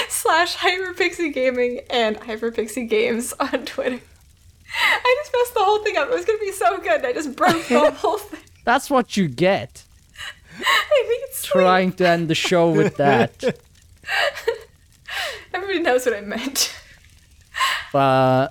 [0.09, 4.01] slash hyperpixie gaming and hyperpixie games on Twitter.
[4.81, 6.09] I just messed the whole thing up.
[6.09, 7.05] It was gonna be so good.
[7.05, 8.41] I just broke the whole thing.
[8.65, 9.85] That's what you get
[10.19, 10.47] I think it's sweet.
[11.43, 13.43] Trying to end the show with that.
[15.55, 16.75] Everybody knows what I meant.
[17.93, 18.49] But uh,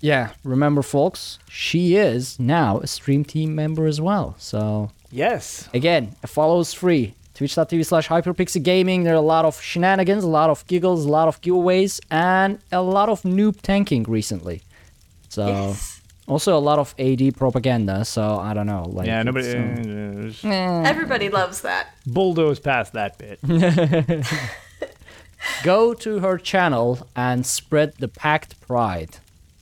[0.00, 4.34] yeah, remember, folks, she is now a stream team member as well.
[4.38, 7.14] So yes, again, a follow is free.
[7.34, 9.04] Twitch.tv slash hyperpixie gaming.
[9.04, 12.58] There are a lot of shenanigans, a lot of giggles, a lot of giveaways, and
[12.72, 14.62] a lot of noob tanking recently.
[15.28, 15.97] So Yes.
[16.28, 18.04] Also a lot of AD propaganda.
[18.04, 18.84] So I don't know.
[18.88, 21.88] Like yeah, nobody it's, um, uh, Everybody loves that.
[22.06, 23.40] bulldoze past that bit.
[25.62, 29.18] go to her channel and spread the Pact pride.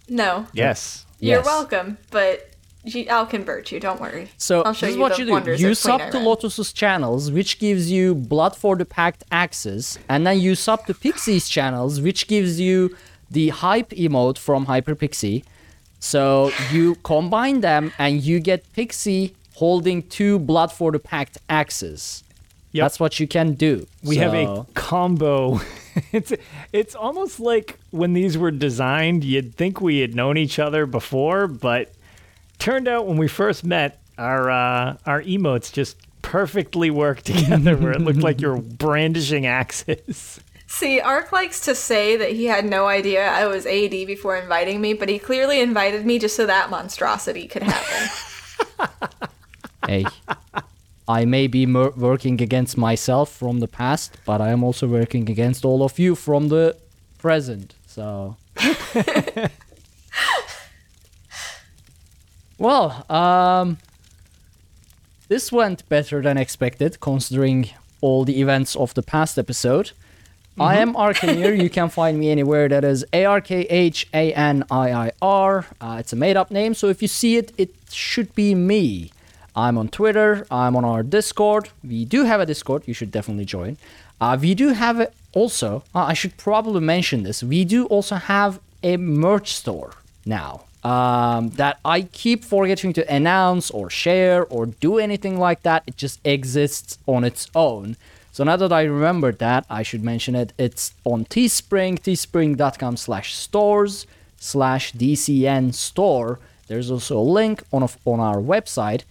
[0.08, 1.06] No, yes.
[1.20, 1.46] you're Yes.
[1.46, 2.50] welcome, but
[2.86, 3.80] she, I'll convert you.
[3.80, 4.28] Don't worry.
[4.36, 5.54] So I'll show this is you what you do.
[5.56, 6.24] You sub to Ayrenn.
[6.24, 10.94] Lotus's channels, which gives you Blood for the Pact access, and then you sub to
[10.94, 12.96] Pixie's channels, which gives you
[13.30, 15.42] the hype emote from Hyperpixie.
[16.06, 22.22] So you combine them, and you get Pixie holding two Blood for the Pact axes.
[22.70, 22.84] Yep.
[22.84, 23.88] That's what you can do.
[24.04, 25.60] We have a combo.
[26.12, 26.32] it's
[26.72, 31.48] it's almost like when these were designed, you'd think we had known each other before,
[31.48, 31.92] but
[32.60, 37.90] turned out when we first met, our uh, our emotes just perfectly worked together, where
[37.90, 40.38] it looked like you're brandishing axes.
[40.78, 44.78] See, Ark likes to say that he had no idea I was AD before inviting
[44.78, 48.10] me, but he clearly invited me just so that monstrosity could happen.
[49.86, 50.04] hey,
[51.08, 55.30] I may be mer- working against myself from the past, but I am also working
[55.30, 56.76] against all of you from the
[57.16, 57.74] present.
[57.86, 58.36] So.
[62.58, 63.78] well, um,
[65.28, 67.70] this went better than expected, considering
[68.02, 69.92] all the events of the past episode.
[70.58, 71.60] I am Arcanir.
[71.62, 72.68] you can find me anywhere.
[72.68, 75.66] That is A R K H A N I I R.
[75.80, 79.10] Uh, it's a made up name, so if you see it, it should be me.
[79.54, 80.46] I'm on Twitter.
[80.50, 81.70] I'm on our Discord.
[81.82, 82.82] We do have a Discord.
[82.86, 83.76] You should definitely join.
[84.20, 85.82] Uh, we do have it also.
[85.94, 87.42] Uh, I should probably mention this.
[87.42, 89.92] We do also have a merch store
[90.24, 95.82] now um, that I keep forgetting to announce or share or do anything like that.
[95.86, 97.96] It just exists on its own.
[98.36, 100.52] So now that I remembered that, I should mention it.
[100.58, 104.06] It's on Teespring, teespring.com slash stores
[104.36, 106.38] slash DCN store.
[106.66, 109.04] There's also a link on, a, on our website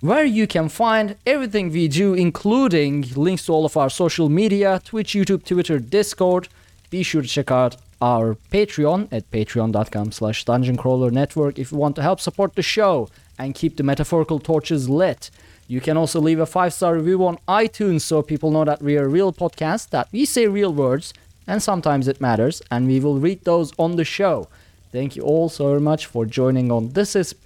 [0.00, 4.80] where you can find everything we do, including links to all of our social media,
[4.82, 6.48] Twitch, YouTube, Twitter, Discord.
[6.88, 11.76] Be sure to check out our Patreon at patreon.com slash dungeon crawler network if you
[11.76, 15.30] want to help support the show and keep the metaphorical torches lit.
[15.72, 18.98] You can also leave a five star review on iTunes so people know that we
[18.98, 21.14] are a real podcast, that we say real words,
[21.46, 24.48] and sometimes it matters, and we will read those on the show.
[24.92, 27.34] Thank you all so much for joining on this is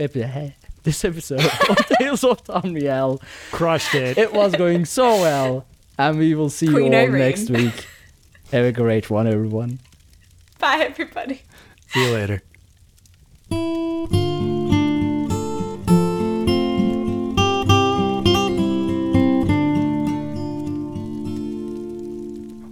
[0.83, 3.23] this episode of Tales of Tamriel.
[3.53, 4.19] Crushed it.
[4.19, 5.65] It was going so well,
[5.97, 7.19] and we will see Queen you all Ayrenn.
[7.19, 7.87] next week.
[8.51, 9.79] Have a great one, everyone.
[10.59, 11.43] Bye, everybody.
[11.91, 12.43] See you
[13.53, 14.56] later.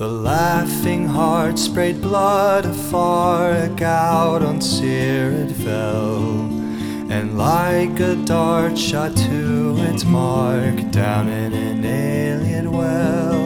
[0.00, 6.40] The laughing heart sprayed blood afar, a gout on Seer it fell,
[7.10, 13.42] and like a dart shot to its mark down in an Ayleid well.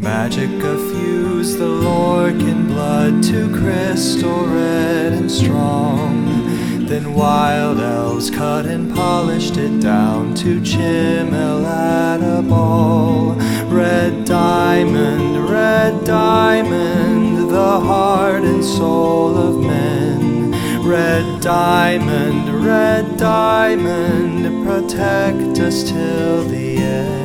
[0.00, 6.51] Magicka fused the Lorkhan blood to crystal red and strong.
[6.92, 13.30] Then wild elves cut and polished it down to chimel at a ball.
[13.70, 20.52] Red diamond, red diamond, the heart and soul of men.
[20.86, 27.21] Red diamond, red diamond, protect us till the end.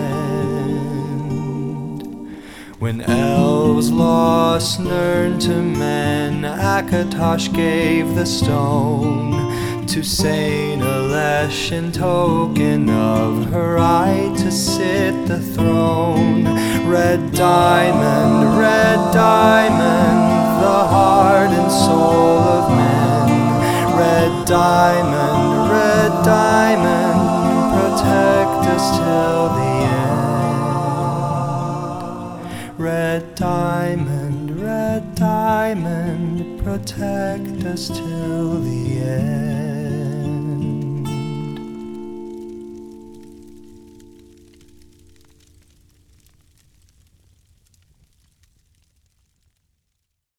[2.79, 12.87] When elves lost Nirn to men, Akatosh gave the stone to Saint Alesh in token
[12.87, 16.43] of her right to sit the throne.
[16.87, 23.97] Red diamond, red diamond, the heart and soul of men.
[23.97, 27.19] Red diamond, red diamond,
[27.73, 29.36] protect us till
[33.17, 39.46] Red diamond, red diamond, protect us till the end.